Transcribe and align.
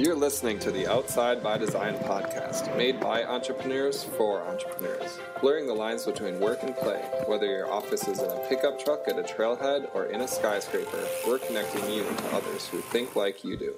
You're 0.00 0.16
listening 0.16 0.58
to 0.60 0.70
the 0.70 0.86
Outside 0.86 1.42
by 1.42 1.58
Design 1.58 1.94
podcast, 1.96 2.74
made 2.74 2.98
by 3.00 3.22
entrepreneurs 3.22 4.02
for 4.02 4.40
entrepreneurs, 4.40 5.18
blurring 5.42 5.66
the 5.66 5.74
lines 5.74 6.06
between 6.06 6.40
work 6.40 6.62
and 6.62 6.74
play. 6.74 7.02
Whether 7.26 7.44
your 7.44 7.70
office 7.70 8.08
is 8.08 8.18
in 8.20 8.30
a 8.30 8.48
pickup 8.48 8.82
truck 8.82 9.06
at 9.08 9.18
a 9.18 9.22
trailhead 9.22 9.94
or 9.94 10.06
in 10.06 10.22
a 10.22 10.26
skyscraper, 10.26 11.06
we're 11.26 11.38
connecting 11.38 11.84
you 11.90 12.04
to 12.04 12.34
others 12.34 12.66
who 12.68 12.78
think 12.78 13.14
like 13.14 13.44
you 13.44 13.58
do. 13.58 13.74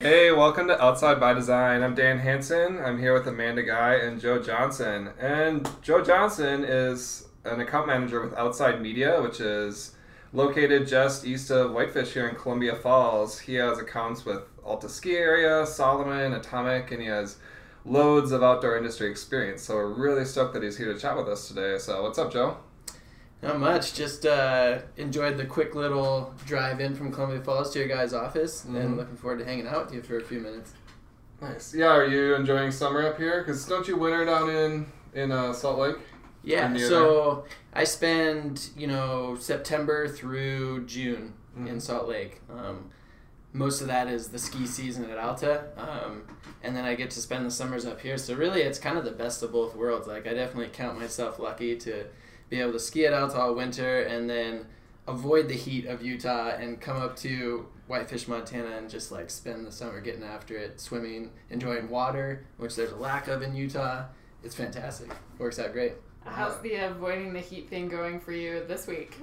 Hey, 0.00 0.30
welcome 0.30 0.68
to 0.68 0.78
Outside 0.78 1.18
by 1.18 1.32
Design. 1.32 1.82
I'm 1.82 1.94
Dan 1.94 2.18
Hanson. 2.18 2.78
I'm 2.84 2.98
here 2.98 3.14
with 3.14 3.26
Amanda 3.26 3.62
Guy 3.62 3.94
and 3.94 4.20
Joe 4.20 4.42
Johnson. 4.42 5.08
And 5.18 5.66
Joe 5.80 6.04
Johnson 6.04 6.64
is 6.64 7.29
an 7.50 7.60
account 7.60 7.86
manager 7.86 8.20
with 8.22 8.34
Outside 8.34 8.80
Media, 8.80 9.20
which 9.20 9.40
is 9.40 9.92
located 10.32 10.86
just 10.86 11.26
east 11.26 11.50
of 11.50 11.72
Whitefish 11.72 12.12
here 12.12 12.28
in 12.28 12.36
Columbia 12.36 12.76
Falls. 12.76 13.40
He 13.40 13.54
has 13.54 13.78
accounts 13.78 14.24
with 14.24 14.42
Alta 14.64 14.88
Ski 14.88 15.16
Area, 15.16 15.66
Salomon, 15.66 16.32
Atomic, 16.32 16.92
and 16.92 17.02
he 17.02 17.08
has 17.08 17.36
loads 17.84 18.30
of 18.30 18.42
outdoor 18.42 18.76
industry 18.76 19.10
experience. 19.10 19.62
So 19.62 19.74
we're 19.74 19.88
really 19.88 20.24
stoked 20.24 20.54
that 20.54 20.62
he's 20.62 20.78
here 20.78 20.92
to 20.92 20.98
chat 20.98 21.16
with 21.16 21.28
us 21.28 21.48
today. 21.48 21.78
So 21.78 22.02
what's 22.02 22.18
up, 22.18 22.32
Joe? 22.32 22.58
Not 23.42 23.58
much. 23.58 23.94
Just 23.94 24.26
uh, 24.26 24.80
enjoyed 24.98 25.38
the 25.38 25.46
quick 25.46 25.74
little 25.74 26.34
drive 26.46 26.78
in 26.80 26.94
from 26.94 27.10
Columbia 27.10 27.40
Falls 27.40 27.72
to 27.72 27.78
your 27.78 27.88
guys' 27.88 28.12
office, 28.12 28.64
and 28.64 28.96
looking 28.98 29.16
forward 29.16 29.38
to 29.38 29.44
hanging 29.44 29.66
out 29.66 29.86
with 29.86 29.94
you 29.94 30.02
for 30.02 30.18
a 30.18 30.22
few 30.22 30.40
minutes. 30.40 30.74
Nice. 31.40 31.74
Yeah, 31.74 31.86
are 31.86 32.06
you 32.06 32.34
enjoying 32.34 32.70
summer 32.70 33.02
up 33.06 33.16
here? 33.16 33.40
Because 33.40 33.64
don't 33.64 33.88
you 33.88 33.96
winter 33.96 34.26
down 34.26 34.50
in 34.50 34.86
in 35.14 35.32
uh, 35.32 35.54
Salt 35.54 35.78
Lake? 35.78 35.96
Yeah. 36.42 36.74
So 36.76 37.44
I 37.72 37.84
spend 37.84 38.70
you 38.76 38.86
know 38.86 39.36
September 39.38 40.08
through 40.08 40.86
June 40.86 41.34
in 41.56 41.64
Mhm. 41.66 41.82
Salt 41.82 42.08
Lake. 42.08 42.40
Um, 42.50 42.90
most 43.52 43.80
of 43.80 43.88
that 43.88 44.06
is 44.08 44.28
the 44.28 44.38
ski 44.38 44.66
season 44.66 45.10
at 45.10 45.18
Alta, 45.18 45.64
um, 45.76 46.22
and 46.62 46.76
then 46.76 46.84
I 46.84 46.94
get 46.94 47.10
to 47.10 47.20
spend 47.20 47.44
the 47.44 47.50
summers 47.50 47.84
up 47.84 48.00
here. 48.00 48.16
So 48.16 48.34
really, 48.34 48.62
it's 48.62 48.78
kind 48.78 48.96
of 48.96 49.04
the 49.04 49.10
best 49.10 49.42
of 49.42 49.50
both 49.52 49.74
worlds. 49.74 50.06
Like 50.06 50.26
I 50.26 50.34
definitely 50.34 50.68
count 50.72 50.98
myself 50.98 51.38
lucky 51.38 51.76
to 51.78 52.04
be 52.48 52.60
able 52.60 52.72
to 52.72 52.78
ski 52.78 53.06
at 53.06 53.12
Alta 53.12 53.38
all 53.40 53.54
winter, 53.54 54.02
and 54.02 54.30
then 54.30 54.66
avoid 55.08 55.48
the 55.48 55.54
heat 55.54 55.86
of 55.86 56.02
Utah 56.02 56.50
and 56.50 56.80
come 56.80 56.96
up 56.96 57.16
to 57.16 57.66
Whitefish, 57.88 58.28
Montana, 58.28 58.76
and 58.76 58.88
just 58.88 59.10
like 59.10 59.28
spend 59.30 59.66
the 59.66 59.72
summer 59.72 60.00
getting 60.00 60.22
after 60.22 60.56
it, 60.56 60.80
swimming, 60.80 61.32
enjoying 61.50 61.88
water, 61.88 62.46
which 62.56 62.76
there's 62.76 62.92
a 62.92 62.96
lack 62.96 63.26
of 63.26 63.42
in 63.42 63.56
Utah. 63.56 64.04
It's 64.44 64.54
fantastic. 64.54 65.10
Works 65.38 65.58
out 65.58 65.72
great. 65.72 65.94
How's 66.24 66.58
the 66.60 66.74
avoiding 66.76 67.32
the 67.32 67.40
heat 67.40 67.68
thing 67.68 67.88
going 67.88 68.20
for 68.20 68.32
you 68.32 68.64
this 68.66 68.86
week? 68.86 69.16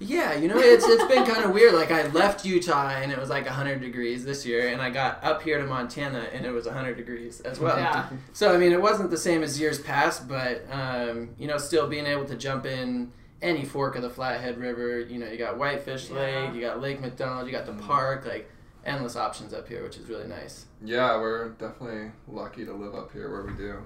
Yeah, 0.00 0.34
you 0.34 0.48
know, 0.48 0.58
it's 0.58 0.84
it's 0.86 1.04
been 1.04 1.24
kind 1.24 1.44
of 1.44 1.52
weird. 1.52 1.72
Like 1.74 1.92
I 1.92 2.08
left 2.08 2.44
Utah 2.44 2.88
and 2.90 3.12
it 3.12 3.18
was 3.18 3.30
like 3.30 3.44
100 3.44 3.80
degrees 3.80 4.24
this 4.24 4.44
year, 4.44 4.68
and 4.68 4.82
I 4.82 4.90
got 4.90 5.22
up 5.22 5.42
here 5.42 5.58
to 5.58 5.66
Montana 5.66 6.26
and 6.32 6.44
it 6.44 6.50
was 6.50 6.66
100 6.66 6.96
degrees 6.96 7.40
as 7.42 7.60
well. 7.60 7.78
Yeah. 7.78 8.08
So 8.32 8.52
I 8.52 8.58
mean, 8.58 8.72
it 8.72 8.82
wasn't 8.82 9.10
the 9.10 9.16
same 9.16 9.42
as 9.42 9.58
years 9.60 9.78
past, 9.80 10.26
but 10.26 10.64
um, 10.70 11.30
you 11.38 11.46
know, 11.46 11.58
still 11.58 11.86
being 11.86 12.06
able 12.06 12.24
to 12.26 12.36
jump 12.36 12.66
in 12.66 13.12
any 13.40 13.64
fork 13.64 13.94
of 13.94 14.02
the 14.02 14.10
Flathead 14.10 14.58
River. 14.58 15.00
You 15.00 15.18
know, 15.18 15.28
you 15.28 15.38
got 15.38 15.58
Whitefish 15.58 16.10
Yeah. 16.10 16.16
Lake, 16.16 16.54
you 16.54 16.60
got 16.60 16.80
Lake 16.80 17.00
McDonald, 17.00 17.46
you 17.46 17.52
got 17.52 17.66
the 17.66 17.72
Mhm. 17.72 17.82
park, 17.86 18.26
like 18.26 18.50
endless 18.84 19.16
options 19.16 19.54
up 19.54 19.68
here, 19.68 19.82
which 19.84 19.96
is 19.96 20.08
really 20.08 20.26
nice. 20.26 20.66
Yeah, 20.82 21.18
we're 21.20 21.50
definitely 21.50 22.10
lucky 22.26 22.64
to 22.66 22.72
live 22.72 22.94
up 22.96 23.12
here 23.12 23.30
where 23.30 23.42
we 23.42 23.52
do. 23.52 23.76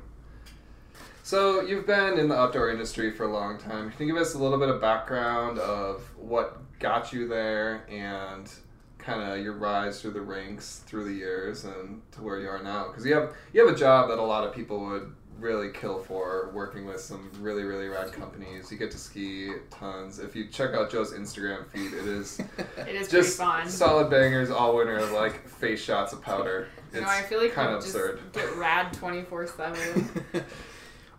So 1.29 1.61
you've 1.61 1.87
been 1.87 2.19
in 2.19 2.31
the 2.31 2.35
outdoor 2.35 2.71
industry 2.71 3.11
for 3.11 3.25
a 3.25 3.31
long 3.31 3.59
time. 3.59 3.91
Can 3.91 4.07
you 4.09 4.15
give 4.15 4.23
us 4.23 4.33
a 4.33 4.39
little 4.39 4.57
bit 4.57 4.71
of 4.71 4.81
background 4.81 5.59
of 5.59 6.01
what 6.17 6.57
got 6.79 7.13
you 7.13 7.29
there 7.29 7.85
and 7.91 8.51
kind 8.97 9.21
of 9.21 9.39
your 9.45 9.53
rise 9.53 10.01
through 10.01 10.13
the 10.13 10.23
ranks 10.23 10.81
through 10.87 11.05
the 11.05 11.13
years 11.13 11.67
and 11.67 12.01
to 12.13 12.23
where 12.23 12.41
you 12.41 12.49
are 12.49 12.63
now? 12.63 12.87
Because 12.87 13.05
you 13.05 13.15
have 13.15 13.35
you 13.53 13.63
have 13.63 13.77
a 13.77 13.79
job 13.79 14.09
that 14.09 14.19
a 14.19 14.23
lot 14.23 14.47
of 14.47 14.55
people 14.55 14.81
would 14.87 15.15
really 15.39 15.71
kill 15.71 15.99
for, 16.03 16.51
working 16.55 16.87
with 16.87 17.03
some 17.03 17.31
really 17.41 17.65
really 17.65 17.89
rad 17.89 18.11
companies. 18.11 18.73
You 18.73 18.79
get 18.79 18.91
to 18.93 18.99
ski 18.99 19.51
tons. 19.71 20.21
If 20.21 20.35
you 20.35 20.49
check 20.49 20.71
out 20.71 20.91
Joe's 20.91 21.13
Instagram 21.13 21.67
feed, 21.69 21.93
it 21.93 22.07
is 22.07 22.41
It 22.79 22.95
is 22.95 23.07
just 23.07 23.37
fun. 23.37 23.69
solid 23.69 24.09
bangers 24.09 24.49
all 24.49 24.75
winter 24.77 24.97
of 24.97 25.13
like 25.13 25.47
face 25.47 25.83
shots 25.83 26.15
of 26.15 26.23
powder. 26.23 26.69
It's 26.91 27.03
no, 27.03 27.07
I 27.07 27.21
feel 27.21 27.43
like 27.43 27.53
kind 27.53 27.75
of 27.75 27.83
just 27.83 27.95
absurd. 27.95 28.21
get 28.33 28.57
rad 28.57 28.95
twenty 28.95 29.25
four 29.25 29.47
seven. 29.47 30.09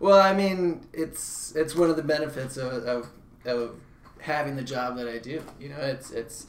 well, 0.00 0.20
I 0.20 0.34
mean, 0.34 0.86
it's 0.92 1.54
it's 1.54 1.76
one 1.76 1.90
of 1.90 1.96
the 1.96 2.02
benefits 2.02 2.56
of, 2.56 2.84
of 2.84 3.08
of 3.44 3.76
having 4.20 4.56
the 4.56 4.62
job 4.62 4.96
that 4.96 5.06
I 5.06 5.18
do. 5.18 5.42
You 5.60 5.68
know, 5.68 5.78
it's 5.78 6.10
it's 6.10 6.46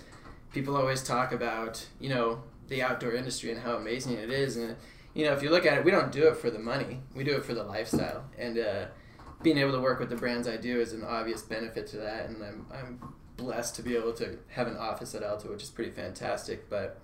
people 0.54 0.76
always 0.76 1.04
talk 1.04 1.34
about 1.34 1.86
you 2.00 2.10
know 2.10 2.42
the 2.70 2.82
outdoor 2.82 3.14
industry 3.14 3.52
and 3.52 3.62
how 3.62 3.76
amazing 3.76 4.14
it 4.14 4.30
is, 4.30 4.56
and 4.56 4.76
you 5.14 5.26
know 5.26 5.34
if 5.34 5.44
you 5.44 5.50
look 5.50 5.66
at 5.66 5.78
it, 5.78 5.86
we 5.86 5.92
don't 5.92 6.12
do 6.12 6.28
it 6.30 6.38
for 6.38 6.50
the 6.50 6.60
money. 6.60 7.02
We 7.14 7.26
do 7.26 7.36
it 7.36 7.44
for 7.44 7.54
the 7.54 7.64
lifestyle, 7.64 8.24
and 8.38 8.58
uh, 8.58 8.86
being 9.44 9.58
able 9.58 9.74
to 9.74 9.82
work 9.82 10.00
with 10.00 10.10
the 10.10 10.16
brands 10.16 10.48
I 10.48 10.56
do 10.58 10.80
is 10.80 10.94
an 10.94 11.04
obvious 11.04 11.42
benefit 11.42 11.88
to 11.88 11.98
that. 11.98 12.30
And 12.30 12.42
I'm 12.44 12.66
I'm 12.74 13.14
blessed 13.36 13.76
to 13.76 13.84
be 13.84 13.98
able 13.98 14.14
to 14.14 14.38
have 14.50 14.68
an 14.68 14.78
office 14.78 15.14
at 15.14 15.24
Alta, 15.24 15.50
which 15.50 15.64
is 15.64 15.70
pretty 15.70 15.92
fantastic. 15.92 16.70
But 16.70 17.02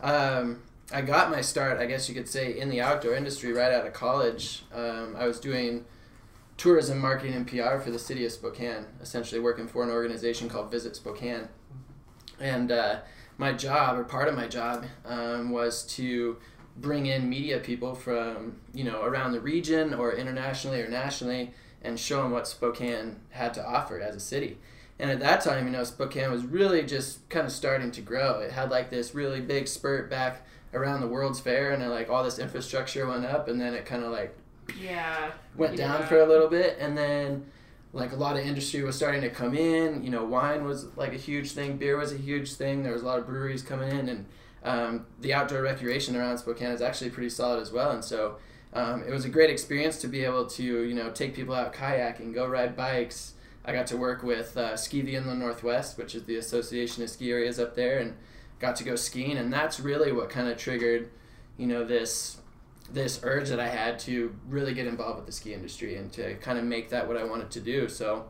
um, 0.00 0.62
I 0.92 1.00
got 1.00 1.30
my 1.30 1.40
start, 1.40 1.78
I 1.78 1.86
guess 1.86 2.08
you 2.08 2.14
could 2.14 2.28
say, 2.28 2.58
in 2.58 2.68
the 2.68 2.80
outdoor 2.80 3.14
industry 3.14 3.52
right 3.52 3.72
out 3.72 3.86
of 3.86 3.92
college. 3.92 4.64
Um, 4.72 5.16
I 5.18 5.26
was 5.26 5.40
doing 5.40 5.84
tourism 6.56 6.98
marketing 6.98 7.34
and 7.34 7.46
PR 7.46 7.78
for 7.78 7.90
the 7.90 7.98
city 7.98 8.24
of 8.24 8.32
Spokane, 8.32 8.86
essentially 9.00 9.40
working 9.40 9.66
for 9.66 9.82
an 9.82 9.90
organization 9.90 10.48
called 10.48 10.70
Visit 10.70 10.94
Spokane. 10.94 11.48
And 12.38 12.70
uh, 12.70 13.00
my 13.38 13.52
job, 13.52 13.98
or 13.98 14.04
part 14.04 14.28
of 14.28 14.34
my 14.34 14.46
job, 14.46 14.84
um, 15.06 15.50
was 15.50 15.84
to 15.94 16.36
bring 16.76 17.06
in 17.06 17.28
media 17.28 17.60
people 17.60 17.94
from 17.94 18.56
you 18.72 18.82
know 18.82 19.02
around 19.02 19.30
the 19.30 19.40
region 19.40 19.94
or 19.94 20.12
internationally 20.12 20.82
or 20.82 20.88
nationally, 20.88 21.52
and 21.82 21.98
show 21.98 22.22
them 22.22 22.32
what 22.32 22.46
Spokane 22.46 23.20
had 23.30 23.54
to 23.54 23.66
offer 23.66 24.00
as 24.00 24.14
a 24.14 24.20
city. 24.20 24.58
And 24.98 25.10
at 25.10 25.20
that 25.20 25.40
time, 25.40 25.66
you 25.66 25.72
know, 25.72 25.82
Spokane 25.82 26.30
was 26.30 26.44
really 26.44 26.84
just 26.84 27.28
kind 27.28 27.46
of 27.46 27.52
starting 27.52 27.90
to 27.92 28.00
grow. 28.00 28.40
It 28.40 28.52
had 28.52 28.70
like 28.70 28.90
this 28.90 29.14
really 29.14 29.40
big 29.40 29.66
spurt 29.66 30.08
back 30.08 30.46
around 30.74 31.00
the 31.00 31.08
World's 31.08 31.40
Fair, 31.40 31.72
and 31.72 31.80
then, 31.80 31.90
like 31.90 32.10
all 32.10 32.24
this 32.24 32.38
infrastructure 32.38 33.06
went 33.06 33.24
up, 33.24 33.48
and 33.48 33.60
then 33.60 33.74
it 33.74 33.86
kind 33.86 34.04
of 34.04 34.12
like 34.12 34.36
yeah. 34.80 35.30
went 35.56 35.76
down 35.76 36.06
for 36.06 36.18
a 36.18 36.26
little 36.26 36.48
bit 36.48 36.76
and 36.80 36.96
then 36.96 37.44
like 37.92 38.12
a 38.12 38.16
lot 38.16 38.36
of 38.36 38.44
industry 38.44 38.82
was 38.82 38.96
starting 38.96 39.20
to 39.20 39.30
come 39.30 39.54
in. 39.54 40.02
You 40.02 40.10
know 40.10 40.24
wine 40.24 40.64
was 40.64 40.86
like 40.96 41.12
a 41.12 41.18
huge 41.18 41.52
thing 41.52 41.76
beer 41.76 41.96
was 41.96 42.12
a 42.12 42.16
huge 42.16 42.54
thing 42.54 42.82
there 42.82 42.92
was 42.92 43.02
a 43.02 43.06
lot 43.06 43.18
of 43.18 43.26
breweries 43.26 43.62
coming 43.62 43.90
in 43.90 44.08
and 44.08 44.26
um, 44.64 45.06
the 45.20 45.34
outdoor 45.34 45.62
recreation 45.62 46.16
around 46.16 46.38
spokane 46.38 46.70
is 46.70 46.80
actually 46.80 47.10
pretty 47.10 47.28
solid 47.28 47.60
as 47.60 47.70
well 47.70 47.90
and 47.90 48.04
so 48.04 48.36
um, 48.72 49.04
it 49.06 49.10
was 49.10 49.24
a 49.24 49.28
great 49.28 49.50
experience 49.50 50.00
to 50.00 50.08
be 50.08 50.24
able 50.24 50.46
to 50.46 50.62
you 50.62 50.94
know 50.94 51.10
take 51.10 51.34
people 51.34 51.54
out 51.54 51.72
kayaking 51.72 52.34
go 52.34 52.46
ride 52.46 52.76
bikes. 52.76 53.34
I 53.66 53.72
got 53.72 53.86
to 53.88 53.96
work 53.96 54.22
with 54.22 54.56
uh, 54.56 54.76
ski 54.76 55.02
the 55.02 55.16
inland 55.16 55.40
northwest 55.40 55.98
which 55.98 56.14
is 56.14 56.24
the 56.24 56.36
association 56.36 57.02
of 57.02 57.10
ski 57.10 57.30
areas 57.30 57.58
up 57.58 57.74
there 57.76 57.98
and 57.98 58.14
got 58.58 58.76
to 58.76 58.84
go 58.84 58.96
skiing 58.96 59.36
and 59.36 59.52
that's 59.52 59.80
really 59.80 60.12
what 60.12 60.30
kind 60.30 60.48
of 60.48 60.56
triggered 60.56 61.10
you 61.56 61.66
know 61.66 61.84
this 61.84 62.38
this 62.92 63.20
urge 63.22 63.48
that 63.48 63.60
I 63.60 63.68
had 63.68 63.98
to 64.00 64.34
really 64.48 64.74
get 64.74 64.86
involved 64.86 65.16
with 65.16 65.26
the 65.26 65.32
ski 65.32 65.54
industry 65.54 65.96
and 65.96 66.12
to 66.12 66.34
kind 66.36 66.58
of 66.58 66.64
make 66.64 66.90
that 66.90 67.08
what 67.08 67.16
I 67.16 67.24
wanted 67.24 67.50
to 67.52 67.60
do. 67.60 67.88
So, 67.88 68.26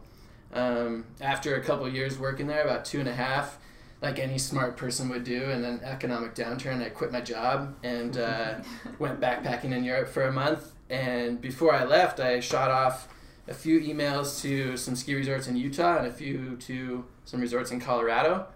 um, 0.53 1.07
after 1.21 1.57
a 1.57 1.61
couple 1.61 1.89
years 1.89 2.19
working 2.19 2.47
there, 2.47 2.63
about 2.63 2.85
two 2.85 3.01
and 3.01 3.09
a 3.09 3.15
half, 3.15 3.59
like 4.01 4.19
any 4.19 4.39
smart 4.39 4.77
person 4.77 5.09
would 5.09 5.25
do, 5.25 5.43
in 5.51 5.65
an 5.65 5.81
economic 5.83 6.35
downturn, 6.35 6.85
I 6.85 6.91
quit 6.91 7.11
my 7.11 7.21
job 7.21 7.75
and 7.83 8.17
uh, 8.17 8.55
went 8.99 9.21
backpacking 9.21 9.73
in 9.73 9.83
Europe 9.83 10.09
for 10.09 10.23
a 10.23 10.33
month. 10.33 10.73
And 10.91 11.41
before 11.41 11.75
I 11.75 11.85
left, 11.85 12.21
I 12.21 12.41
shot 12.41 12.71
off 12.71 13.09
a 13.49 13.55
few 13.55 13.81
emails 13.81 14.41
to 14.43 14.77
some 14.77 14.95
ski 14.95 15.15
resorts 15.15 15.49
in 15.49 15.57
Utah 15.57 15.99
and 15.99 16.07
a 16.07 16.13
few 16.13 16.57
to 16.57 17.05
some 17.25 17.41
resorts 17.41 17.71
in 17.71 17.81
Colorado, 17.81 18.47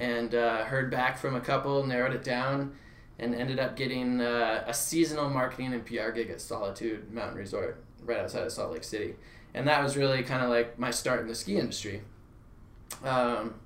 and 0.00 0.34
uh, 0.34 0.64
heard 0.64 0.90
back 0.90 1.18
from 1.18 1.36
a 1.36 1.40
couple, 1.40 1.84
narrowed 1.86 2.14
it 2.14 2.24
down 2.24 2.72
and 3.18 3.34
ended 3.34 3.60
up 3.60 3.76
getting 3.76 4.20
uh, 4.20 4.64
a 4.66 4.72
seasonal 4.72 5.28
marketing 5.28 5.74
and 5.74 5.84
PR 5.84 6.08
gig 6.10 6.30
at 6.30 6.40
Solitude 6.40 7.12
Mountain 7.12 7.36
Resort 7.36 7.84
right 8.02 8.18
outside 8.18 8.44
of 8.44 8.50
Salt 8.50 8.72
Lake 8.72 8.82
City. 8.82 9.14
And 9.52 9.68
that 9.68 9.82
was 9.82 9.96
really 9.98 10.22
kind 10.22 10.42
of 10.42 10.48
like 10.48 10.78
my 10.78 10.90
start 10.90 11.20
in 11.20 11.28
the 11.28 11.34
ski 11.34 11.58
industry. 11.58 12.00
Um, 13.04 13.56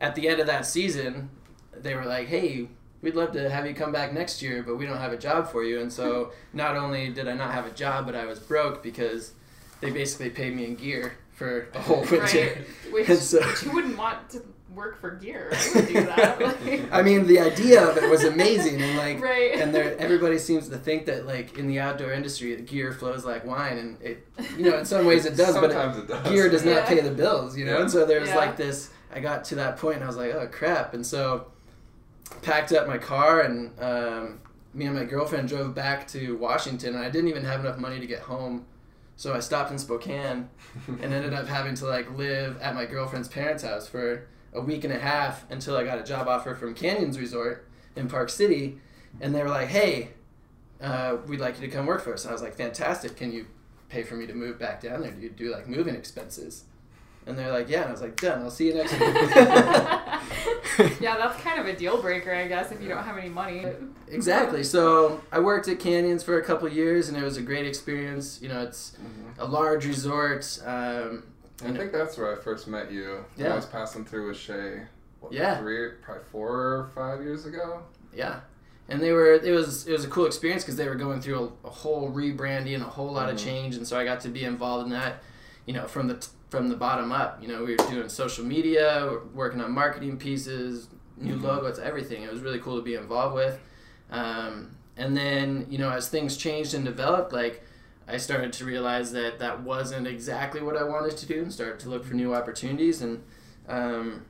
at 0.00 0.14
the 0.14 0.28
end 0.28 0.40
of 0.40 0.46
that 0.46 0.64
season, 0.64 1.28
they 1.76 1.96
were 1.96 2.04
like, 2.04 2.28
hey, 2.28 2.68
we'd 3.02 3.16
love 3.16 3.32
to 3.32 3.50
have 3.50 3.66
you 3.66 3.74
come 3.74 3.90
back 3.90 4.12
next 4.12 4.40
year, 4.40 4.62
but 4.62 4.76
we 4.76 4.86
don't 4.86 4.98
have 4.98 5.12
a 5.12 5.18
job 5.18 5.50
for 5.50 5.64
you. 5.64 5.80
And 5.80 5.92
so 5.92 6.30
not 6.52 6.76
only 6.76 7.08
did 7.08 7.26
I 7.26 7.34
not 7.34 7.52
have 7.52 7.66
a 7.66 7.72
job, 7.72 8.06
but 8.06 8.14
I 8.14 8.26
was 8.26 8.38
broke 8.38 8.80
because 8.80 9.32
they 9.80 9.90
basically 9.90 10.30
paid 10.30 10.54
me 10.54 10.66
in 10.66 10.76
gear 10.76 11.18
for 11.32 11.68
a 11.74 11.80
whole 11.80 12.02
winter. 12.02 12.20
Right. 12.20 12.58
Which, 12.92 13.08
so- 13.18 13.44
which 13.44 13.64
you 13.64 13.72
wouldn't 13.72 13.98
want 13.98 14.30
to 14.30 14.42
work 14.74 15.00
for 15.00 15.10
gear. 15.12 15.50
I 15.52 15.70
would 15.74 15.88
do 15.88 15.94
that. 15.94 16.38
Like, 16.40 16.92
I 16.92 17.02
mean, 17.02 17.26
the 17.26 17.40
idea 17.40 17.82
of 17.88 17.96
it 17.96 18.08
was 18.08 18.24
amazing, 18.24 18.80
and 18.80 18.96
like, 18.98 19.20
right. 19.20 19.54
and 19.54 19.74
there, 19.74 19.96
everybody 19.98 20.38
seems 20.38 20.68
to 20.68 20.76
think 20.78 21.06
that 21.06 21.26
like 21.26 21.58
in 21.58 21.66
the 21.68 21.80
outdoor 21.80 22.12
industry, 22.12 22.54
the 22.54 22.62
gear 22.62 22.92
flows 22.92 23.24
like 23.24 23.44
wine, 23.44 23.78
and 23.78 24.02
it, 24.02 24.26
you 24.56 24.70
know, 24.70 24.78
in 24.78 24.84
some 24.84 25.04
ways 25.06 25.24
it 25.26 25.36
does, 25.36 25.54
but 25.54 25.70
Sometimes 25.72 25.96
it, 25.98 26.08
does. 26.08 26.28
gear 26.28 26.48
does 26.48 26.64
not 26.64 26.86
pay 26.86 27.00
the 27.00 27.10
bills, 27.10 27.56
you 27.56 27.64
know. 27.64 27.74
Yeah. 27.76 27.80
And 27.82 27.90
so 27.90 28.04
there's 28.04 28.28
Yeah. 28.28 28.36
like 28.36 28.56
this. 28.56 28.90
I 29.14 29.20
got 29.20 29.44
to 29.46 29.54
that 29.56 29.78
point, 29.78 29.96
and 29.96 30.04
I 30.04 30.06
was 30.06 30.16
like, 30.16 30.32
oh 30.34 30.46
crap, 30.48 30.92
and 30.94 31.04
so 31.06 31.46
packed 32.42 32.72
up 32.72 32.86
my 32.86 32.98
car, 32.98 33.40
and 33.40 33.72
um, 33.80 34.40
me 34.74 34.84
and 34.84 34.94
my 34.94 35.04
girlfriend 35.04 35.48
drove 35.48 35.74
back 35.74 36.06
to 36.08 36.36
Washington, 36.36 36.94
and 36.94 37.02
I 37.04 37.10
didn't 37.10 37.28
even 37.28 37.44
have 37.44 37.60
enough 37.60 37.78
money 37.78 37.98
to 38.00 38.06
get 38.06 38.20
home, 38.20 38.66
so 39.16 39.34
I 39.34 39.40
stopped 39.40 39.70
in 39.72 39.78
Spokane 39.78 40.48
and 40.86 41.12
ended 41.12 41.32
up 41.32 41.46
having 41.46 41.74
to 41.76 41.86
like 41.86 42.16
live 42.16 42.60
at 42.60 42.74
my 42.74 42.84
girlfriend's 42.84 43.28
parents' 43.28 43.62
house 43.64 43.88
for 43.88 44.26
a 44.58 44.60
week 44.60 44.84
and 44.84 44.92
a 44.92 44.98
half 44.98 45.50
until 45.50 45.76
I 45.76 45.84
got 45.84 45.98
a 45.98 46.04
job 46.04 46.28
offer 46.28 46.54
from 46.54 46.74
Canyons 46.74 47.18
Resort 47.18 47.66
in 47.96 48.08
Park 48.08 48.28
City, 48.28 48.78
and 49.20 49.34
they 49.34 49.42
were 49.42 49.48
like, 49.48 49.68
"Hey, 49.68 50.10
uh, 50.82 51.16
we'd 51.26 51.40
like 51.40 51.60
you 51.60 51.66
to 51.68 51.72
come 51.74 51.86
work 51.86 52.02
for 52.02 52.12
us." 52.12 52.24
And 52.24 52.30
I 52.30 52.32
was 52.32 52.42
like, 52.42 52.54
"Fantastic! 52.56 53.16
Can 53.16 53.32
you 53.32 53.46
pay 53.88 54.02
for 54.02 54.16
me 54.16 54.26
to 54.26 54.34
move 54.34 54.58
back 54.58 54.82
down 54.82 55.00
there? 55.00 55.12
Do 55.12 55.20
you 55.20 55.30
do 55.30 55.50
like 55.52 55.68
moving 55.68 55.94
expenses?" 55.94 56.64
And 57.26 57.38
they're 57.38 57.52
like, 57.52 57.68
"Yeah." 57.68 57.80
And 57.82 57.88
I 57.88 57.92
was 57.92 58.02
like, 58.02 58.16
"Done. 58.16 58.42
I'll 58.42 58.50
see 58.50 58.66
you 58.68 58.74
next 58.74 58.92
week." 58.92 59.00
yeah, 61.00 61.16
that's 61.16 61.40
kind 61.42 61.60
of 61.60 61.66
a 61.66 61.76
deal 61.76 62.00
breaker, 62.00 62.34
I 62.34 62.48
guess, 62.48 62.72
if 62.72 62.80
you 62.82 62.88
don't 62.88 63.02
have 63.04 63.18
any 63.18 63.28
money. 63.28 63.64
exactly. 64.08 64.64
So 64.64 65.20
I 65.32 65.38
worked 65.40 65.68
at 65.68 65.78
Canyons 65.78 66.22
for 66.22 66.38
a 66.38 66.44
couple 66.44 66.66
of 66.66 66.72
years, 66.72 67.08
and 67.08 67.16
it 67.16 67.22
was 67.22 67.36
a 67.36 67.42
great 67.42 67.66
experience. 67.66 68.40
You 68.42 68.48
know, 68.48 68.62
it's 68.62 68.92
Mhm. 68.92 69.38
a 69.38 69.46
large 69.46 69.86
resort. 69.86 70.58
Um, 70.64 71.24
I 71.64 71.72
think 71.72 71.90
that's 71.92 72.16
where 72.16 72.32
I 72.32 72.40
first 72.40 72.68
met 72.68 72.90
you. 72.92 73.24
Yeah. 73.36 73.52
I 73.52 73.56
was 73.56 73.66
passing 73.66 74.04
through 74.04 74.28
with 74.28 74.36
Shay. 74.36 74.82
What, 75.20 75.32
Yeah. 75.32 75.58
Three, 75.58 75.90
probably 76.02 76.22
four 76.30 76.48
or 76.50 76.90
five 76.94 77.20
years 77.22 77.44
ago. 77.46 77.82
Yeah, 78.14 78.40
and 78.88 79.02
they 79.02 79.12
were 79.12 79.32
it 79.32 79.52
was 79.52 79.86
it 79.86 79.92
was 79.92 80.04
a 80.04 80.08
cool 80.08 80.26
experience 80.26 80.62
because 80.62 80.76
they 80.76 80.88
were 80.88 80.94
going 80.94 81.20
through 81.20 81.52
a, 81.64 81.66
a 81.66 81.70
whole 81.70 82.10
rebranding, 82.12 82.80
a 82.80 82.84
whole 82.84 83.12
lot 83.12 83.28
of 83.28 83.34
Mhm. 83.36 83.44
change, 83.44 83.76
and 83.76 83.86
so 83.86 83.98
I 83.98 84.04
got 84.04 84.20
to 84.20 84.28
be 84.28 84.44
involved 84.44 84.84
in 84.86 84.92
that. 84.92 85.22
You 85.66 85.74
know, 85.74 85.86
from 85.86 86.06
the 86.08 86.14
t- 86.14 86.28
from 86.50 86.68
the 86.68 86.76
bottom 86.76 87.12
up. 87.12 87.42
You 87.42 87.48
know, 87.48 87.64
we 87.64 87.72
were 87.76 87.90
doing 87.90 88.08
social 88.08 88.44
media, 88.44 89.18
working 89.34 89.60
on 89.60 89.72
marketing 89.72 90.16
pieces, 90.16 90.88
new 91.18 91.36
Mhm. 91.36 91.42
logos, 91.42 91.78
everything. 91.78 92.22
It 92.22 92.32
was 92.32 92.40
really 92.40 92.58
cool 92.60 92.76
to 92.76 92.82
be 92.82 92.94
involved 92.94 93.34
with. 93.34 93.58
Um, 94.10 94.76
and 94.96 95.14
then 95.16 95.66
you 95.68 95.76
know, 95.78 95.90
as 95.90 96.08
things 96.08 96.36
changed 96.36 96.72
and 96.74 96.84
developed, 96.84 97.32
like. 97.32 97.64
I 98.08 98.16
started 98.16 98.52
to 98.54 98.64
realize 98.64 99.12
that 99.12 99.38
that 99.40 99.60
wasn't 99.60 100.06
exactly 100.06 100.62
what 100.62 100.76
I 100.76 100.82
wanted 100.82 101.16
to 101.18 101.26
do 101.26 101.42
and 101.42 101.52
started 101.52 101.78
to 101.80 101.90
look 101.90 102.04
for 102.04 102.14
new 102.14 102.34
opportunities. 102.34 103.02
And 103.02 103.22
um, 103.68 104.24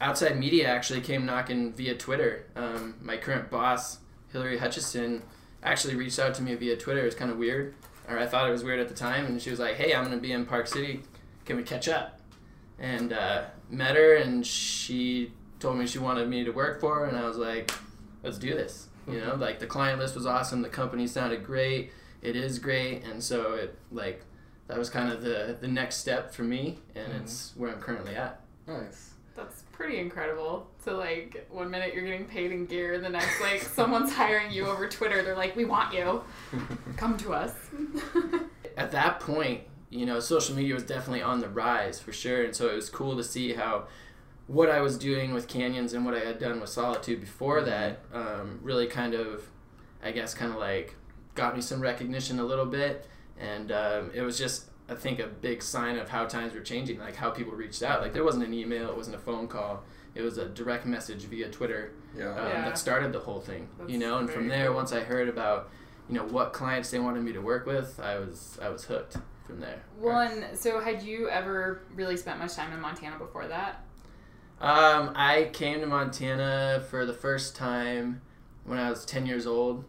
outside 0.00 0.36
media 0.36 0.66
actually 0.66 1.00
came 1.00 1.24
knocking 1.24 1.72
via 1.72 1.94
Twitter. 1.94 2.46
Um, 2.56 2.96
my 3.00 3.16
current 3.16 3.50
boss, 3.50 3.98
Hillary 4.32 4.58
Hutchison, 4.58 5.22
actually 5.62 5.94
reached 5.94 6.18
out 6.18 6.34
to 6.34 6.42
me 6.42 6.54
via 6.56 6.76
Twitter. 6.76 7.02
It 7.02 7.06
was 7.06 7.14
kind 7.14 7.30
of 7.30 7.38
weird, 7.38 7.74
or 8.08 8.18
I 8.18 8.26
thought 8.26 8.48
it 8.48 8.52
was 8.52 8.64
weird 8.64 8.80
at 8.80 8.88
the 8.88 8.94
time. 8.94 9.26
And 9.26 9.40
she 9.40 9.50
was 9.50 9.60
like, 9.60 9.76
"Hey, 9.76 9.94
I'm 9.94 10.04
going 10.04 10.16
to 10.16 10.20
be 10.20 10.32
in 10.32 10.44
Park 10.44 10.66
City. 10.66 11.02
Can 11.44 11.56
we 11.56 11.62
catch 11.62 11.88
up?" 11.88 12.20
And 12.80 13.12
uh, 13.12 13.44
met 13.70 13.94
her, 13.96 14.16
and 14.16 14.44
she 14.44 15.32
told 15.60 15.78
me 15.78 15.86
she 15.86 15.98
wanted 15.98 16.28
me 16.28 16.44
to 16.44 16.50
work 16.50 16.80
for 16.80 16.96
her, 16.96 17.04
and 17.04 17.16
I 17.16 17.26
was 17.26 17.36
like, 17.36 17.70
"Let's 18.24 18.38
do 18.38 18.54
this." 18.54 18.88
You 19.06 19.20
know, 19.20 19.36
like 19.36 19.58
the 19.58 19.66
client 19.66 19.98
list 20.00 20.16
was 20.16 20.26
awesome. 20.26 20.62
The 20.62 20.68
company 20.68 21.06
sounded 21.06 21.44
great. 21.44 21.92
It 22.22 22.36
is 22.36 22.58
great, 22.58 23.04
and 23.04 23.22
so 23.22 23.54
it 23.54 23.78
like 23.92 24.22
that 24.66 24.78
was 24.78 24.90
kind 24.90 25.10
of 25.12 25.22
the 25.22 25.56
the 25.60 25.68
next 25.68 25.96
step 25.96 26.32
for 26.32 26.42
me, 26.42 26.78
and 26.94 27.12
Mhm. 27.12 27.20
it's 27.22 27.52
where 27.56 27.70
I'm 27.72 27.80
currently 27.80 28.14
at. 28.16 28.40
Nice. 28.66 29.12
That's 29.36 29.62
pretty 29.72 29.98
incredible. 29.98 30.68
To 30.84 30.94
like 30.96 31.46
one 31.50 31.70
minute 31.70 31.94
you're 31.94 32.04
getting 32.04 32.26
paid 32.26 32.50
in 32.50 32.66
gear, 32.66 32.94
and 32.94 33.04
the 33.04 33.08
next 33.08 33.40
like 33.40 33.60
someone's 33.78 34.12
hiring 34.12 34.50
you 34.50 34.66
over 34.66 34.88
Twitter. 34.88 35.22
They're 35.22 35.36
like, 35.36 35.54
"We 35.56 35.64
want 35.64 35.94
you. 35.94 36.22
Come 36.96 37.16
to 37.18 37.32
us." 37.34 37.54
at 38.76 38.90
that 38.92 39.20
point, 39.20 39.62
you 39.90 40.06
know, 40.06 40.18
social 40.20 40.54
media 40.56 40.74
was 40.74 40.82
definitely 40.84 41.22
on 41.22 41.38
the 41.40 41.48
rise 41.48 42.00
for 42.00 42.12
sure, 42.12 42.42
and 42.44 42.54
so 42.54 42.68
it 42.68 42.74
was 42.74 42.90
cool 42.90 43.16
to 43.16 43.22
see 43.24 43.52
how 43.54 43.86
what 44.48 44.70
I 44.70 44.80
was 44.80 44.96
doing 44.98 45.34
with 45.34 45.46
Canyons 45.46 45.92
and 45.92 46.04
what 46.06 46.14
I 46.14 46.20
had 46.20 46.38
done 46.38 46.58
with 46.60 46.70
Solitude 46.70 47.20
before 47.20 47.60
that 47.62 48.00
um, 48.14 48.58
really 48.62 48.86
kind 48.86 49.12
of, 49.14 49.44
I 50.02 50.10
guess, 50.10 50.32
kind 50.32 50.50
of 50.50 50.58
like 50.58 50.94
got 51.38 51.54
me 51.56 51.62
some 51.62 51.80
recognition 51.80 52.38
a 52.40 52.44
little 52.44 52.66
bit, 52.66 53.06
and 53.40 53.72
um, 53.72 54.10
it 54.14 54.20
was 54.22 54.36
just. 54.36 54.64
I 54.90 54.94
think 54.94 55.18
a 55.20 55.26
big 55.26 55.62
sign 55.62 55.98
of 55.98 56.08
how 56.08 56.24
times 56.24 56.54
were 56.54 56.60
changing, 56.62 56.98
like 56.98 57.14
how 57.14 57.28
people 57.28 57.52
reached 57.52 57.82
out. 57.82 58.00
Like 58.00 58.14
there 58.14 58.24
wasn't 58.24 58.44
an 58.46 58.54
email, 58.54 58.88
it 58.88 58.96
wasn't 58.96 59.16
a 59.16 59.18
phone 59.18 59.46
call, 59.46 59.82
it 60.14 60.22
was 60.22 60.38
a 60.38 60.46
direct 60.48 60.86
message 60.86 61.24
via 61.24 61.50
Twitter 61.50 61.92
Yeah. 62.16 62.30
um, 62.30 62.36
Yeah. 62.46 62.64
that 62.64 62.78
started 62.78 63.12
the 63.12 63.18
whole 63.18 63.38
thing. 63.38 63.68
That's 63.78 63.90
you 63.90 63.98
know, 63.98 64.16
and 64.16 64.30
from 64.30 64.48
there, 64.48 64.68
cool. 64.68 64.76
once 64.76 64.94
I 64.94 65.00
heard 65.00 65.28
about, 65.28 65.68
you 66.08 66.14
know, 66.14 66.24
what 66.24 66.54
clients 66.54 66.90
they 66.90 66.98
wanted 67.00 67.22
me 67.22 67.34
to 67.34 67.40
work 67.40 67.66
with, 67.66 68.00
I 68.00 68.18
was 68.18 68.58
I 68.62 68.70
was 68.70 68.84
hooked 68.84 69.18
from 69.46 69.60
there. 69.60 69.82
One. 70.00 70.44
So, 70.54 70.80
had 70.80 71.02
you 71.02 71.28
ever 71.28 71.82
really 71.94 72.16
spent 72.16 72.38
much 72.38 72.54
time 72.54 72.72
in 72.72 72.80
Montana 72.80 73.18
before 73.18 73.46
that? 73.46 73.84
Um, 74.58 75.12
I 75.14 75.50
came 75.52 75.80
to 75.80 75.86
Montana 75.86 76.82
for 76.88 77.04
the 77.04 77.12
first 77.12 77.54
time 77.54 78.22
when 78.64 78.78
I 78.78 78.88
was 78.88 79.04
ten 79.04 79.26
years 79.26 79.46
old. 79.46 79.84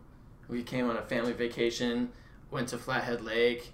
We 0.50 0.64
came 0.64 0.90
on 0.90 0.98
a 0.98 1.02
family 1.02 1.34
vacation, 1.34 2.10
went 2.52 2.68
to 2.70 2.78
Flathead 2.78 3.22
Lake, 3.22 3.74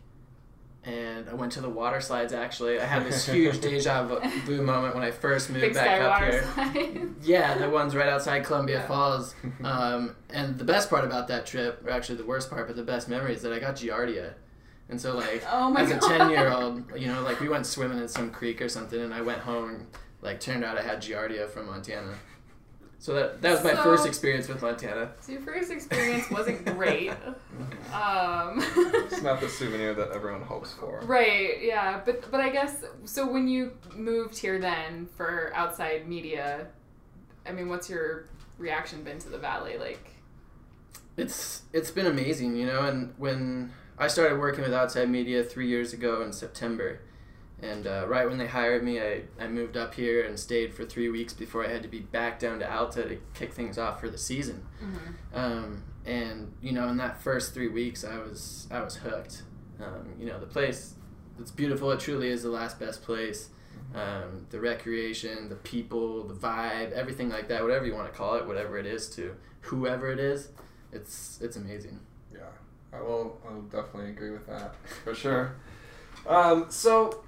and 0.83 1.27
I 1.29 1.33
went 1.33 1.53
to 1.53 1.61
the 1.61 1.69
water 1.69 1.99
slides. 2.01 2.31
Actually, 2.33 2.79
I 2.79 2.85
had 2.85 3.05
this 3.05 3.25
huge 3.27 3.59
deja 3.61 4.03
vu 4.45 4.61
moment 4.61 4.93
when 4.93 5.03
I 5.03 5.09
first 5.11 5.49
moved 5.49 5.61
Big 5.61 5.73
back 5.73 6.01
up 6.01 6.19
here. 6.21 6.43
Slide. 6.53 7.09
Yeah, 7.23 7.57
the 7.57 7.69
ones 7.69 7.95
right 7.95 8.09
outside 8.09 8.43
Columbia 8.43 8.79
Yeah. 8.79 8.87
Falls. 8.87 9.33
Um, 9.63 10.15
and 10.29 10.57
the 10.59 10.63
best 10.65 10.89
part 10.89 11.05
about 11.05 11.27
that 11.29 11.45
trip, 11.47 11.81
or 11.85 11.89
actually 11.91 12.17
the 12.17 12.25
worst 12.25 12.49
part, 12.51 12.67
but 12.67 12.75
the 12.75 12.83
best 12.83 13.07
memory 13.09 13.33
is 13.33 13.41
that 13.41 13.51
I 13.53 13.59
got 13.59 13.75
Giardia. 13.77 14.33
And 14.89 15.01
so, 15.01 15.15
like, 15.15 15.43
oh 15.51 15.75
as 15.75 15.89
a 15.89 15.97
10 15.97 16.29
year 16.29 16.51
old, 16.51 16.83
you 16.95 17.07
know, 17.07 17.21
like 17.23 17.39
we 17.39 17.49
went 17.49 17.65
swimming 17.65 17.97
in 17.97 18.07
some 18.07 18.29
creek 18.29 18.61
or 18.61 18.69
something, 18.69 18.99
and 19.01 19.13
I 19.13 19.21
went 19.21 19.39
home 19.39 19.69
and, 19.69 19.87
like, 20.21 20.39
turned 20.39 20.63
out 20.63 20.77
I 20.77 20.83
had 20.83 21.01
Giardia 21.01 21.49
from 21.49 21.65
Montana. 21.67 22.13
So 22.99 23.13
that, 23.15 23.41
that 23.41 23.51
was 23.51 23.63
my 23.63 23.73
So- 23.73 23.83
first 23.83 24.05
experience 24.05 24.47
with 24.47 24.61
Montana. 24.61 25.11
So 25.21 25.31
your 25.31 25.41
first 25.41 25.71
experience 25.71 26.29
wasn't 26.29 26.64
great. 26.75 27.11
Um, 27.93 28.59
It's 29.05 29.21
not 29.21 29.39
the 29.39 29.47
souvenir 29.47 29.93
that 29.93 30.11
everyone 30.11 30.41
hopes 30.41 30.73
for. 30.73 30.99
right, 31.05 31.61
yeah, 31.61 32.01
but 32.03 32.29
but 32.29 32.41
I 32.41 32.49
guess 32.49 32.83
so. 33.05 33.31
When 33.31 33.47
you 33.47 33.71
moved 33.95 34.37
here, 34.37 34.59
then 34.59 35.07
for 35.15 35.53
outside 35.55 36.05
media, 36.07 36.67
I 37.47 37.53
mean, 37.53 37.69
what's 37.69 37.89
your 37.89 38.25
reaction 38.57 39.03
been 39.03 39.19
to 39.19 39.29
the 39.29 39.37
valley? 39.37 39.77
Like, 39.77 40.05
It's 41.15 41.61
it's 41.71 41.91
been 41.91 42.07
amazing, 42.07 42.57
you 42.57 42.65
know. 42.65 42.81
And 42.81 43.13
when 43.17 43.71
I 43.97 44.07
started 44.07 44.37
working 44.39 44.63
with 44.63 44.73
Outside 44.73 45.09
Media 45.09 45.41
three 45.43 45.67
years 45.67 45.93
ago 45.93 46.21
in 46.21 46.33
September, 46.33 46.99
and 47.61 47.87
uh, 47.87 48.05
right 48.07 48.27
when 48.27 48.37
they 48.37 48.47
hired 48.47 48.83
me, 48.83 48.99
I, 49.01 49.21
I 49.39 49.47
moved 49.47 49.77
up 49.77 49.93
here 49.95 50.23
and 50.25 50.37
stayed 50.37 50.73
for 50.73 50.85
three 50.85 51.09
weeks 51.09 51.33
before 51.33 51.65
I 51.65 51.69
had 51.69 51.83
to 51.83 51.87
be 51.89 51.99
back 51.99 52.39
down 52.39 52.59
to 52.59 52.71
Alta 52.71 53.03
to 53.03 53.17
kick 53.33 53.53
things 53.53 53.77
off 53.77 53.99
for 54.01 54.09
the 54.09 54.17
season. 54.17 54.65
Um, 55.33 55.83
and 56.05 56.53
you 56.61 56.71
know, 56.73 56.87
in 56.89 56.97
that 56.97 57.21
first 57.21 57.53
three 57.53 57.69
weeks, 57.69 58.03
I 58.03 58.17
was 58.17 58.67
I 58.69 58.81
was 58.81 58.97
hooked. 58.97 59.43
Um, 59.81 60.13
you 60.19 60.25
know, 60.25 60.39
the 60.39 60.45
place 60.45 60.95
it's 61.39 61.51
beautiful. 61.51 61.91
It 61.91 61.99
truly 61.99 62.29
is 62.29 62.43
the 62.43 62.49
last 62.49 62.79
best 62.79 63.03
place. 63.03 63.49
Um, 63.93 64.45
the 64.49 64.59
recreation, 64.59 65.47
the 65.49 65.55
people, 65.55 66.23
the 66.23 66.33
vibe, 66.33 66.91
everything 66.91 67.29
like 67.29 67.47
that, 67.47 67.61
whatever 67.61 67.85
you 67.85 67.93
want 67.93 68.11
to 68.11 68.17
call 68.17 68.35
it, 68.35 68.45
whatever 68.45 68.77
it 68.77 68.85
is 68.85 69.09
to 69.11 69.35
whoever 69.61 70.11
it 70.11 70.19
is, 70.19 70.49
it's 70.91 71.39
it's 71.41 71.55
amazing. 71.55 71.99
Yeah, 72.33 72.39
I 72.93 73.01
will. 73.01 73.39
I 73.47 73.53
will 73.53 73.61
definitely 73.63 74.11
agree 74.11 74.31
with 74.31 74.47
that 74.47 74.75
for 75.03 75.15
sure. 75.15 75.55
Um, 76.27 76.65
so, 76.69 77.23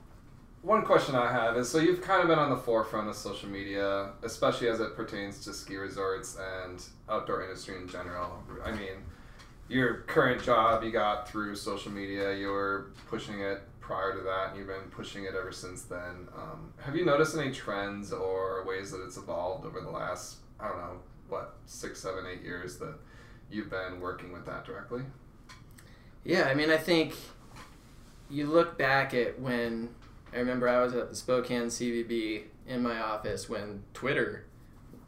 one 0.68 0.84
question 0.84 1.16
I 1.16 1.32
have 1.32 1.56
is: 1.56 1.70
so 1.70 1.80
you've 1.80 2.02
kind 2.02 2.22
of 2.22 2.28
been 2.28 2.38
on 2.38 2.50
the 2.50 2.58
forefront 2.58 3.08
of 3.08 3.16
social 3.16 3.48
media, 3.48 4.12
especially 4.22 4.68
as 4.68 4.82
it 4.82 4.98
pertains 4.98 5.40
to 5.46 5.54
ski 5.54 5.78
resorts 5.78 6.38
and 6.62 6.84
outdoor 7.10 7.42
industry 7.42 7.78
in 7.78 7.88
general. 7.88 8.44
I 8.64 8.72
mean, 8.72 8.98
your 9.70 10.02
current 10.08 10.44
job 10.44 10.84
you 10.84 10.92
got 10.92 11.30
through 11.30 11.56
social 11.56 11.92
media. 11.92 12.36
You 12.36 12.50
were 12.50 12.92
pushing 13.08 13.40
it 13.40 13.62
prior 13.80 14.14
to 14.18 14.22
that, 14.24 14.50
and 14.50 14.58
you've 14.58 14.68
been 14.68 14.90
pushing 14.92 15.24
it 15.24 15.36
ever 15.40 15.54
since 15.54 15.84
then. 15.84 16.28
Um, 16.36 16.74
have 16.80 16.98
you 16.98 17.06
noticed 17.06 17.38
any 17.38 17.54
trends 17.54 18.12
or 18.12 18.66
ways 18.68 18.92
that 18.92 19.02
it's 19.06 19.16
evolved 19.16 19.66
over 19.66 19.80
the 19.80 19.90
last, 19.90 20.40
I 20.60 20.68
don't 20.68 20.80
know, 20.80 21.00
what 21.30 21.56
six, 21.66 22.02
seven, 22.02 22.26
eight 22.30 22.44
years 22.44 22.78
that 22.80 22.96
you've 23.50 23.70
been 23.70 24.02
working 24.02 24.34
with 24.34 24.46
that 24.46 24.66
directly? 24.66 25.04
Yeah, 26.26 26.44
I 26.44 26.54
mean, 26.54 26.70
I 26.70 26.78
think 26.78 27.14
you 28.30 28.48
look 28.48 28.78
back 28.78 29.14
at 29.14 29.40
when 29.40 29.96
I 30.38 30.39
remember 30.41 30.70
I 30.70 30.84
was 30.84 30.94
at 30.94 31.10
the 31.10 31.15
Spokane 31.15 31.65
CVB 31.65 32.44
in 32.67 32.84
my 32.84 33.00
office 33.00 33.50
when 33.50 33.82
Twitter, 33.96 34.46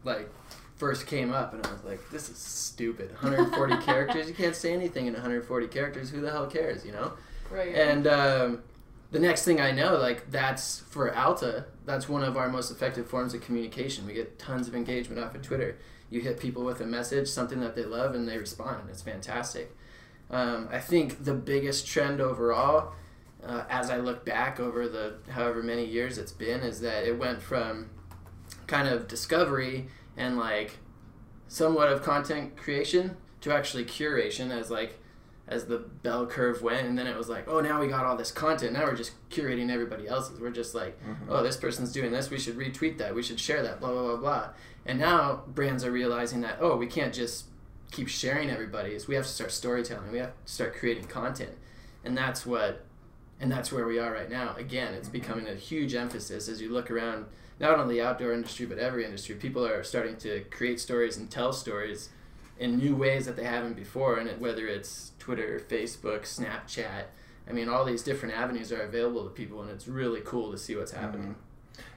like, 0.03 0.27
first 0.75 1.05
came 1.05 1.31
up, 1.31 1.53
and 1.53 1.63
I 1.65 1.71
was 1.71 1.83
like, 1.83 2.09
"This 2.09 2.29
is 2.29 2.37
stupid. 2.37 3.11
140 3.21 3.77
characters. 3.77 4.27
You 4.27 4.33
can't 4.33 4.55
say 4.55 4.73
anything 4.73 5.05
in 5.05 5.13
140 5.13 5.67
characters. 5.67 6.09
Who 6.09 6.21
the 6.21 6.31
hell 6.31 6.47
cares?" 6.47 6.83
You 6.83 6.93
know. 6.93 7.13
right. 7.51 7.75
And 7.75 8.07
um, 8.07 8.63
the 9.11 9.19
next 9.19 9.43
thing 9.43 9.61
I 9.61 9.71
know, 9.71 9.97
like 9.97 10.31
that's 10.31 10.79
for 10.79 11.13
Alta, 11.15 11.65
that's 11.85 12.09
one 12.09 12.23
of 12.23 12.35
our 12.35 12.49
most 12.49 12.71
effective 12.71 13.07
forms 13.07 13.35
of 13.35 13.41
communication. 13.41 14.07
We 14.07 14.13
get 14.13 14.39
tons 14.39 14.67
of 14.67 14.73
engagement 14.73 15.23
off 15.23 15.35
of 15.35 15.43
Twitter. 15.43 15.77
You 16.09 16.21
hit 16.21 16.39
people 16.39 16.63
with 16.63 16.81
a 16.81 16.87
message, 16.87 17.27
something 17.27 17.59
that 17.59 17.75
they 17.75 17.85
love, 17.85 18.15
and 18.15 18.27
they 18.27 18.39
respond, 18.39 18.89
it's 18.89 19.03
fantastic. 19.03 19.75
Um, 20.31 20.67
I 20.71 20.79
think 20.79 21.23
the 21.23 21.35
biggest 21.35 21.85
trend 21.85 22.19
overall, 22.19 22.93
uh, 23.45 23.63
as 23.69 23.89
I 23.89 23.97
look 23.97 24.25
back 24.25 24.59
over 24.59 24.87
the 24.87 25.15
however 25.29 25.63
many 25.63 25.85
years 25.85 26.17
it's 26.17 26.31
been, 26.31 26.61
is 26.61 26.81
that 26.81 27.05
it 27.05 27.17
went 27.17 27.41
from 27.41 27.89
kind 28.67 28.87
of 28.87 29.07
discovery 29.07 29.87
and 30.17 30.37
like 30.37 30.77
somewhat 31.47 31.89
of 31.91 32.03
content 32.03 32.55
creation 32.57 33.17
to 33.41 33.53
actually 33.53 33.85
curation 33.85 34.51
as 34.51 34.69
like 34.69 34.99
as 35.47 35.65
the 35.65 35.77
bell 35.79 36.27
curve 36.27 36.61
went. 36.61 36.85
And 36.85 36.97
then 36.97 37.07
it 37.07 37.17
was 37.17 37.29
like 37.29 37.47
oh 37.47 37.59
now 37.61 37.79
we 37.79 37.87
got 37.87 38.05
all 38.05 38.17
this 38.17 38.31
content. 38.31 38.73
Now 38.73 38.83
we're 38.85 38.95
just 38.95 39.13
curating 39.29 39.71
everybody 39.71 40.07
else's. 40.07 40.39
We're 40.39 40.51
just 40.51 40.75
like 40.75 40.99
Mhm. 41.03 41.15
oh 41.29 41.41
this 41.41 41.57
person's 41.57 41.91
doing 41.91 42.11
this. 42.11 42.29
We 42.29 42.37
should 42.39 42.55
retweet 42.57 42.97
that. 42.99 43.15
We 43.15 43.23
should 43.23 43.39
share 43.39 43.63
that 43.63 43.79
blah 43.79 43.91
blah 43.91 44.03
blah 44.03 44.17
blah. 44.17 44.49
And 44.85 44.99
now 44.99 45.43
brands 45.47 45.83
are 45.83 45.91
realizing 45.91 46.41
that 46.41 46.57
oh 46.61 46.75
we 46.75 46.85
can't 46.87 47.13
just 47.13 47.45
keep 47.91 48.07
sharing 48.07 48.51
everybody's 48.51 49.07
we 49.07 49.15
have 49.15 49.25
to 49.25 49.31
start 49.31 49.51
storytelling. 49.51 50.11
We 50.11 50.19
have 50.19 50.33
to 50.45 50.51
start 50.51 50.75
creating 50.75 51.05
content. 51.05 51.53
And 52.03 52.15
that's 52.17 52.45
what 52.45 52.85
and 53.39 53.51
that's 53.51 53.71
where 53.71 53.85
we 53.85 53.99
are 53.99 54.11
right 54.11 54.29
now. 54.29 54.55
Again 54.57 54.93
it's 54.93 55.09
becoming 55.09 55.47
a 55.47 55.55
huge 55.55 55.95
emphasis 55.95 56.47
as 56.47 56.61
you 56.61 56.71
look 56.71 56.91
around 56.91 57.25
not 57.59 57.77
only 57.77 57.95
the 57.95 58.01
outdoor 58.01 58.33
industry 58.33 58.65
but 58.65 58.77
every 58.77 59.05
industry. 59.05 59.35
People 59.35 59.65
are 59.65 59.83
starting 59.83 60.17
to 60.17 60.41
create 60.49 60.79
stories 60.79 61.17
and 61.17 61.29
tell 61.29 61.53
stories 61.53 62.09
in 62.59 62.77
new 62.77 62.95
ways 62.95 63.25
that 63.25 63.35
they 63.35 63.45
haven't 63.45 63.75
before 63.75 64.17
and 64.17 64.27
it, 64.29 64.39
whether 64.39 64.67
it's 64.67 65.13
twitter 65.17 65.61
facebook 65.69 66.23
snapchat 66.23 67.05
i 67.47 67.53
mean 67.53 67.69
all 67.69 67.85
these 67.85 68.03
different 68.03 68.35
avenues 68.35 68.71
are 68.71 68.81
available 68.81 69.23
to 69.23 69.29
people 69.29 69.61
and 69.61 69.71
it's 69.71 69.87
really 69.87 70.19
cool 70.25 70.51
to 70.51 70.57
see 70.57 70.75
what's 70.75 70.91
happening. 70.91 71.29
Mm-hmm. 71.29 71.41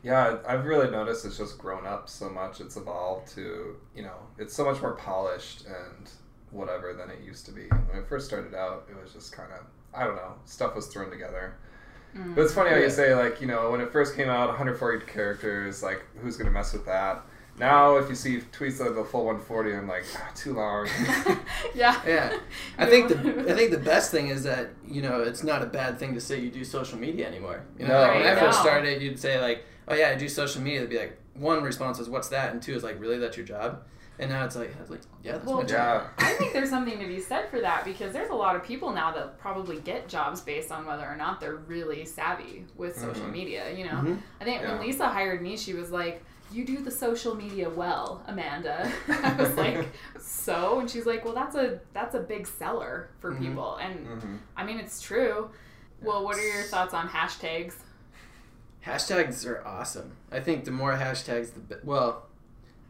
Yeah, 0.05 0.39
I've 0.47 0.65
really 0.65 0.91
noticed 0.91 1.25
it's 1.25 1.39
just 1.39 1.59
grown 1.59 1.87
up 1.87 2.09
so 2.09 2.29
much. 2.29 2.61
It's 2.61 2.77
evolved 2.77 3.35
to, 3.35 3.77
you 3.95 4.03
know, 4.03 4.17
it's 4.39 4.55
so 4.55 4.65
much 4.65 4.81
more 4.81 4.95
polished 4.95 5.65
and 5.67 6.11
whatever 6.53 6.93
than 6.93 7.11
it 7.11 7.25
used 7.25 7.47
to 7.47 7.53
be. 7.53 7.69
When 7.69 7.99
it 7.99 8.09
first 8.09 8.27
started 8.27 8.55
out, 8.55 8.87
it 8.91 9.01
was 9.01 9.13
just 9.13 9.33
kind 9.33 9.51
of, 9.53 9.61
I 9.95 10.05
don't 10.05 10.17
know, 10.17 10.35
stuff 10.45 10.75
was 10.75 10.87
thrown 10.87 11.11
together. 11.11 11.57
Mm. 12.17 12.35
But 12.35 12.43
it's 12.43 12.55
funny 12.55 12.71
how 12.71 12.77
you 12.77 12.91
say, 12.91 13.15
like, 13.15 13.41
you 13.41 13.47
know, 13.47 13.71
when 13.71 13.81
it 13.81 13.91
first 13.91 14.15
came 14.15 14.29
out, 14.29 14.49
140 14.49 15.07
characters, 15.07 15.83
like, 15.83 16.05
who's 16.21 16.37
going 16.37 16.47
to 16.47 16.53
mess 16.53 16.73
with 16.73 16.85
that? 16.87 17.23
Now, 17.59 17.97
if 17.97 18.09
you 18.09 18.15
see 18.15 18.39
tweets 18.39 18.85
of 18.85 18.95
the 18.95 19.05
full 19.05 19.27
140, 19.27 19.75
I'm 19.75 19.89
like, 19.89 20.05
ah, 20.17 20.31
too 20.35 20.55
long. 20.55 20.89
yeah. 21.75 22.01
Yeah. 22.07 22.39
I 22.79 22.87
think 22.87 23.09
the 23.09 23.53
I 23.53 23.55
think 23.55 23.71
the 23.71 23.79
best 23.79 24.11
thing 24.11 24.29
is 24.29 24.43
that 24.45 24.71
you 24.89 25.03
know 25.03 25.21
it's 25.21 25.43
not 25.45 25.63
a 25.63 25.67
bad 25.67 25.99
thing 25.99 26.15
to 26.15 26.21
say 26.21 26.41
you 26.41 26.51
do 26.51 26.65
social 26.65 26.99
media 26.99 27.27
anymore. 27.27 27.65
You 27.79 27.87
know, 27.87 27.95
No, 27.95 28.01
like 28.01 28.15
when 28.15 28.27
I 28.27 28.41
first 28.41 28.61
started, 28.61 29.03
you'd 29.03 29.19
say 29.19 29.41
like, 29.41 29.65
"Oh 29.87 29.95
yeah, 29.95 30.09
I 30.09 30.15
do 30.15 30.29
social 30.29 30.63
media." 30.63 30.79
It'd 30.81 30.91
be 30.91 30.99
like 30.99 31.19
one 31.35 31.63
response 31.63 31.99
is, 31.99 32.09
"What's 32.09 32.29
that?" 32.29 32.53
and 32.53 32.63
two 32.63 32.75
is 32.75 32.83
like, 32.83 32.99
"Really, 32.99 33.19
that's 33.19 33.37
your 33.37 33.47
job?" 33.47 33.83
And 34.19 34.31
now 34.31 34.45
it's 34.45 34.55
like, 34.57 34.77
I 34.77 34.81
was 34.81 34.91
like, 34.91 35.01
"Yeah, 35.23 35.33
that's 35.33 35.47
my 35.47 35.63
job." 35.65 36.05
I 36.19 36.33
think 36.35 36.53
there's 36.53 36.71
something 36.77 36.99
to 36.99 37.07
be 37.07 37.19
said 37.21 37.49
for 37.51 37.61
that 37.61 37.85
because 37.85 38.13
there's 38.13 38.31
a 38.31 38.35
lot 38.35 38.55
of 38.55 38.63
people 38.63 38.93
now 38.93 39.11
that 39.13 39.39
probably 39.39 39.79
get 39.81 40.09
jobs 40.09 40.41
based 40.41 40.71
on 40.71 40.85
whether 40.87 41.05
or 41.05 41.17
not 41.17 41.41
they're 41.41 41.57
really 41.57 42.05
savvy 42.05 42.67
with 42.77 42.97
social 42.97 43.27
Mhm. 43.27 43.33
media. 43.33 43.73
You 43.73 43.85
know, 43.85 43.93
Mhm. 44.03 44.19
I 44.41 44.45
think 44.45 44.63
Yeah. 44.63 44.73
when 44.77 44.87
Lisa 44.87 45.09
hired 45.09 45.41
me, 45.43 45.57
she 45.57 45.73
was 45.75 45.91
like, 45.91 46.23
"You 46.53 46.65
do 46.67 46.79
the 46.85 46.91
social 46.91 47.35
media 47.35 47.71
well, 47.71 48.23
Amanda." 48.29 48.93
I 49.09 49.33
was 49.35 49.57
like, 49.57 49.89
"So?" 50.21 50.79
And 50.81 50.91
she's 50.91 51.07
like, 51.07 51.25
"Well, 51.25 51.35
that's 51.35 51.57
a 51.57 51.81
that's 51.95 52.15
a 52.15 52.21
big 52.21 52.47
seller 52.47 53.09
for 53.19 53.33
Mhm. 53.33 53.39
people." 53.39 53.77
And 53.77 54.07
hmm 54.07 54.37
I 54.57 54.65
mean, 54.65 54.79
it's 54.79 55.01
true. 55.01 55.49
Well, 56.03 56.23
what 56.25 56.37
are 56.37 56.47
your 56.47 56.63
thoughts 56.65 56.93
on 56.95 57.09
hashtags? 57.09 57.75
Hashtags 58.85 59.47
are 59.47 59.65
awesome. 59.67 60.17
I 60.31 60.41
think 60.41 60.65
the 60.65 60.71
more 60.73 60.93
hashtags, 60.95 61.55
the 61.55 61.61
be- 61.61 61.75
well, 61.85 62.27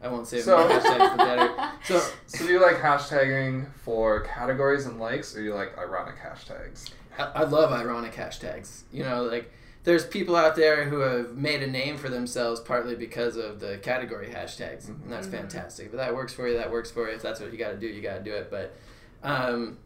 I 0.03 0.07
won't 0.09 0.27
say 0.27 0.41
So- 0.41 0.57
hashtags, 0.67 1.11
the 1.11 1.17
better. 1.17 1.69
So 1.85 1.99
So 2.27 2.45
do 2.45 2.51
you 2.53 2.61
like 2.61 2.77
hashtagging 2.77 3.71
for 3.83 4.21
categories 4.21 4.85
and 4.85 4.99
likes, 4.99 5.35
or 5.35 5.41
you 5.41 5.53
like 5.53 5.77
ironic 5.77 6.15
hashtags? 6.17 6.89
I, 7.17 7.23
I 7.23 7.43
love 7.43 7.71
ironic 7.71 8.13
hashtags. 8.13 8.83
You 8.91 9.03
know, 9.03 9.23
like 9.23 9.51
there's 9.83 10.05
people 10.05 10.35
out 10.35 10.55
there 10.55 10.85
who 10.85 10.99
have 10.99 11.35
made 11.35 11.61
a 11.61 11.67
name 11.67 11.97
for 11.97 12.09
themselves 12.09 12.59
partly 12.61 12.95
because 12.95 13.35
of 13.37 13.59
the 13.59 13.77
category 13.79 14.27
hashtags, 14.27 14.85
Mhm. 14.85 15.03
and 15.03 15.11
that's 15.11 15.27
Mhm. 15.27 15.31
fantastic. 15.31 15.91
But 15.91 15.97
that 15.97 16.13
works 16.15 16.33
for 16.33 16.47
you. 16.47 16.55
That 16.57 16.71
works 16.71 16.89
for 16.91 17.09
you. 17.09 17.15
If 17.15 17.21
that's 17.21 17.39
what 17.39 17.51
you 17.51 17.57
got 17.57 17.71
to 17.71 17.77
do, 17.77 17.87
you 17.87 18.01
got 18.01 18.15
to 18.15 18.23
do 18.23 18.31
it. 18.33 18.49
But 18.51 18.75
um, 19.23 19.77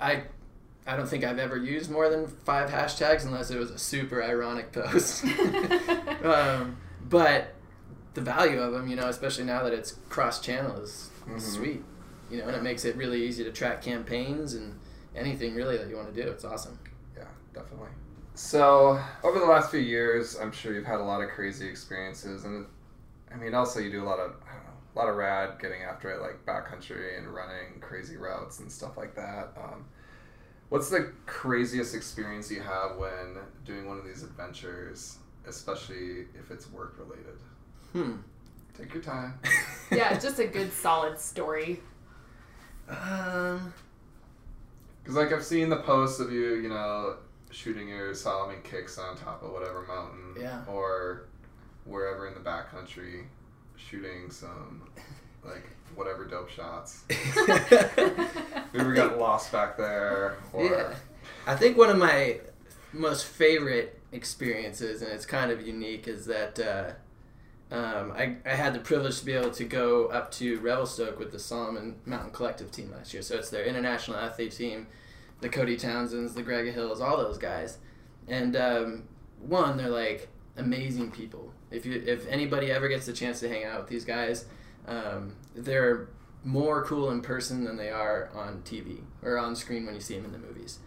I. 0.00 0.24
I 0.88 0.94
don't 0.96 1.08
think 1.08 1.24
I've 1.24 1.40
ever 1.40 1.56
used 1.56 1.90
more 1.90 2.08
than 2.08 2.28
five 2.28 2.70
hashtags 2.70 3.24
unless 3.24 3.50
it 3.50 3.58
was 3.58 3.72
a 3.72 3.78
super 3.78 4.22
ironic 4.22 4.70
post. 4.70 5.24
um, 6.22 6.76
but 7.08 7.54
the 8.16 8.22
value 8.22 8.58
of 8.58 8.72
them, 8.72 8.88
you 8.88 8.96
know, 8.96 9.08
especially 9.08 9.44
now 9.44 9.62
that 9.62 9.74
it's 9.74 9.92
cross 10.08 10.40
channel, 10.40 10.80
is 10.80 11.10
Mhm. 11.26 11.40
sweet. 11.40 11.84
You 12.30 12.38
know, 12.38 12.46
and 12.48 12.56
it 12.56 12.62
makes 12.62 12.84
it 12.86 12.96
really 12.96 13.22
easy 13.22 13.44
to 13.44 13.52
track 13.52 13.82
campaigns 13.82 14.54
and 14.54 14.80
anything 15.14 15.54
really 15.54 15.76
that 15.76 15.88
you 15.88 15.96
want 15.96 16.12
to 16.12 16.22
do. 16.22 16.28
It's 16.28 16.44
awesome. 16.44 16.78
Yeah, 17.14 17.28
definitely. 17.52 17.90
So 18.34 18.98
over 19.22 19.38
the 19.38 19.44
last 19.44 19.70
few 19.70 19.80
years, 19.80 20.34
I'm 20.34 20.50
sure 20.50 20.72
you've 20.72 20.86
had 20.86 20.98
a 21.00 21.04
lot 21.04 21.20
of 21.22 21.28
crazy 21.30 21.68
experiences, 21.68 22.44
and 22.44 22.66
I 23.30 23.36
mean, 23.36 23.54
also 23.54 23.80
you 23.80 23.90
do 23.90 24.02
a 24.02 24.08
lot 24.08 24.18
of 24.18 24.32
I 24.48 24.54
don't 24.54 24.64
know, 24.64 24.72
a 24.94 24.98
lot 24.98 25.08
of 25.10 25.16
rad 25.16 25.58
getting 25.60 25.82
after 25.82 26.10
it, 26.10 26.22
like 26.22 26.44
backcountry 26.46 27.18
and 27.18 27.28
running 27.28 27.80
crazy 27.80 28.16
routes 28.16 28.60
and 28.60 28.72
stuff 28.72 28.96
like 28.96 29.14
that. 29.14 29.52
Um, 29.58 29.84
what's 30.70 30.88
the 30.88 31.12
craziest 31.26 31.94
experience 31.94 32.50
you 32.50 32.62
have 32.62 32.96
when 32.96 33.36
doing 33.66 33.86
one 33.86 33.98
of 33.98 34.06
these 34.06 34.22
adventures, 34.22 35.18
especially 35.46 36.28
if 36.34 36.50
it's 36.50 36.70
work 36.70 36.96
related? 36.98 37.38
Hmm. 37.92 38.12
Take 38.76 38.92
your 38.94 39.02
time. 39.02 39.38
yeah, 39.90 40.18
just 40.18 40.38
a 40.38 40.46
good 40.46 40.72
solid 40.72 41.18
story. 41.18 41.80
Um. 42.88 43.72
Because 45.02 45.16
like 45.16 45.32
I've 45.32 45.44
seen 45.44 45.68
the 45.68 45.76
posts 45.76 46.18
of 46.20 46.32
you, 46.32 46.54
you 46.56 46.68
know, 46.68 47.16
shooting 47.50 47.88
your 47.88 48.12
Salomon 48.12 48.60
kicks 48.64 48.98
on 48.98 49.16
top 49.16 49.42
of 49.42 49.52
whatever 49.52 49.82
mountain, 49.86 50.34
Yeah. 50.40 50.62
or 50.66 51.26
wherever 51.84 52.26
in 52.26 52.34
the 52.34 52.40
backcountry, 52.40 53.24
shooting 53.76 54.30
some 54.30 54.90
like 55.44 55.68
whatever 55.94 56.24
dope 56.24 56.50
shots. 56.50 57.04
Maybe 57.08 58.84
we 58.84 58.94
got 58.94 59.16
lost 59.18 59.52
back 59.52 59.76
there, 59.76 60.36
or 60.52 60.64
Yeah. 60.64 60.94
I 61.46 61.54
think 61.54 61.76
one 61.78 61.88
of 61.90 61.98
my 61.98 62.40
most 62.92 63.26
favorite 63.26 64.00
experiences, 64.10 65.02
and 65.02 65.12
it's 65.12 65.24
kind 65.26 65.52
of 65.52 65.64
unique, 65.64 66.08
is 66.08 66.26
that 66.26 66.58
uh, 66.58 66.90
um, 67.70 68.12
I, 68.12 68.36
I 68.44 68.54
had 68.54 68.74
the 68.74 68.78
privilege 68.78 69.18
to 69.18 69.24
be 69.24 69.32
able 69.32 69.50
to 69.50 69.64
go 69.64 70.06
up 70.06 70.30
to 70.32 70.58
Revelstoke 70.60 71.18
with 71.18 71.32
the 71.32 71.38
Salomon 71.38 71.96
Mountain 72.04 72.30
Collective 72.30 72.70
team 72.70 72.92
last 72.92 73.12
year. 73.12 73.22
So 73.22 73.36
it's 73.36 73.50
their 73.50 73.64
international 73.64 74.18
athlete 74.18 74.52
team, 74.52 74.86
the 75.40 75.48
Cody 75.48 75.76
Townsends, 75.76 76.34
the 76.34 76.42
Greg 76.42 76.72
Hills, 76.72 77.00
all 77.00 77.16
those 77.16 77.38
guys. 77.38 77.78
And 78.28 78.54
um, 78.56 79.04
one, 79.40 79.76
they're 79.76 79.88
like 79.88 80.28
amazing 80.56 81.10
people. 81.10 81.52
If 81.70 81.84
you 81.84 82.02
if 82.06 82.26
anybody 82.28 82.70
ever 82.70 82.88
gets 82.88 83.06
the 83.06 83.12
chance 83.12 83.40
to 83.40 83.48
hang 83.48 83.64
out 83.64 83.80
with 83.80 83.88
these 83.88 84.04
guys, 84.04 84.46
um, 84.86 85.34
they're 85.54 86.08
more 86.44 86.84
cool 86.84 87.10
in 87.10 87.20
person 87.20 87.64
than 87.64 87.76
they 87.76 87.90
are 87.90 88.30
on 88.32 88.62
TV 88.64 89.00
or 89.22 89.36
on 89.36 89.56
screen 89.56 89.84
when 89.84 89.94
you 89.96 90.00
see 90.00 90.14
them 90.14 90.24
in 90.24 90.32
the 90.32 90.38
movies. 90.38 90.78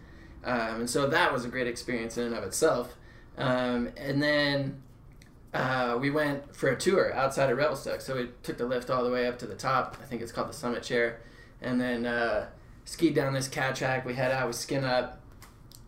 Um, 0.42 0.80
and 0.80 0.90
so 0.90 1.06
that 1.08 1.30
was 1.30 1.44
a 1.44 1.48
great 1.48 1.66
experience 1.66 2.16
in 2.16 2.24
and 2.24 2.34
of 2.34 2.42
itself. 2.44 2.96
Um, 3.36 3.90
and 3.98 4.22
then 4.22 4.82
uh, 5.52 5.98
we 6.00 6.10
went 6.10 6.54
for 6.54 6.68
a 6.68 6.76
tour 6.76 7.12
outside 7.14 7.50
of 7.50 7.58
Revelstoke. 7.58 8.00
So 8.00 8.16
we 8.16 8.28
took 8.42 8.58
the 8.58 8.66
lift 8.66 8.90
all 8.90 9.02
the 9.04 9.10
way 9.10 9.26
up 9.26 9.38
to 9.40 9.46
the 9.46 9.54
top. 9.54 9.96
I 10.00 10.04
think 10.04 10.22
it's 10.22 10.32
called 10.32 10.48
the 10.48 10.54
Summit 10.54 10.82
Chair. 10.82 11.20
And 11.60 11.80
then 11.80 12.06
uh, 12.06 12.46
skied 12.84 13.14
down 13.14 13.34
this 13.34 13.48
cat 13.48 13.74
track. 13.74 14.04
We 14.04 14.14
head 14.14 14.30
out, 14.30 14.46
we 14.46 14.52
skin 14.52 14.84
up. 14.84 15.20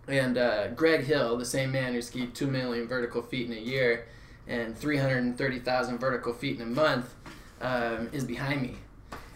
And 0.08 0.36
uh, 0.36 0.68
Greg 0.68 1.04
Hill, 1.04 1.36
the 1.36 1.44
same 1.44 1.70
man 1.70 1.92
who 1.92 2.02
skied 2.02 2.34
2 2.34 2.48
million 2.48 2.88
vertical 2.88 3.22
feet 3.22 3.46
in 3.46 3.52
a 3.52 3.60
year 3.60 4.06
and 4.48 4.76
330,000 4.76 5.98
vertical 5.98 6.32
feet 6.32 6.56
in 6.56 6.62
a 6.62 6.70
month, 6.70 7.14
um, 7.60 8.10
is 8.12 8.24
behind 8.24 8.62
me. 8.62 8.74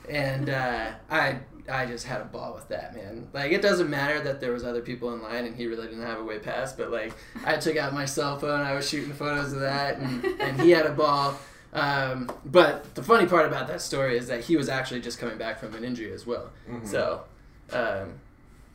And 0.09 0.51
uh, 0.51 0.91
I 1.09 1.39
I 1.69 1.87
just 1.87 2.07
had 2.07 2.21
a 2.21 2.25
ball 2.25 2.55
with 2.55 2.69
that, 2.69 2.95
man. 2.95 3.29
Like, 3.33 3.53
it 3.53 3.63
doesn't 3.63 3.91
matter 3.91 4.21
that 4.23 4.41
there 4.41 4.53
was 4.53 4.65
other 4.65 4.81
people 4.83 5.13
in 5.15 5.23
line 5.23 5.45
and 5.47 5.57
he 5.57 5.67
really 5.67 5.87
didn't 5.89 6.03
have 6.05 6.19
a 6.21 6.25
way 6.25 6.39
past, 6.39 6.77
but, 6.77 6.91
like, 6.91 7.13
I 7.45 7.57
took 7.57 7.77
out 7.77 7.93
my 7.93 8.05
cell 8.05 8.39
phone, 8.39 8.61
I 8.61 8.75
was 8.75 8.89
shooting 8.89 9.13
photos 9.13 9.53
of 9.53 9.61
that, 9.61 9.99
and, 9.99 10.25
and 10.41 10.61
he 10.61 10.71
had 10.71 10.87
a 10.87 10.93
ball. 10.93 11.37
Um, 11.73 12.31
but 12.45 12.95
the 12.95 13.03
funny 13.03 13.27
part 13.27 13.47
about 13.47 13.69
that 13.69 13.83
story 13.83 14.17
is 14.17 14.29
that 14.29 14.45
he 14.45 14.57
was 14.57 14.69
actually 14.69 15.01
just 15.01 15.19
coming 15.19 15.37
back 15.39 15.59
from 15.59 15.75
an 15.75 15.85
injury 15.85 16.13
as 16.13 16.27
well. 16.27 16.51
Mhm. 16.69 16.87
So, 16.87 17.25
um, 17.73 18.15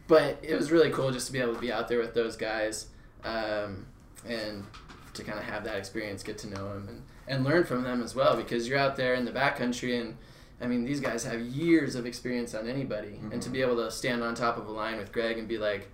but 0.07 0.37
it 0.43 0.55
was 0.55 0.71
really 0.71 0.89
cool 0.91 1.11
just 1.11 1.27
to 1.27 1.33
be 1.33 1.39
able 1.39 1.55
to 1.55 1.59
be 1.61 1.71
out 1.71 1.87
there 1.87 1.99
with 1.99 2.13
those 2.13 2.35
guys 2.35 2.87
um, 3.23 3.85
and 4.27 4.65
to 5.13 5.23
kind 5.23 5.39
of 5.39 5.45
have 5.45 5.63
that 5.63 5.77
experience, 5.77 6.21
get 6.23 6.37
to 6.39 6.47
know 6.47 6.73
them, 6.73 6.87
and, 6.89 7.01
and 7.27 7.43
learn 7.45 7.63
from 7.63 7.83
them 7.83 8.01
as 8.03 8.13
well 8.13 8.35
because 8.35 8.67
you're 8.67 8.77
out 8.77 8.95
there 8.97 9.13
in 9.13 9.25
the 9.25 9.31
backcountry 9.31 9.99
and 9.99 10.17
I 10.61 10.67
mean, 10.67 10.85
these 10.85 10.99
guys 10.99 11.23
have 11.25 11.41
years 11.41 11.95
of 11.95 12.05
experience 12.05 12.53
on 12.53 12.67
anybody, 12.67 13.19
and 13.31 13.41
to 13.41 13.49
Mhm. 13.49 13.53
be 13.53 13.61
able 13.61 13.77
to 13.77 13.89
stand 13.91 14.23
on 14.23 14.35
top 14.35 14.57
of 14.57 14.67
a 14.67 14.71
line 14.71 14.97
with 14.97 15.11
Greg 15.11 15.37
and 15.39 15.47
be 15.47 15.57
like, 15.57 15.89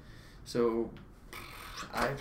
"So, 0.45 0.91
I, 1.93 2.11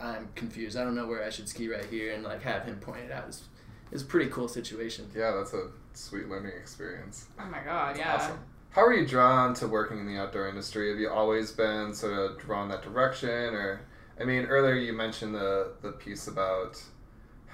I'm 0.00 0.28
confused. 0.34 0.76
I 0.76 0.84
don't 0.84 0.94
know 0.94 1.06
where 1.06 1.24
I 1.24 1.30
should 1.30 1.48
ski 1.48 1.68
right 1.68 1.84
here, 1.84 2.12
and 2.12 2.22
like 2.22 2.42
have 2.42 2.64
him 2.64 2.76
point 2.78 3.04
it 3.04 3.12
out 3.12 3.28
is 3.28 3.44
is 3.90 4.02
a 4.02 4.06
pretty 4.06 4.28
cool 4.30 4.48
situation. 4.48 5.08
Yeah, 5.14 5.30
that's 5.32 5.54
a 5.54 5.68
sweet 5.92 6.28
learning 6.28 6.52
experience. 6.58 7.26
Oh 7.38 7.46
my 7.46 7.60
god, 7.64 7.96
yeah. 7.96 8.14
Awesome. 8.16 8.38
How 8.70 8.84
are 8.84 8.92
you 8.92 9.06
drawn 9.06 9.54
to 9.54 9.68
working 9.68 9.98
in 10.00 10.06
the 10.06 10.18
outdoor 10.18 10.48
industry? 10.48 10.90
Have 10.90 10.98
you 10.98 11.08
always 11.08 11.52
been 11.52 11.94
sort 11.94 12.12
of 12.18 12.38
drawn 12.38 12.68
that 12.70 12.82
direction, 12.82 13.54
or 13.54 13.80
I 14.20 14.24
mean, 14.24 14.46
earlier 14.46 14.74
you 14.74 14.92
mentioned 14.92 15.34
the 15.34 15.72
the 15.80 15.92
piece 15.92 16.26
about 16.28 16.82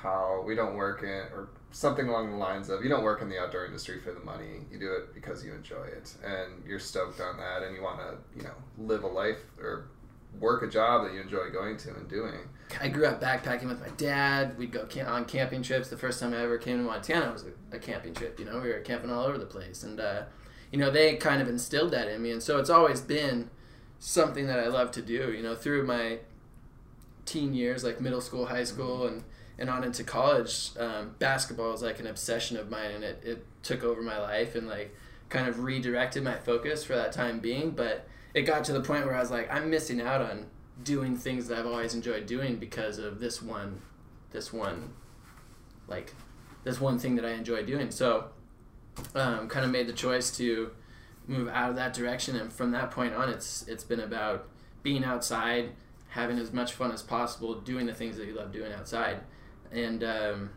how 0.02 0.42
we 0.47 0.54
don't 0.54 0.75
work 0.75 1.02
in 1.02 1.09
or 1.09 1.50
something 1.73 2.09
along 2.09 2.30
the 2.30 2.37
lines 2.37 2.69
of 2.69 2.83
you 2.83 2.88
don't 2.88 3.04
work 3.04 3.23
in 3.23 3.28
the 3.28 3.38
outdoor 3.38 3.64
industry 3.64 4.00
for 4.00 4.12
the 4.12 4.21
money 4.21 4.66
you 4.73 4.78
do 4.78 4.92
it 4.92 5.14
because 5.14 5.45
you 5.45 5.52
enjoy 5.52 5.85
it 5.85 6.14
and 6.25 6.64
you're 6.66 6.80
stoked 6.80 7.21
on 7.21 7.37
that 7.37 7.62
and 7.62 7.76
you 7.76 7.83
want 7.83 7.99
to 7.99 8.16
you 8.37 8.42
know 8.42 8.54
live 8.78 9.04
a 9.04 9.07
life 9.07 9.38
or 9.61 9.88
work 10.40 10.62
a 10.62 10.69
job 10.69 11.04
that 11.04 11.12
you 11.14 11.21
enjoy 11.21 11.49
going 11.50 11.76
to 11.76 11.90
and 11.95 12.09
doing 12.09 12.49
I 12.80 12.88
grew 12.88 13.07
up 13.07 13.21
backpacking 13.21 13.66
with 13.66 13.80
my 13.80 13.88
dad. 13.97 14.57
We'd 14.57 14.71
go 14.71 14.85
cam- 14.85 15.09
on 15.09 15.25
camping 15.25 15.62
trips. 15.62 15.88
The 15.88 15.97
first 15.97 16.21
time 16.21 16.33
I 16.33 16.38
ever 16.42 16.59
came 16.59 16.78
to 16.78 16.85
Montana 16.85 17.33
was 17.33 17.45
a, 17.45 17.76
a 17.76 17.78
camping 17.78 18.14
trip. 18.14 18.38
You 18.38 18.45
know, 18.45 18.61
we 18.61 18.69
were 18.69 18.80
camping 18.80 19.11
all 19.11 19.25
over 19.25 19.38
the 19.38 19.47
place, 19.47 19.83
and 19.83 19.99
uh, 19.99 20.23
you 20.71 20.78
know 20.78 20.90
they 20.90 21.16
kind 21.16 21.42
of 21.42 21.49
instilled 21.49 21.90
that 21.92 22.09
in 22.09 22.23
me, 22.23 22.30
and 22.30 22.42
so 22.42 22.59
it's 22.59 22.71
always 22.71 23.00
been 23.00 23.50
something 23.99 24.47
that 24.47 24.61
I 24.61 24.69
love 24.69 24.92
to 24.92 25.02
do. 25.02 25.33
You 25.33 25.42
know, 25.42 25.54
through 25.54 25.85
my 25.85 26.19
teen 27.25 27.54
years, 27.54 27.83
like 27.83 28.00
middle 28.00 28.21
school, 28.21 28.47
high 28.47 28.64
school, 28.64 29.07
and 29.07 29.25
and 29.60 29.68
on 29.68 29.84
into 29.84 30.02
college, 30.02 30.70
um, 30.78 31.14
basketball 31.18 31.70
was 31.70 31.82
like 31.82 32.00
an 32.00 32.06
obsession 32.06 32.56
of 32.56 32.70
mine, 32.70 32.90
and 32.92 33.04
it, 33.04 33.22
it 33.22 33.46
took 33.62 33.84
over 33.84 34.00
my 34.00 34.18
life 34.18 34.54
and 34.54 34.66
like 34.66 34.96
kind 35.28 35.46
of 35.46 35.60
redirected 35.60 36.24
my 36.24 36.36
focus 36.36 36.82
for 36.82 36.96
that 36.96 37.12
time 37.12 37.38
being. 37.38 37.70
But 37.70 38.08
it 38.34 38.42
got 38.42 38.64
to 38.64 38.72
the 38.72 38.80
point 38.80 39.04
where 39.04 39.14
I 39.14 39.20
was 39.20 39.30
like, 39.30 39.52
I'm 39.52 39.68
missing 39.70 40.00
out 40.00 40.22
on 40.22 40.46
doing 40.82 41.14
things 41.14 41.46
that 41.48 41.58
I've 41.58 41.66
always 41.66 41.94
enjoyed 41.94 42.24
doing 42.24 42.56
because 42.56 42.98
of 42.98 43.20
this 43.20 43.42
one, 43.42 43.82
this 44.30 44.50
one, 44.50 44.94
like, 45.86 46.14
this 46.64 46.80
one 46.80 46.98
thing 46.98 47.16
that 47.16 47.26
I 47.26 47.32
enjoy 47.32 47.62
doing. 47.62 47.90
So, 47.90 48.30
um, 49.14 49.46
kind 49.48 49.64
of 49.64 49.70
made 49.70 49.86
the 49.86 49.92
choice 49.92 50.34
to 50.38 50.70
move 51.26 51.48
out 51.48 51.68
of 51.70 51.76
that 51.76 51.92
direction, 51.92 52.34
and 52.36 52.50
from 52.50 52.70
that 52.72 52.90
point 52.90 53.14
on, 53.14 53.28
it's 53.28 53.66
it's 53.68 53.84
been 53.84 54.00
about 54.00 54.48
being 54.82 55.04
outside, 55.04 55.70
having 56.08 56.38
as 56.38 56.52
much 56.52 56.72
fun 56.72 56.90
as 56.92 57.02
possible, 57.02 57.60
doing 57.60 57.86
the 57.86 57.94
things 57.94 58.16
that 58.16 58.26
you 58.26 58.34
love 58.34 58.52
doing 58.52 58.72
outside, 58.72 59.20
and 59.72 60.02
um, 60.04 60.50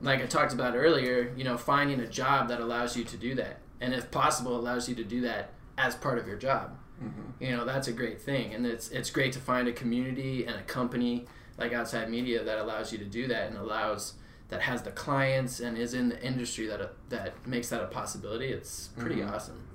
like 0.00 0.20
I 0.22 0.26
talked 0.26 0.52
about 0.52 0.74
earlier, 0.74 1.32
you 1.36 1.44
know, 1.44 1.56
finding 1.56 2.00
a 2.00 2.06
job 2.06 2.48
that 2.48 2.60
allows 2.60 2.96
you 2.96 3.04
to 3.04 3.16
do 3.16 3.34
that, 3.36 3.58
and 3.80 3.94
if 3.94 4.10
possible, 4.10 4.56
allows 4.56 4.88
you 4.88 4.94
to 4.96 5.04
do 5.04 5.20
that 5.22 5.50
as 5.78 5.94
part 5.94 6.18
of 6.18 6.26
your 6.26 6.36
job. 6.36 6.78
Mm-hmm. 7.02 7.42
you 7.44 7.50
know 7.50 7.64
that's 7.64 7.88
a 7.88 7.92
great 7.92 8.20
thing. 8.20 8.54
And 8.54 8.64
it's 8.64 8.88
it's 8.90 9.10
great 9.10 9.32
to 9.32 9.40
find 9.40 9.66
a 9.66 9.72
community 9.72 10.46
and 10.46 10.54
a 10.56 10.62
company 10.62 11.26
like 11.58 11.72
outside 11.72 12.08
media 12.10 12.44
that 12.44 12.58
allows 12.58 12.92
you 12.92 12.98
to 12.98 13.04
do 13.04 13.26
that 13.28 13.48
and 13.48 13.58
allows 13.58 14.14
that 14.50 14.60
has 14.62 14.82
the 14.82 14.92
clients 14.92 15.58
and 15.60 15.76
is 15.76 15.94
in 15.94 16.10
the 16.10 16.22
industry 16.22 16.66
that 16.68 16.92
that 17.08 17.44
makes 17.46 17.70
that 17.70 17.82
a 17.82 17.86
possibility. 17.86 18.46
It's 18.52 18.88
pretty 18.98 19.16
Mhm. 19.16 19.32
awesome. 19.32 19.66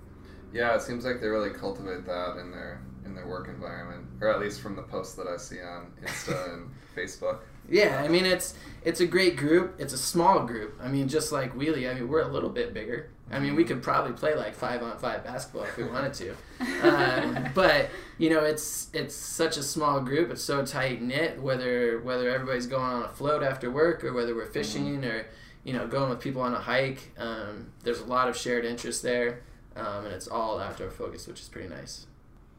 Yeah 0.53 0.73
it 0.75 0.81
seems 0.81 1.03
like 1.03 1.19
they 1.19 1.27
really 1.27 1.49
cultivate 1.49 2.05
that 2.05 2.37
in 2.37 2.51
their 2.51 2.81
in 3.05 3.13
their 3.13 3.27
work 3.27 3.49
environment 3.49 4.05
or 4.21 4.29
at 4.29 4.39
least 4.39 4.61
from 4.61 4.75
the 4.75 4.81
posts 4.83 5.15
that 5.15 5.27
i 5.27 5.35
see 5.37 5.61
on 5.61 5.91
insta 6.05 6.35
and 6.53 6.69
facebook 6.95 7.39
yeah 7.69 8.01
i 8.03 8.07
mean 8.07 8.25
it's 8.25 8.53
it's 8.87 9.01
a 9.01 9.05
great 9.05 9.35
group. 9.35 9.75
It's 9.79 9.91
a 9.91 9.97
small 9.97 10.45
group. 10.45 10.79
I 10.81 10.87
mean 10.87 11.09
just 11.09 11.33
like 11.33 11.53
wheelie 11.53 11.91
i 11.91 11.93
mean 11.93 12.07
we're 12.07 12.21
a 12.21 12.27
little 12.31 12.49
bit 12.49 12.73
bigger. 12.73 13.09
I 13.29 13.37
mean 13.37 13.53
we 13.55 13.65
could 13.65 13.83
probably 13.83 14.13
play 14.13 14.33
like 14.33 14.55
five 14.55 14.81
on 14.81 14.97
five 14.97 15.25
basketball 15.25 15.63
if 15.63 15.75
we 15.75 15.83
wanted 15.83 16.13
to. 16.13 16.35
Um, 16.81 17.49
but 17.53 17.89
you 18.17 18.29
know 18.29 18.43
it's 18.43 18.89
it's 18.93 19.13
such 19.13 19.57
a 19.57 19.63
small 19.63 19.99
group. 19.99 20.31
It's 20.31 20.43
so 20.43 20.65
tight 20.65 21.01
knit 21.01 21.41
whether 21.41 21.99
whether 21.99 22.29
everybody's 22.29 22.65
going 22.65 22.83
on 22.83 23.03
a 23.03 23.09
float 23.09 23.43
after 23.43 23.69
work 23.69 24.05
or 24.05 24.13
whether 24.13 24.33
we're 24.33 24.45
fishing 24.45 25.03
or 25.03 25.25
you 25.65 25.73
know 25.73 25.85
going 25.85 26.09
with 26.09 26.21
people 26.21 26.41
on 26.41 26.53
a 26.53 26.59
hike. 26.59 27.11
Um, 27.17 27.71
there's 27.83 27.99
a 27.99 28.05
lot 28.05 28.29
of 28.29 28.37
shared 28.37 28.63
interest 28.63 29.03
there 29.03 29.41
um, 29.75 30.05
and 30.05 30.13
it's 30.13 30.29
all 30.29 30.59
outdoor 30.59 30.91
focused 30.91 31.27
which 31.27 31.41
is 31.41 31.49
pretty 31.49 31.67
nice. 31.67 32.07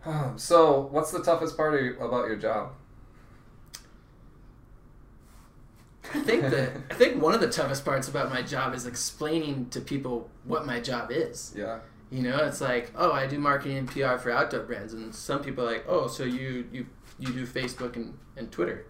Um, 0.05 0.37
so 0.37 0.89
what's 0.93 1.11
the 1.11 1.23
toughest 1.23 1.57
part 1.57 1.75
of 1.75 1.81
your, 1.81 1.97
about 1.97 2.27
your 2.27 2.37
job 2.37 2.73
I 6.15 6.21
think 6.21 6.43
that 6.43 6.73
I 6.91 6.95
think 6.95 7.21
one 7.23 7.35
of 7.35 7.41
the 7.41 7.49
toughest 7.51 7.85
parts 7.85 8.09
about 8.09 8.31
my 8.31 8.43
job 8.43 8.75
is 8.75 8.87
explaining 8.87 9.69
to 9.71 9.81
people 9.81 10.31
what 10.45 10.67
my 10.67 10.81
job 10.81 11.11
is. 11.11 11.53
yeah 11.57 11.81
You 12.11 12.23
know, 12.23 12.39
it's 12.47 12.61
like, 12.61 12.91
oh, 12.97 13.13
I 13.13 13.27
do 13.27 13.39
marketing 13.39 13.77
and 13.79 13.89
PR 13.91 14.17
for 14.17 14.31
outdoor 14.31 14.61
brands, 14.63 14.95
and 14.95 15.15
some 15.15 15.41
people 15.43 15.65
are 15.69 15.73
like, 15.73 15.85
oh, 15.89 16.07
so 16.09 16.25
you 16.25 16.67
you 16.73 16.87
you 17.19 17.33
do 17.33 17.47
Facebook 17.47 17.97
and, 17.97 18.17
and 18.37 18.51
Twitter. 18.51 18.87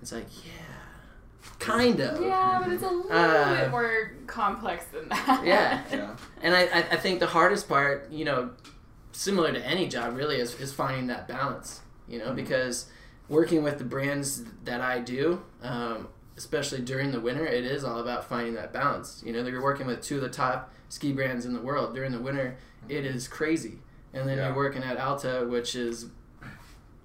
It's 0.00 0.12
like, 0.12 0.26
yeah, 0.44 1.50
kind 1.58 1.98
of. 2.00 2.20
Yeah, 2.22 2.60
but 2.62 2.72
it's 2.72 2.82
a 2.82 2.88
little 2.88 3.10
Uh, 3.12 3.60
bit 3.62 3.70
more 3.70 4.12
complex 4.26 4.84
than 4.86 5.08
that. 5.08 5.42
Yeah. 5.44 5.82
yeah 5.90 6.16
And 6.42 6.54
I, 6.54 6.62
I, 6.66 6.78
I 6.92 6.96
think 6.96 7.18
the 7.20 7.26
hardest 7.28 7.68
part, 7.68 8.10
you 8.10 8.24
know, 8.24 8.50
similar 9.12 9.52
to 9.52 9.66
any 9.66 9.88
job 9.88 10.16
really, 10.16 10.36
is, 10.36 10.54
is 10.60 10.72
finding 10.72 11.06
that 11.08 11.26
balance. 11.26 11.80
You 12.08 12.18
know, 12.20 12.26
Mhm. 12.30 12.36
because 12.36 12.86
working 13.28 13.62
with 13.64 13.78
the 13.78 13.84
brands 13.84 14.44
that 14.64 14.80
I 14.80 15.00
do, 15.00 15.42
um, 15.62 16.08
especially 16.36 16.80
during 16.80 17.10
the 17.12 17.20
winter, 17.20 17.46
it 17.46 17.64
is 17.64 17.84
all 17.84 17.98
about 18.00 18.24
finding 18.28 18.54
that 18.54 18.72
balance. 18.72 19.22
You 19.24 19.32
know, 19.32 19.46
you're 19.46 19.62
working 19.62 19.86
with 19.86 20.02
two 20.02 20.16
of 20.16 20.22
the 20.22 20.28
top 20.28 20.72
ski 20.88 21.12
brands 21.12 21.46
in 21.46 21.52
the 21.54 21.60
world. 21.60 21.94
During 21.94 22.12
the 22.12 22.20
winter, 22.20 22.56
it 22.88 23.04
is 23.06 23.26
crazy. 23.28 23.78
And 24.12 24.28
then 24.28 24.38
Yeah. 24.38 24.48
you're 24.48 24.56
working 24.56 24.82
at 24.82 24.96
Alta, 24.98 25.46
which 25.48 25.74
is, 25.74 26.06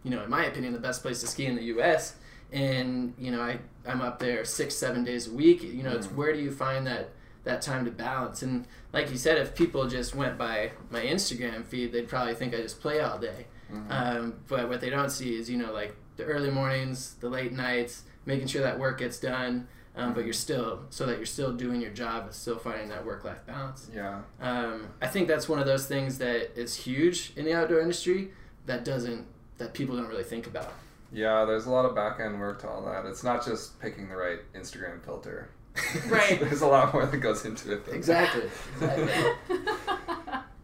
you 0.03 0.11
know, 0.11 0.23
in 0.23 0.29
my 0.29 0.45
opinion, 0.45 0.73
the 0.73 0.79
best 0.79 1.01
place 1.01 1.21
to 1.21 1.27
ski 1.27 1.45
in 1.45 1.55
the 1.55 1.63
U.S. 1.65 2.15
And 2.51 3.13
you 3.17 3.31
know, 3.31 3.41
I 3.41 3.59
I'm 3.85 4.01
up 4.01 4.19
there 4.19 4.43
six 4.45 4.75
seven 4.75 5.03
days 5.03 5.27
a 5.27 5.31
week. 5.31 5.63
You 5.63 5.83
know, 5.83 5.93
it's 5.93 6.07
Mhm. 6.07 6.15
where 6.15 6.33
do 6.33 6.39
you 6.39 6.51
find 6.51 6.85
that 6.87 7.09
that 7.43 7.61
time 7.61 7.85
to 7.85 7.91
balance? 7.91 8.43
And 8.43 8.65
like 8.93 9.09
you 9.09 9.17
said, 9.17 9.37
if 9.39 9.55
people 9.55 9.87
just 9.87 10.13
went 10.13 10.37
by 10.37 10.71
my 10.91 11.01
Instagram 11.01 11.65
feed, 11.65 11.91
they'd 11.91 12.07
probably 12.07 12.35
think 12.35 12.53
I 12.53 12.57
just 12.61 12.79
play 12.81 12.99
all 12.99 13.17
day. 13.17 13.47
Mhm. 13.73 13.89
Um, 13.89 14.33
but 14.47 14.69
what 14.69 14.81
they 14.81 14.89
don't 14.91 15.09
see 15.09 15.35
is, 15.39 15.49
you 15.49 15.57
know, 15.57 15.71
like 15.71 15.95
the 16.17 16.23
early 16.25 16.51
mornings, 16.51 17.15
the 17.19 17.29
late 17.29 17.51
nights, 17.53 18.03
making 18.25 18.47
sure 18.47 18.61
that 18.61 18.77
work 18.79 18.99
gets 18.99 19.19
done, 19.19 19.67
um, 19.95 20.13
but 20.13 20.23
you're 20.23 20.33
still, 20.33 20.81
so 20.89 21.05
that 21.05 21.17
you're 21.17 21.25
still 21.25 21.51
doing 21.53 21.81
your 21.81 21.91
job 21.91 22.25
and 22.25 22.33
still 22.33 22.57
finding 22.57 22.89
that 22.89 23.05
work 23.05 23.23
life 23.23 23.45
balance. 23.45 23.89
yeah 23.93 24.21
Um, 24.39 24.87
I 25.01 25.07
think 25.07 25.27
that's 25.27 25.49
one 25.49 25.59
of 25.59 25.65
those 25.65 25.87
things 25.87 26.17
that 26.19 26.57
is 26.59 26.75
huge 26.75 27.33
in 27.35 27.45
the 27.45 27.53
outdoor 27.53 27.81
industry 27.81 28.31
that 28.67 28.85
doesn't, 28.85 29.25
that 29.57 29.73
people 29.73 29.95
don't 29.97 30.07
really 30.07 30.23
think 30.23 30.47
about. 30.47 30.71
Yeah, 31.11 31.43
there's 31.45 31.65
a 31.65 31.69
lot 31.71 31.85
of 31.85 31.93
back 31.93 32.19
end 32.21 32.39
work 32.39 32.61
to 32.61 32.69
all 32.69 32.83
that. 32.85 33.05
It's 33.05 33.23
not 33.23 33.43
just 33.45 33.79
picking 33.81 34.07
the 34.07 34.15
right 34.15 34.39
Instagram 34.53 35.03
filter. 35.03 35.49
Right. 36.07 36.39
there's 36.39 36.61
a 36.61 36.67
lot 36.67 36.93
more 36.93 37.05
that 37.05 37.17
goes 37.17 37.45
into 37.45 37.73
it. 37.73 37.83
Exactly. 37.91 38.43
exactly. 38.73 39.57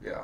Yeah. 0.04 0.24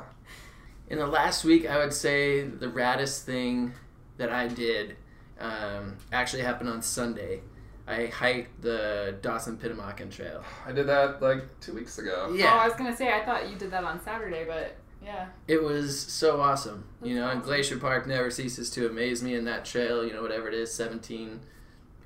In 0.88 0.98
the 0.98 1.06
last 1.06 1.44
week, 1.44 1.66
I 1.68 1.78
would 1.78 1.92
say 1.92 2.42
the 2.42 2.68
raddest 2.68 3.24
thing 3.24 3.74
that 4.16 4.30
I 4.30 4.48
did 4.48 4.96
um, 5.40 5.96
actually 6.12 6.42
happened 6.42 6.68
on 6.68 6.82
Sunday. 6.82 7.40
I 7.86 8.06
hiked 8.06 8.62
the 8.62 9.16
Dawson 9.20 9.58
Pitamakan 9.58 10.10
Trail. 10.10 10.42
I 10.66 10.72
did 10.72 10.86
that 10.86 11.20
like 11.20 11.42
two 11.60 11.74
weeks 11.74 11.98
ago. 11.98 12.32
Yeah. 12.34 12.54
Oh, 12.54 12.58
I 12.58 12.68
was 12.68 12.76
gonna 12.76 12.96
say 12.96 13.12
I 13.12 13.24
thought 13.24 13.50
you 13.50 13.56
did 13.56 13.70
that 13.72 13.84
on 13.84 14.02
Saturday, 14.02 14.44
but 14.46 14.76
yeah. 15.04 15.26
it 15.46 15.62
was 15.62 16.00
so 16.00 16.40
awesome. 16.40 16.84
You 17.02 17.14
That's 17.16 17.26
know, 17.26 17.30
and. 17.32 17.42
Glacier 17.42 17.76
Park 17.78 18.06
never 18.06 18.30
ceases 18.30 18.70
to 18.70 18.86
amaze 18.88 19.22
me 19.22 19.34
in 19.34 19.44
that 19.44 19.66
trail, 19.66 20.06
you 20.06 20.14
know, 20.14 20.22
whatever 20.22 20.48
it 20.48 20.54
is, 20.54 20.72
17, 20.72 21.40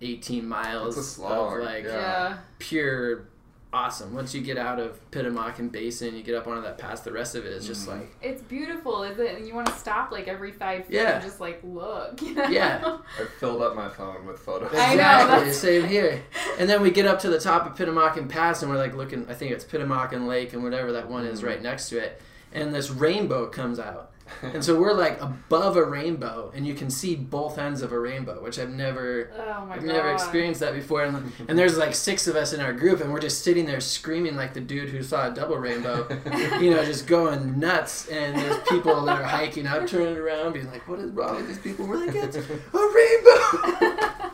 18 0.02 0.48
miles 0.48 0.96
It's 0.98 1.06
a 1.06 1.10
slog, 1.10 1.58
of 1.60 1.64
like 1.64 1.84
Yeah. 1.84 1.90
Yeah. 1.92 2.38
pure 2.58 3.28
awesome. 3.72 4.14
Once 4.14 4.34
you 4.34 4.40
get 4.40 4.56
out 4.56 4.78
of 4.80 4.98
Pitamakan 5.10 5.70
Basin, 5.70 6.14
you 6.16 6.22
get 6.22 6.34
up 6.34 6.46
onto 6.46 6.62
that 6.62 6.78
pass, 6.78 7.00
the 7.00 7.12
rest 7.12 7.34
of 7.34 7.44
it 7.44 7.52
is 7.52 7.66
just 7.66 7.86
Mhm. 7.86 7.98
like, 7.98 8.16
It's 8.22 8.40
beautiful, 8.42 9.02
is 9.02 9.18
it? 9.18 9.36
And 9.36 9.46
you 9.46 9.54
want 9.54 9.66
to 9.66 9.74
stop 9.74 10.10
like 10.10 10.26
every 10.26 10.52
five 10.52 10.86
feet 10.86 10.96
Yeah. 10.96 11.16
and 11.16 11.22
just 11.24 11.40
like 11.40 11.60
look. 11.62 12.20
You 12.22 12.34
know? 12.34 12.48
Yeah. 12.48 12.98
I 13.18 13.24
filled 13.38 13.60
up 13.62 13.76
my 13.76 13.88
phone 13.90 14.26
with 14.26 14.38
photos. 14.38 14.70
I 14.72 14.76
know, 14.76 14.92
Exactly, 14.92 15.28
that's- 15.36 15.58
same 15.58 15.86
here. 15.86 16.22
And 16.58 16.68
then 16.68 16.80
we 16.82 16.90
get 16.90 17.06
up 17.06 17.18
to 17.20 17.28
the 17.28 17.38
top 17.40 17.66
of 17.66 17.76
Pitamakan 17.76 18.28
Pass, 18.28 18.62
and 18.62 18.70
we're 18.70 18.78
like 18.78 18.94
looking. 18.94 19.26
I 19.28 19.34
think 19.34 19.52
it's 19.52 19.64
Pitamakan 19.64 20.26
Lake, 20.26 20.52
and 20.54 20.62
whatever 20.62 20.92
that 20.92 21.08
one 21.08 21.24
is 21.26 21.42
Mhm. 21.42 21.46
right 21.46 21.62
next 21.62 21.90
to 21.90 21.98
it. 21.98 22.20
And 22.52 22.74
this 22.74 22.90
rainbow 22.90 23.46
comes 23.48 23.78
out, 23.78 24.10
and 24.42 24.64
so 24.64 24.78
we're 24.80 24.92
like 24.92 25.20
above 25.20 25.76
a 25.76 25.84
rainbow, 25.84 26.52
and 26.54 26.66
you 26.66 26.74
can 26.74 26.90
see 26.90 27.14
both 27.16 27.58
ends 27.58 27.82
of 27.82 27.92
a 27.92 27.98
rainbow, 27.98 28.42
which 28.42 28.58
I've 28.58 28.70
never, 28.70 29.30
Oh 29.36 29.64
my 29.66 29.74
I've 29.76 29.84
god. 29.84 29.86
never 29.92 30.12
experienced 30.12 30.60
that 30.60 30.74
before. 30.74 31.04
And, 31.04 31.32
and 31.48 31.58
there's 31.58 31.76
like 31.78 31.94
six 31.94 32.26
of 32.26 32.36
us 32.36 32.52
in 32.52 32.60
our 32.60 32.72
group, 32.72 33.00
and 33.00 33.12
we're 33.12 33.20
just 33.20 33.42
sitting 33.42 33.66
there 33.66 33.80
screaming 33.80 34.36
like 34.36 34.54
the 34.54 34.60
dude 34.60 34.90
who 34.90 35.02
saw 35.02 35.30
a 35.30 35.34
double 35.34 35.56
rainbow. 35.56 36.06
You 36.60 36.70
know, 36.70 36.84
just 36.84 37.06
going 37.06 37.58
nuts, 37.60 38.08
and 38.08 38.36
there's 38.36 38.58
people 38.68 39.04
that 39.04 39.20
are 39.20 39.24
hiking 39.24 39.66
up, 39.66 39.86
turning 39.86 40.16
around, 40.16 40.54
being 40.54 40.70
like, 40.70 40.86
"What 40.88 40.98
is 40.98 41.10
wrong 41.12 41.36
with 41.36 41.46
these 41.46 41.58
people?" 41.58 41.86
We're 41.86 42.04
like, 42.06 42.14
"It's 42.14 42.36
a 42.36 42.42
rainbow." 42.42 44.30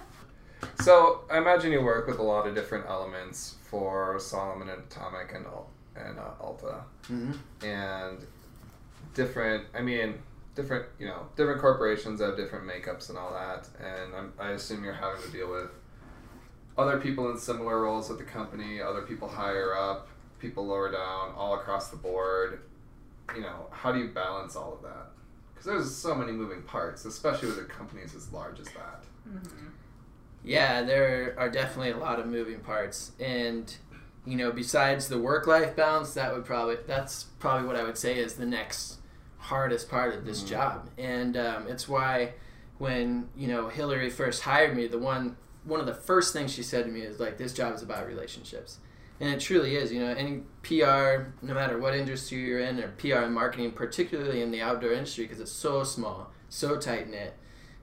so 0.81 1.23
I 1.31 1.39
imagine 1.39 1.73
you 1.73 1.83
work 1.83 2.07
with 2.07 2.19
a 2.19 2.23
lot 2.23 2.47
of 2.47 2.55
different 2.55 2.87
elements 2.89 3.57
for 3.71 4.19
Salomon 4.19 4.69
and 4.69 4.83
Atomic 4.85 5.33
and 5.35 5.47
Al- 5.47 5.71
and 5.97 6.19
uh, 6.19 6.23
Alta, 6.41 6.83
Mhm. 7.11 7.37
and 7.63 8.19
different. 9.15 9.65
I 9.75 9.81
mean, 9.81 10.15
different 10.55 10.87
you 10.99 11.07
know 11.07 11.27
different 11.37 11.61
corporations 11.61 12.21
have 12.21 12.37
different 12.37 12.67
makeups 12.67 13.09
and 13.09 13.19
all 13.19 13.33
that, 13.33 13.69
and 13.79 14.15
I'm, 14.15 14.33
I 14.39 14.51
assume 14.51 14.85
you're 14.85 14.93
having 14.93 15.23
to 15.23 15.31
deal 15.31 15.51
with 15.51 15.71
other 16.77 16.99
people 16.99 17.31
in 17.31 17.39
similar 17.39 17.83
roles 17.83 18.11
at 18.11 18.19
the 18.19 18.25
company, 18.25 18.81
other 18.81 19.03
people 19.03 19.29
higher 19.29 19.77
up, 19.77 20.09
people 20.39 20.67
lower 20.67 20.91
down, 20.91 21.33
all 21.37 21.55
across 21.55 21.89
the 21.89 21.97
board. 21.97 22.61
You 23.35 23.43
know, 23.43 23.67
how 23.71 23.93
do 23.93 23.99
you 24.01 24.09
balance 24.09 24.57
all 24.57 24.75
of 24.75 24.83
that? 24.83 25.07
Because 25.53 25.67
there's 25.67 25.95
so 25.95 26.15
many 26.15 26.33
moving 26.33 26.63
parts, 26.63 27.05
especially 27.05 27.49
with 27.49 27.59
a 27.59 27.65
company 27.65 28.03
as 28.03 28.33
large 28.33 28.61
as 28.61 28.67
that. 28.67 29.05
Mm-hmm. 29.29 29.69
Yeah, 30.45 30.83
there 30.83 31.35
are 31.39 31.49
definitely 31.49 31.93
a 31.93 31.97
lot 31.97 32.21
of 32.21 32.27
moving 32.27 32.61
parts, 32.61 33.13
and 33.19 33.75
you 34.27 34.37
know, 34.37 34.51
besides 34.51 35.09
the 35.09 35.19
work-life 35.19 35.77
balance, 35.77 36.15
that 36.15 36.35
would 36.35 36.45
probably 36.45 36.77
that's 36.87 37.25
probably 37.39 37.67
what 37.67 37.77
I 37.77 37.83
would 37.83 37.97
say 37.99 38.19
is 38.19 38.35
the 38.35 38.47
next 38.47 38.99
hardest 39.49 39.89
part 39.91 40.15
of 40.15 40.25
this 40.25 40.43
Mhm. 40.43 40.47
job, 40.49 40.91
and 40.99 41.37
um, 41.37 41.67
it's 41.69 41.89
why 41.89 42.33
when 42.79 43.29
you 43.37 43.47
know 43.47 43.69
Hillary 43.69 44.11
first 44.11 44.43
hired 44.43 44.75
me, 44.77 44.87
the 44.87 44.99
one 44.99 45.37
one 45.65 45.81
of 45.81 45.87
the 45.87 45.95
first 45.95 46.33
things 46.35 46.53
she 46.53 46.63
said 46.63 46.85
to 46.85 46.91
me 46.91 47.01
is 47.03 47.19
like, 47.21 47.39
"This 47.39 47.53
job 47.53 47.75
is 47.75 47.83
about 47.83 48.07
relationships." 48.07 48.79
And 49.21 49.33
it 49.33 49.39
truly 49.41 49.77
is, 49.77 49.93
you 49.93 50.01
know, 50.01 50.13
any 50.13 50.43
PR, 50.63 51.33
no 51.41 51.55
matter 51.55 51.79
what 51.79 51.95
industry 51.95 52.39
you're 52.39 52.59
in, 52.59 52.81
or 52.81 52.89
PR 52.99 53.23
and 53.25 53.33
marketing, 53.35 53.71
particularly 53.71 54.43
in 54.43 54.51
the 54.51 54.61
outdoor 54.61 54.93
industry, 54.93 55.25
because 55.25 55.41
it's 55.41 55.53
so 55.53 55.85
small, 55.85 56.33
so 56.49 56.77
tight 56.77 57.09
knit, 57.09 57.35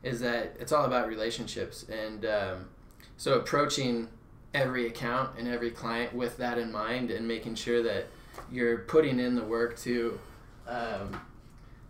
is 0.03 0.19
that 0.19 0.55
it's 0.59 0.71
all 0.73 0.83
about 0.85 1.07
relationships. 1.07 1.85
And 1.89 2.25
um, 2.25 2.69
so 3.17 3.35
approaching 3.35 4.09
every 4.53 4.85
account 4.87 5.37
and 5.39 5.47
every 5.47 5.71
client 5.71 6.13
with 6.13 6.35
that 6.37 6.57
in 6.57 6.69
mind 6.71 7.09
and 7.11 7.25
making 7.27 7.55
sure 7.55 7.81
that 7.81 8.07
you're 8.51 8.79
putting 8.79 9.17
in 9.19 9.35
the 9.35 9.43
work 9.43 9.79
to 9.79 10.19
um, 10.67 11.19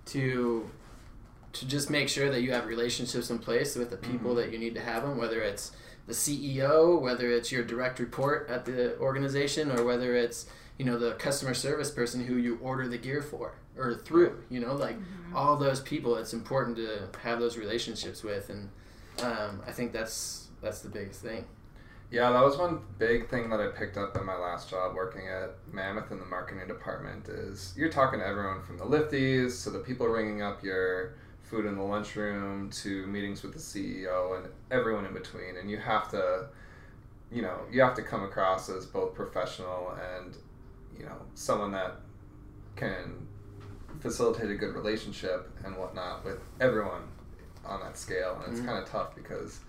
to 0.07 0.69
to 1.53 1.67
just 1.67 1.89
make 1.89 2.07
sure 2.07 2.29
that 2.31 2.41
you 2.41 2.51
have 2.53 2.65
relationships 2.65 3.29
in 3.29 3.37
place 3.37 3.75
with 3.75 3.89
the 3.89 3.97
people 3.97 4.31
Mhm. 4.31 4.35
that 4.37 4.51
you 4.53 4.57
need 4.57 4.73
to 4.75 4.79
have 4.81 5.03
them 5.03 5.17
whether 5.17 5.41
it's 5.41 5.71
the 6.07 6.13
CEO 6.13 6.97
whether 6.99 7.29
it's 7.29 7.51
your 7.51 7.63
direct 7.63 7.99
report 7.99 8.47
at 8.49 8.65
the 8.65 8.97
organization 8.99 9.69
or 9.71 9.83
whether 9.83 10.15
it's 10.15 10.45
you 10.77 10.85
know 10.85 10.97
the 10.97 11.13
customer 11.15 11.53
service 11.53 11.91
person 11.91 12.23
who 12.25 12.35
you 12.37 12.57
order 12.61 12.87
the 12.87 12.97
gear 12.97 13.21
for 13.21 13.53
or 13.77 13.93
through 13.95 14.41
you 14.49 14.59
know 14.59 14.73
like 14.75 14.97
all 15.35 15.55
those 15.57 15.79
people 15.81 16.15
it's 16.15 16.33
important 16.33 16.75
to 16.77 17.07
have 17.21 17.39
those 17.39 17.57
relationships 17.57 18.23
with 18.23 18.49
and 18.49 18.69
um, 19.21 19.61
I 19.67 19.71
think 19.71 19.91
that's 19.91 20.47
that's 20.61 20.79
the 20.79 20.89
biggest 20.89 21.21
thing 21.21 21.45
Yeah, 22.11 22.29
that 22.31 22.43
was 22.43 22.57
one 22.57 22.81
big 22.99 23.29
thing 23.29 23.49
that 23.51 23.61
I 23.61 23.67
picked 23.67 23.95
up 23.97 24.17
in 24.17 24.25
my 24.25 24.35
last 24.35 24.69
job 24.69 24.95
working 24.95 25.27
at 25.29 25.51
Mammoth 25.71 26.11
in 26.11 26.19
the 26.19 26.25
marketing 26.25 26.67
department 26.67 27.29
is 27.29 27.73
you're 27.77 27.89
talking 27.89 28.19
to 28.19 28.27
everyone 28.27 28.61
from 28.61 28.77
the 28.77 28.83
lifties 28.83 29.63
to 29.63 29.69
the 29.69 29.79
people 29.79 30.07
ringing 30.07 30.41
up 30.41 30.61
your 30.61 31.13
food 31.41 31.65
in 31.65 31.75
the 31.77 31.81
lunchroom 31.81 32.69
to 32.69 33.07
meetings 33.07 33.43
with 33.43 33.53
the 33.53 33.59
CEO 33.59 34.37
and 34.37 34.51
everyone 34.71 35.05
in 35.05 35.13
between 35.13 35.55
and 35.57 35.71
you 35.71 35.77
have 35.77 36.09
to 36.11 36.47
you 37.31 37.41
know, 37.41 37.59
you 37.71 37.79
have 37.81 37.95
to 37.95 38.01
come 38.01 38.23
across 38.23 38.67
as 38.67 38.85
both 38.85 39.13
professional 39.15 39.95
and 40.19 40.35
you 40.99 41.05
know, 41.05 41.15
someone 41.33 41.71
that 41.71 41.95
can 42.75 43.25
facilitate 44.01 44.51
a 44.51 44.55
good 44.55 44.75
relationship 44.75 45.49
and 45.63 45.77
whatnot 45.77 46.25
with 46.25 46.39
everyone 46.59 47.03
on 47.63 47.79
that 47.79 47.97
scale 47.97 48.41
and 48.43 48.51
it's 48.51 48.61
Mhm. 48.61 48.65
kind 48.65 48.83
of 48.83 48.89
tough 48.89 49.15
because 49.15 49.61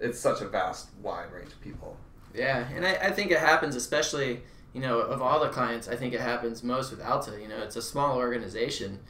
it's 0.00 0.18
such 0.18 0.40
a 0.40 0.48
vast, 0.48 0.88
wide 1.02 1.32
range 1.32 1.52
of 1.52 1.60
people. 1.60 1.96
Yeah, 2.34 2.68
and 2.74 2.86
I, 2.86 2.94
I 2.94 3.10
think 3.10 3.30
it 3.30 3.38
happens 3.38 3.74
especially, 3.74 4.42
you 4.72 4.80
know, 4.80 4.98
of 5.00 5.22
all 5.22 5.40
the 5.40 5.48
clients, 5.48 5.88
I 5.88 5.96
think 5.96 6.14
it 6.14 6.20
happens 6.20 6.62
most 6.62 6.90
with 6.90 7.04
Alta. 7.04 7.40
You 7.40 7.48
know, 7.48 7.58
it's 7.62 7.76
a 7.76 7.82
small 7.82 8.16
organization, 8.16 9.00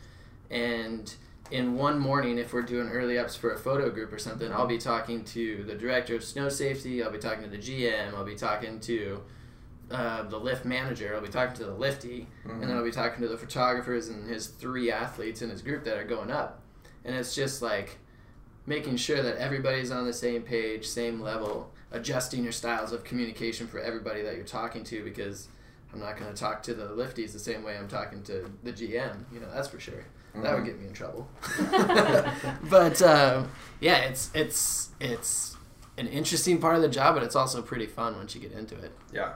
and 0.51 1.12
in 1.51 1.77
one 1.77 1.98
morning, 1.98 2.38
if 2.38 2.53
we're 2.53 2.62
doing 2.62 2.88
early 2.88 3.18
ups 3.18 3.35
for 3.35 3.53
a 3.53 3.59
photo 3.59 3.90
group 3.90 4.12
or 4.12 4.18
something, 4.18 4.53
I'll 4.53 4.66
be 4.66 4.79
talking 4.79 5.24
to 5.24 5.64
the 5.64 5.74
director 5.74 6.14
of 6.14 6.24
snow 6.24 6.48
safety, 6.48 7.03
I'll 7.03 7.11
be 7.11 7.18
talking 7.18 7.42
to 7.42 7.51
the 7.51 7.59
GM, 7.59 8.14
I'll 8.14 8.24
be 8.24 8.35
talking 8.35 8.81
to 8.81 9.22
uh, 9.90 10.22
the 10.24 10.38
lift 10.38 10.64
manager, 10.66 11.14
I'll 11.14 11.22
be 11.22 11.29
talking 11.29 11.57
to 11.57 11.64
the 11.64 11.74
lifty, 11.74 12.27
and 12.44 12.62
then 12.62 12.77
I'll 12.77 12.85
be 12.85 12.90
talking 12.90 13.22
to 13.22 13.29
the 13.29 13.38
photographers 13.38 14.09
and 14.09 14.29
his 14.29 14.48
three 14.48 14.90
athletes 14.90 15.40
in 15.40 15.48
his 15.48 15.62
group 15.62 15.85
that 15.85 15.96
are 15.96 16.05
going 16.05 16.31
up. 16.31 16.61
And 17.05 17.16
it's 17.16 17.35
just 17.35 17.62
like 17.62 17.98
making 18.68 18.96
sure 18.96 19.22
that 19.22 19.37
everybody's 19.38 19.90
on 19.90 20.04
the 20.04 20.12
same 20.12 20.42
page, 20.42 20.87
same 20.87 21.20
level, 21.20 21.72
adjusting 21.90 22.42
your 22.42 22.52
styles 22.52 22.92
of 22.92 23.02
communication 23.02 23.66
for 23.66 23.78
everybody 23.81 24.20
that 24.22 24.37
you're 24.37 24.44
talking 24.44 24.85
to 24.85 25.02
because 25.02 25.48
I'm 25.92 26.00
not 26.00 26.18
going 26.18 26.31
to 26.33 26.38
talk 26.38 26.62
to 26.64 26.74
the 26.74 26.85
lifties 26.88 27.33
the 27.33 27.38
same 27.38 27.62
way 27.64 27.78
I'm 27.78 27.88
talking 27.88 28.22
to 28.24 28.50
the 28.62 28.72
GM, 28.72 29.24
you 29.33 29.40
know, 29.40 29.48
that's 29.52 29.68
for 29.68 29.81
sure. 29.81 30.04
That 30.35 30.54
would 30.54 30.62
Mhm. 30.62 30.66
get 30.66 30.78
me 30.81 30.87
in 30.87 30.92
trouble. 30.92 31.26
but 32.70 33.00
um, 33.02 33.50
yeah, 33.81 33.96
it's 33.98 34.31
it's 34.35 34.90
it's 35.00 35.57
an 35.96 36.07
interesting 36.07 36.59
part 36.61 36.76
of 36.76 36.83
the 36.83 36.88
job, 36.88 37.14
but 37.14 37.22
it's 37.24 37.35
also 37.35 37.62
pretty 37.62 37.87
fun 37.87 38.16
once 38.16 38.35
you 38.35 38.40
get 38.40 38.52
into 38.52 38.76
it. 38.76 38.92
Yeah. 39.12 39.33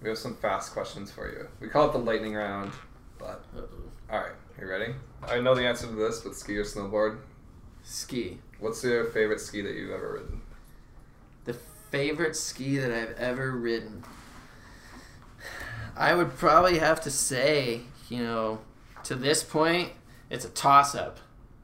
We 0.00 0.08
have 0.08 0.16
some 0.16 0.36
fast 0.36 0.72
questions 0.72 1.10
for 1.10 1.28
you. 1.30 1.46
We 1.60 1.68
call 1.68 1.88
it 1.88 1.92
the 1.92 1.98
lightning 1.98 2.34
round, 2.34 2.72
but 3.18 3.44
Uh-oh. 3.54 3.66
all 4.10 4.20
right, 4.20 4.32
you 4.58 4.66
ready? 4.66 4.94
I 5.28 5.40
know 5.40 5.54
the 5.54 5.66
answer 5.66 5.86
to 5.88 5.92
this, 5.94 6.20
but 6.20 6.34
ski 6.36 6.56
or 6.56 6.64
snowboard? 6.64 7.18
Ski. 7.82 8.38
What's 8.60 8.84
your 8.84 9.04
favorite 9.06 9.40
ski 9.40 9.62
that 9.62 9.74
you've 9.74 9.90
ever 9.90 10.12
ridden? 10.14 10.40
The 11.44 11.54
favorite 11.90 12.36
ski 12.36 12.76
that 12.78 12.92
I've 12.92 13.16
ever 13.16 13.52
ridden. 13.52 14.04
I 15.96 16.14
would 16.14 16.36
probably 16.36 16.78
have 16.78 17.00
to 17.02 17.10
say, 17.10 17.80
you 18.08 18.22
know, 18.22 18.60
to 19.04 19.14
this 19.14 19.42
point, 19.42 19.92
it's 20.28 20.44
a 20.44 20.50
toss 20.50 20.94
up. 20.94 21.18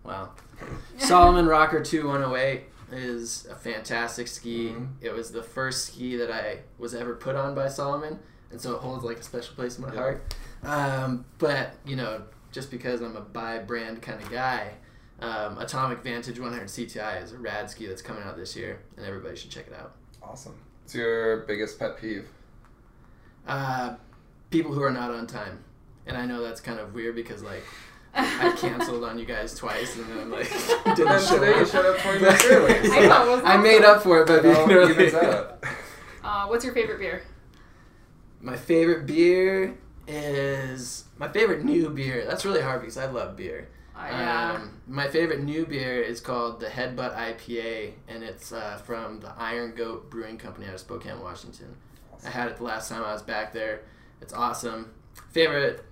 Wow. 0.04 0.30
Salomon 0.98 1.46
Rocker 1.46 1.82
2108 1.82 2.62
is 2.92 3.46
a 3.50 3.54
fantastic 3.54 4.26
ski. 4.28 4.70
Mhm. 4.70 4.88
It 5.00 5.12
was 5.12 5.32
the 5.32 5.42
first 5.42 5.87
ski 5.87 6.16
that 6.16 6.30
I 6.30 6.61
was 6.78 6.94
ever 6.94 7.14
put 7.14 7.37
on 7.37 7.54
by 7.54 7.68
Salomon, 7.68 8.18
and 8.50 8.61
so 8.61 8.74
it 8.74 8.80
holds 8.80 9.04
like 9.04 9.18
a 9.18 9.22
special 9.22 9.54
place 9.54 9.76
in 9.76 9.85
my 9.85 9.92
Yeah. 9.92 9.98
heart. 10.00 10.35
Um, 10.64 11.24
but, 11.38 11.74
you 11.85 11.96
know, 11.96 12.22
just 12.52 12.70
because 12.70 13.00
I'm 13.02 13.16
a 13.16 13.20
buy 13.20 13.59
brand 13.59 14.00
kind 14.02 14.20
of 14.22 14.30
guy, 14.30 14.72
um, 15.20 15.59
Atomic 15.59 16.02
Vantage 16.02 16.38
100 16.38 16.68
CTI 16.68 17.22
is 17.22 17.33
a 17.33 17.38
rad 17.38 17.70
ski 17.70 17.87
that's 17.87 18.02
coming 18.02 18.22
out 18.22 18.37
this 18.37 18.55
year, 18.57 18.81
and 18.96 19.07
everybody 19.07 19.37
should 19.37 19.50
check 19.50 19.66
it 19.66 19.74
out. 19.74 19.92
Awesome. 20.22 20.55
What's 20.83 20.94
your 20.94 21.38
biggest 21.38 21.79
pet 21.79 21.98
peeve? 22.00 22.26
Uh, 23.46 23.94
people 24.50 24.72
who 24.72 24.83
are 24.83 24.90
not 24.90 25.11
on 25.11 25.26
time. 25.26 25.62
And 26.07 26.16
I 26.16 26.24
know 26.26 26.42
that's 26.42 26.61
kind 26.61 26.79
of 26.79 26.94
weird 26.94 27.16
because, 27.16 27.42
like, 27.42 27.62
I 28.14 28.55
canceled 28.57 29.02
on 29.05 29.18
you 29.18 29.24
guys 29.24 29.55
twice 29.55 29.96
and 29.96 30.07
then, 30.09 30.31
like, 30.31 30.48
didn't 30.96 31.09
And 31.09 31.22
show 31.24 31.35
today 31.38 31.57
you 31.57 31.62
up. 31.62 31.68
showed 31.68 31.87
up 31.87 31.98
20 32.00 32.18
minutes 32.20 32.44
early. 32.46 32.74
I 32.74 33.07
know, 33.09 33.35
it 33.38 33.44
I 33.44 33.57
made 33.57 33.83
up 33.83 34.02
for 34.02 34.22
it 34.22 34.29
by 34.29 34.35
It 34.37 34.42
being 34.42 34.57
all 34.57 34.70
early. 34.70 34.92
evens 34.92 35.14
out. 35.14 35.64
Uh, 36.22 36.46
what's 36.46 36.64
your 36.64 36.74
favorite 36.74 36.98
beer? 37.00 37.22
My 38.40 38.57
favorite 38.57 39.07
beer 39.07 39.76
is 40.07 41.05
my 41.18 41.26
favorite 41.29 41.64
new 41.64 41.90
beer. 41.90 42.24
That's 42.26 42.44
really 42.44 42.61
hard 42.62 42.81
because 42.81 42.96
I 42.96 43.07
love 43.07 43.37
beer. 43.37 43.68
Yeah. 43.96 44.52
Um, 44.54 44.80
my 44.87 45.09
favorite 45.09 45.42
new 45.42 45.66
beer 45.66 46.00
is 46.02 46.20
called 46.20 46.61
the 46.61 46.66
Headbutt 46.66 47.16
IPA, 47.16 47.92
and 48.09 48.22
it's 48.22 48.52
uh, 48.52 48.76
from 48.85 49.20
the 49.20 49.32
Iron 49.38 49.74
Goat 49.74 50.11
Brewing 50.11 50.37
Company 50.38 50.66
out 50.66 50.74
of 50.74 50.80
Spokane, 50.80 51.20
Washington. 51.20 51.76
I 52.24 52.30
had 52.30 52.48
it 52.48 52.56
the 52.59 52.64
last 52.64 52.88
time 52.88 53.02
I 53.02 53.12
was 53.12 53.22
back 53.22 53.52
there. 53.52 53.82
It's 54.20 54.32
awesome. 54.32 54.92
Favorite 55.30 55.85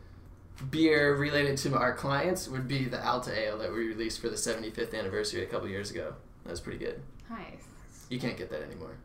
beer 0.71 1.17
related 1.17 1.57
to 1.59 1.75
our 1.77 1.95
clients 1.95 2.47
would 2.49 2.69
be 2.69 2.85
the 2.85 3.05
Alta 3.05 3.37
Ale 3.37 3.59
that 3.59 3.71
we 3.73 3.79
released 3.88 4.21
for 4.21 4.29
the 4.29 4.37
75th 4.37 4.95
anniversary 4.99 5.43
a 5.43 5.47
couple 5.47 5.69
years 5.69 5.90
ago. 5.90 6.14
That 6.45 6.51
was 6.51 6.61
pretty 6.61 6.79
good. 6.79 7.01
nice. 7.31 7.67
You 8.11 8.21
can't 8.21 8.37
get 8.37 8.51
that 8.51 8.62
anymore. 8.62 8.97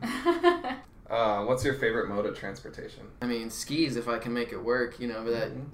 Uh, 1.10 1.44
what's 1.44 1.62
your 1.62 1.74
favorite 1.74 2.08
mode 2.08 2.24
of 2.24 2.36
transportation? 2.36 3.02
I 3.20 3.26
mean, 3.26 3.50
skis 3.50 3.96
if 3.96 4.08
I 4.08 4.18
can 4.18 4.32
make 4.32 4.52
it 4.52 4.56
work, 4.64 4.98
you 4.98 5.06
know, 5.06 5.22
but 5.22 5.32
that 5.32 5.50
Mhm. 5.50 5.66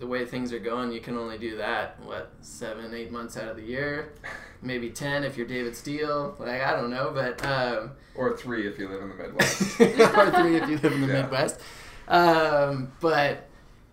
The 0.00 0.06
way 0.06 0.24
things 0.24 0.52
are 0.52 0.58
going, 0.58 0.90
you 0.90 1.00
can 1.00 1.16
only 1.16 1.38
do 1.38 1.56
that 1.58 2.00
what 2.04 2.32
seven, 2.40 2.92
eight 2.94 3.12
months 3.12 3.36
out 3.36 3.48
of 3.48 3.56
the 3.56 3.62
year, 3.62 4.12
maybe 4.62 4.90
ten 4.90 5.22
if 5.22 5.36
you're 5.36 5.46
David 5.46 5.76
Steele. 5.76 6.34
Like 6.40 6.60
I 6.62 6.72
don't 6.72 6.90
know, 6.90 7.12
but 7.14 7.44
um, 7.46 7.92
Or 8.16 8.36
three 8.36 8.66
if 8.66 8.78
you 8.78 8.88
live 8.88 9.02
in 9.02 9.08
the 9.10 9.14
Midwest. 9.14 9.80
or 9.80 10.30
three 10.32 10.56
if 10.56 10.68
you 10.68 10.78
live 10.78 10.92
in 10.92 11.00
the 11.02 11.06
Yeah. 11.12 11.22
Midwest. 11.22 11.60
Um, 12.08 12.90
but 13.00 13.46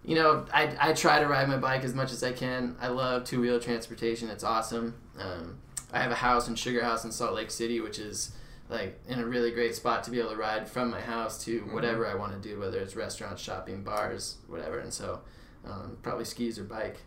you 0.03 0.15
know, 0.15 0.45
I, 0.53 0.73
I 0.79 0.93
try 0.93 1.19
to 1.19 1.27
ride 1.27 1.47
my 1.49 1.57
bike 1.57 1.83
as 1.83 1.93
much 1.93 2.11
as 2.13 2.23
I 2.23 2.31
can. 2.31 2.77
I 2.79 2.87
love 2.87 3.25
two 3.25 3.41
wheel 3.41 3.59
transportation. 3.59 4.29
It's 4.29 4.43
awesome. 4.43 4.95
Um, 5.19 5.57
I 5.91 5.99
have 6.01 6.11
a 6.11 6.15
house 6.15 6.47
in 6.47 6.55
Sugar 6.55 6.81
House 6.83 7.03
in 7.03 7.11
Salt 7.11 7.33
Lake 7.35 7.51
City, 7.51 7.81
which 7.81 7.99
is 7.99 8.31
like 8.69 8.99
in 9.07 9.19
a 9.19 9.25
really 9.25 9.51
great 9.51 9.75
spot 9.75 10.03
to 10.05 10.11
be 10.11 10.19
able 10.19 10.29
to 10.31 10.35
ride 10.37 10.67
from 10.69 10.89
my 10.89 10.99
house 11.01 11.43
to 11.45 11.61
Mhm. 11.61 11.73
whatever 11.73 12.07
I 12.07 12.15
want 12.15 12.31
to 12.41 12.49
do, 12.49 12.59
whether 12.59 12.79
it's 12.79 12.95
restaurants, 12.95 13.41
shopping, 13.41 13.83
bars, 13.83 14.37
whatever. 14.47 14.79
And 14.79 14.93
so, 14.93 15.21
um, 15.67 15.97
probably 16.01 16.25
skis 16.25 16.57
or 16.57 16.63
bike. 16.63 16.97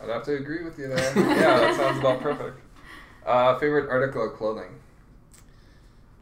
I'd 0.00 0.08
have 0.08 0.22
to 0.24 0.34
agree 0.36 0.62
with 0.64 0.78
you 0.78 0.88
there. 0.88 1.12
yeah, 1.16 1.58
that 1.58 1.76
sounds 1.76 1.98
about 1.98 2.20
perfect. 2.20 2.60
Uh, 3.26 3.58
favorite 3.58 3.90
article 3.90 4.24
of 4.26 4.34
clothing? 4.34 4.78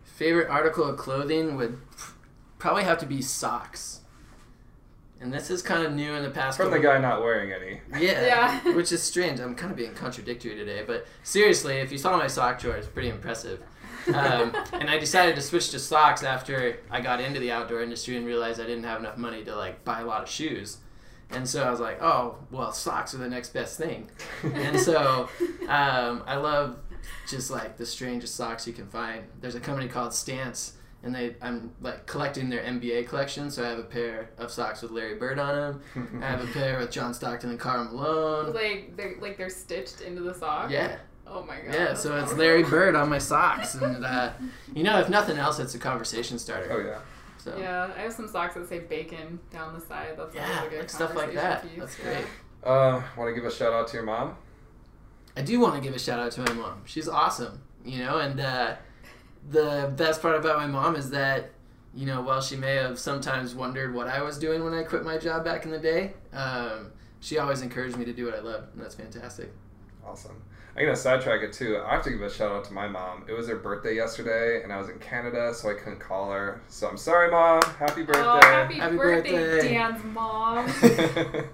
Favorite 0.04 0.48
article 0.48 0.84
of 0.84 0.96
clothing 0.96 1.56
would 1.56 1.78
probably 2.58 2.84
have 2.84 2.98
to 2.98 3.06
be 3.06 3.20
socks. 3.20 4.00
and 5.20 5.32
this 5.32 5.50
is 5.50 5.60
kind 5.62 5.86
of 5.86 5.92
new 5.92 6.14
in 6.14 6.22
the 6.22 6.30
past. 6.30 6.56
From 6.56 6.70
the 6.70 6.78
guy 6.78 6.98
not 6.98 7.20
wearing 7.20 7.52
any. 7.52 7.80
Yeah, 8.02 8.24
Yeah. 8.24 8.72
which 8.74 8.92
is 8.92 9.02
strange. 9.02 9.40
I'm 9.40 9.54
kind 9.54 9.70
of 9.70 9.76
being 9.76 9.94
contradictory 9.94 10.54
today, 10.56 10.84
but 10.86 11.06
seriously, 11.22 11.74
if 11.76 11.92
you 11.92 11.98
saw 11.98 12.16
my 12.16 12.26
sock 12.28 12.58
drawer, 12.58 12.76
it's 12.76 12.88
pretty 12.88 13.10
impressive. 13.10 13.60
Um, 14.08 14.56
and 14.72 14.88
I 14.88 14.98
decided 14.98 15.36
to 15.36 15.42
switch 15.42 15.70
to 15.70 15.78
socks 15.78 16.22
after 16.22 16.78
I 16.90 17.00
got 17.02 17.20
into 17.20 17.40
the 17.40 17.52
outdoor 17.52 17.82
industry 17.82 18.16
and 18.16 18.24
realized 18.26 18.58
I 18.60 18.64
didn't 18.66 18.84
have 18.84 19.00
enough 19.00 19.18
money 19.18 19.44
to 19.44 19.54
like 19.54 19.84
buy 19.84 20.00
a 20.00 20.06
lot 20.06 20.22
of 20.22 20.28
shoes. 20.30 20.78
And 21.30 21.48
so 21.48 21.62
I 21.64 21.70
was 21.70 21.80
like, 21.80 22.00
oh, 22.00 22.36
well, 22.50 22.72
socks 22.72 23.12
are 23.14 23.18
the 23.18 23.28
next 23.28 23.52
best 23.52 23.76
thing. 23.78 24.10
And 24.44 24.78
so 24.78 25.28
um, 25.68 26.22
I 26.26 26.36
love 26.36 26.78
just 27.28 27.50
like 27.50 27.76
the 27.76 27.86
strangest 27.86 28.34
socks 28.36 28.66
you 28.66 28.72
can 28.72 28.86
find. 28.86 29.24
There's 29.40 29.54
a 29.56 29.60
company 29.60 29.88
called 29.88 30.14
Stance, 30.14 30.74
and 31.02 31.14
they 31.14 31.34
I'm 31.42 31.72
like 31.80 32.06
collecting 32.06 32.48
their 32.48 32.62
NBA 32.62 33.08
collection. 33.08 33.50
So 33.50 33.64
I 33.64 33.68
have 33.68 33.78
a 33.78 33.82
pair 33.84 34.30
of 34.38 34.50
socks 34.50 34.82
with 34.82 34.92
Larry 34.92 35.16
Bird 35.16 35.38
on 35.38 35.80
them. 35.94 36.20
I 36.22 36.26
have 36.26 36.42
a 36.42 36.46
pair 36.52 36.78
with 36.78 36.90
John 36.92 37.12
Stockton 37.12 37.50
and 37.50 37.58
Karl 37.60 37.84
Malone. 37.84 38.52
like 38.54 38.96
they're 38.96 39.16
like 39.20 39.36
they're 39.36 39.50
stitched 39.50 40.00
into 40.02 40.22
the 40.22 40.32
sock. 40.34 40.70
Yeah, 40.70 40.96
Oh 41.26 41.42
my 41.42 41.56
god. 41.56 41.74
yeah. 41.74 41.94
So 41.94 42.16
it's. 42.16 42.32
Larry 42.34 42.62
Bird 42.62 42.94
on 42.94 43.08
my 43.08 43.18
socks, 43.18 43.74
and 43.74 44.04
uh, 44.04 44.30
you 44.74 44.84
know, 44.84 44.98
if 45.00 45.08
nothing 45.08 45.38
else, 45.38 45.58
it's 45.58 45.74
a 45.74 45.78
conversation 45.78 46.38
starter. 46.38 46.72
Oh 46.72 46.78
yeah. 46.78 46.98
So 47.46 47.56
Yeah, 47.56 47.90
I 47.96 48.00
have 48.00 48.12
some 48.12 48.26
socks 48.28 48.54
that 48.54 48.68
say 48.68 48.80
bacon 48.80 49.38
down 49.52 49.72
the 49.72 49.80
side. 49.80 50.14
That's 50.18 50.34
Yeah, 50.34 50.42
always 50.58 50.66
a 50.66 50.70
good 50.70 50.80
like 50.80 50.90
stuff 50.90 51.14
like 51.14 51.32
conversation 51.32 51.34
that. 51.36 51.62
piece. 51.62 51.78
That's 51.78 51.98
Yeah. 51.98 52.04
great. 52.04 52.26
Uh, 52.64 53.02
want 53.16 53.28
to 53.30 53.34
give 53.34 53.44
a 53.44 53.50
shout 53.54 53.72
out 53.72 53.86
to 53.88 53.94
your 53.96 54.04
mom? 54.04 54.36
I 55.36 55.42
do 55.42 55.60
want 55.60 55.76
to 55.76 55.80
give 55.80 55.94
a 55.94 55.98
shout 55.98 56.18
out 56.18 56.32
to 56.32 56.40
my 56.40 56.52
mom. 56.54 56.82
She's 56.86 57.08
awesome, 57.08 57.60
you 57.84 58.00
know, 58.00 58.18
and 58.18 58.40
uh, 58.40 58.74
the 59.48 59.92
best 59.96 60.20
part 60.22 60.34
about 60.34 60.56
my 60.56 60.66
mom 60.66 60.96
is 60.96 61.10
that, 61.10 61.50
you 61.94 62.04
know, 62.06 62.20
while 62.22 62.40
she 62.40 62.56
may 62.56 62.74
have 62.74 62.98
sometimes 62.98 63.54
wondered 63.54 63.94
what 63.94 64.08
I 64.08 64.22
was 64.22 64.38
doing 64.38 64.64
when 64.64 64.74
I 64.74 64.82
quit 64.82 65.04
my 65.04 65.16
job 65.18 65.44
back 65.44 65.64
in 65.64 65.70
the 65.70 65.78
day, 65.78 66.14
um, 66.32 66.90
she 67.20 67.38
always 67.38 67.62
encouraged 67.62 67.96
me 67.96 68.04
to 68.06 68.12
do 68.12 68.24
what 68.24 68.34
I 68.34 68.40
loved, 68.40 68.74
and 68.74 68.82
that's 68.82 68.96
fantastic. 68.96 69.52
Awesome. 70.04 70.42
I'm 70.76 70.84
gonna 70.84 70.94
sidetrack 70.94 71.42
it 71.42 71.54
too. 71.54 71.80
I 71.86 71.94
have 71.94 72.04
to 72.04 72.10
give 72.10 72.20
a 72.20 72.30
shout 72.30 72.52
out 72.52 72.64
to 72.66 72.72
my 72.74 72.86
mom. 72.86 73.24
It 73.26 73.32
was 73.32 73.48
her 73.48 73.56
birthday 73.56 73.96
yesterday, 73.96 74.62
and 74.62 74.70
I 74.70 74.76
was 74.76 74.90
in 74.90 74.98
Canada, 74.98 75.54
so 75.54 75.70
I 75.70 75.74
couldn't 75.74 76.00
call 76.00 76.30
her. 76.30 76.60
So 76.68 76.86
I'm 76.86 76.98
sorry, 76.98 77.30
mom. 77.30 77.62
Happy 77.78 78.02
birthday. 78.02 78.22
Oh, 78.22 78.40
happy, 78.42 78.74
Happy 78.74 78.96
birthday, 78.96 79.32
birthday. 79.32 79.68
Dan's 79.72 80.04
mom. 80.04 80.66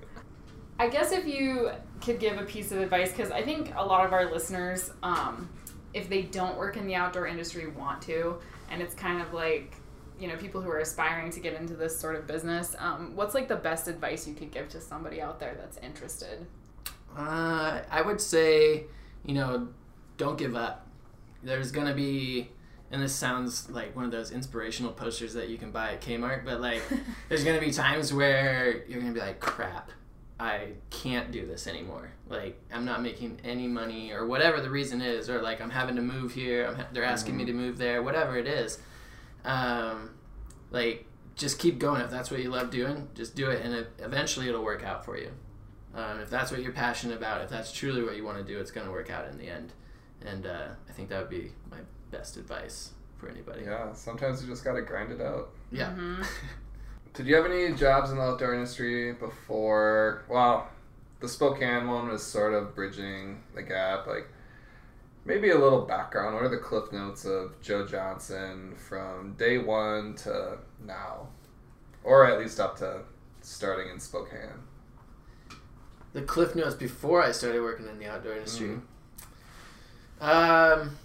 I 0.80 0.88
guess 0.88 1.12
if 1.12 1.24
you 1.24 1.70
could 2.00 2.18
give 2.18 2.36
a 2.38 2.44
piece 2.44 2.72
of 2.72 2.80
advice, 2.80 3.12
because 3.12 3.30
I 3.30 3.42
think 3.42 3.72
a 3.76 3.86
lot 3.86 4.04
of 4.04 4.12
our 4.12 4.28
listeners, 4.32 4.90
um, 5.04 5.48
if 5.94 6.08
they 6.08 6.22
don't 6.22 6.58
work 6.58 6.76
in 6.76 6.88
the 6.88 6.96
outdoor 6.96 7.28
industry, 7.28 7.68
want 7.68 8.02
to, 8.02 8.38
and 8.72 8.82
it's 8.82 8.94
kind 8.94 9.22
of 9.22 9.32
like, 9.32 9.76
you 10.18 10.26
know, 10.26 10.36
people 10.36 10.60
who 10.60 10.70
are 10.70 10.80
aspiring 10.80 11.30
to 11.30 11.38
get 11.38 11.54
into 11.54 11.74
this 11.74 11.96
sort 11.96 12.16
of 12.16 12.26
business. 12.26 12.74
Um, 12.76 13.12
what's 13.14 13.34
like 13.34 13.46
the 13.46 13.54
best 13.54 13.86
advice 13.86 14.26
you 14.26 14.34
could 14.34 14.50
give 14.50 14.68
to 14.70 14.80
somebody 14.80 15.20
out 15.20 15.38
there 15.38 15.54
that's 15.56 15.76
interested? 15.76 16.44
Uh, 17.16 17.82
I 17.88 18.02
would 18.02 18.20
say, 18.20 18.86
you 19.24 19.34
know, 19.34 19.68
don't 20.16 20.38
give 20.38 20.56
up. 20.56 20.86
There's 21.42 21.72
gonna 21.72 21.94
be, 21.94 22.50
and 22.90 23.02
this 23.02 23.14
sounds 23.14 23.70
like 23.70 23.96
one 23.96 24.04
of 24.04 24.10
those 24.10 24.30
inspirational 24.30 24.92
posters 24.92 25.34
that 25.34 25.48
you 25.48 25.58
can 25.58 25.70
buy 25.70 25.92
at 25.92 26.00
Kmart, 26.00 26.44
but 26.44 26.60
like, 26.60 26.82
there's 27.28 27.44
gonna 27.44 27.60
be 27.60 27.70
times 27.70 28.12
where 28.12 28.84
you're 28.86 29.00
gonna 29.00 29.12
be 29.12 29.20
like, 29.20 29.40
crap, 29.40 29.90
I 30.38 30.72
can't 30.90 31.30
do 31.30 31.46
this 31.46 31.66
anymore. 31.66 32.10
Like, 32.28 32.60
I'm 32.72 32.84
not 32.84 33.02
making 33.02 33.40
any 33.44 33.68
money, 33.68 34.12
or 34.12 34.26
whatever 34.26 34.60
the 34.60 34.70
reason 34.70 35.00
is, 35.00 35.30
or 35.30 35.40
like 35.40 35.60
I'm 35.60 35.70
having 35.70 35.96
to 35.96 36.02
move 36.02 36.32
here. 36.32 36.66
I'm 36.66 36.76
ha- 36.76 36.86
they're 36.92 37.04
asking 37.04 37.36
me 37.36 37.44
to 37.44 37.52
move 37.52 37.78
there, 37.78 38.02
whatever 38.02 38.36
it 38.36 38.46
is. 38.46 38.78
Um, 39.44 40.10
like, 40.70 41.06
just 41.36 41.58
keep 41.58 41.78
going. 41.78 42.00
If 42.00 42.10
that's 42.10 42.30
what 42.30 42.40
you 42.40 42.50
love 42.50 42.70
doing, 42.70 43.08
just 43.14 43.34
do 43.34 43.50
it, 43.50 43.64
and 43.64 43.74
it, 43.74 43.92
eventually 43.98 44.48
it'll 44.48 44.64
work 44.64 44.84
out 44.84 45.04
for 45.04 45.16
you. 45.16 45.30
Um, 45.94 46.20
if 46.20 46.30
that's 46.30 46.50
what 46.50 46.62
you're 46.62 46.72
passionate 46.72 47.16
about, 47.18 47.42
if 47.42 47.50
that's 47.50 47.72
truly 47.72 48.02
what 48.02 48.16
you 48.16 48.24
want 48.24 48.38
to 48.38 48.44
do, 48.44 48.58
it's 48.58 48.70
going 48.70 48.86
to 48.86 48.92
work 48.92 49.10
out 49.10 49.28
in 49.28 49.36
the 49.38 49.48
end. 49.48 49.72
And 50.24 50.46
uh, 50.46 50.68
I 50.88 50.92
think 50.92 51.08
that 51.10 51.20
would 51.20 51.30
be 51.30 51.52
my 51.70 51.78
best 52.10 52.36
advice 52.36 52.92
for 53.18 53.28
anybody. 53.28 53.64
yeah, 53.64 53.92
sometimes 53.92 54.42
you 54.42 54.48
just 54.48 54.64
gotta 54.64 54.82
grind 54.82 55.12
it 55.12 55.20
out. 55.20 55.50
Yeah. 55.70 55.90
Mhm. 55.96 56.26
Did 57.14 57.26
you 57.26 57.36
have 57.36 57.44
any 57.46 57.72
jobs 57.74 58.10
in 58.10 58.16
the 58.16 58.22
outdoor 58.22 58.54
industry 58.54 59.12
before? 59.12 60.24
Well, 60.28 60.68
the 61.20 61.28
Spokane 61.28 61.86
one 61.88 62.08
was 62.08 62.22
sort 62.22 62.52
of 62.54 62.74
bridging 62.74 63.42
the 63.54 63.62
gap. 63.62 64.06
Like, 64.06 64.28
maybe 65.24 65.50
a 65.50 65.58
little 65.58 65.82
background. 65.82 66.34
What 66.34 66.42
are 66.44 66.48
the 66.48 66.56
cliff 66.56 66.90
notes 66.92 67.24
of 67.24 67.60
Joe 67.60 67.86
Johnson 67.86 68.74
from 68.76 69.34
day 69.34 69.58
one 69.58 70.14
to 70.16 70.58
now? 70.84 71.28
Or 72.02 72.26
at 72.26 72.38
least 72.40 72.58
up 72.58 72.76
to 72.78 73.02
starting 73.40 73.88
in 73.90 74.00
Spokane? 74.00 74.62
The 76.12 76.22
cliff 76.22 76.54
notes 76.54 76.74
before 76.74 77.22
I 77.22 77.32
started 77.32 77.62
working 77.62 77.88
in 77.88 77.98
the 77.98 78.06
outdoor 78.06 78.34
industry. 78.34 78.68
Mhm. 78.68 78.82
Um, 80.20 80.96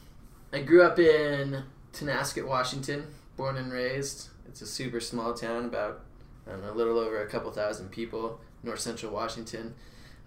I 0.52 0.62
grew 0.62 0.84
up 0.84 1.00
in 1.00 1.63
Tonasket, 1.93 2.46
Washington, 2.46 3.08
born 3.36 3.58
and 3.58 3.72
raised. 3.72 4.30
It's 4.48 4.62
a 4.62 4.67
super 4.67 5.00
small 5.00 5.34
town, 5.34 5.65
about 5.65 6.02
a 6.48 6.72
little 6.72 6.98
over 6.98 7.22
a 7.22 7.28
couple 7.28 7.52
thousand 7.52 7.89
people, 7.91 8.39
north 8.63 8.80
central 8.80 9.12
Washington. 9.12 9.76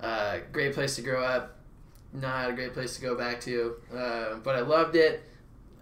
Uh, 0.01 0.39
great 0.53 0.75
place 0.75 0.97
to 0.97 1.03
grow 1.03 1.23
up. 1.23 1.57
Not 2.13 2.51
a 2.51 2.53
great 2.53 2.73
place 2.73 2.97
to 2.97 3.03
go 3.03 3.15
back 3.15 3.41
to, 3.43 3.77
uh, 3.95 4.35
but 4.43 4.57
I 4.57 4.61
loved 4.61 4.97
it. 4.97 5.23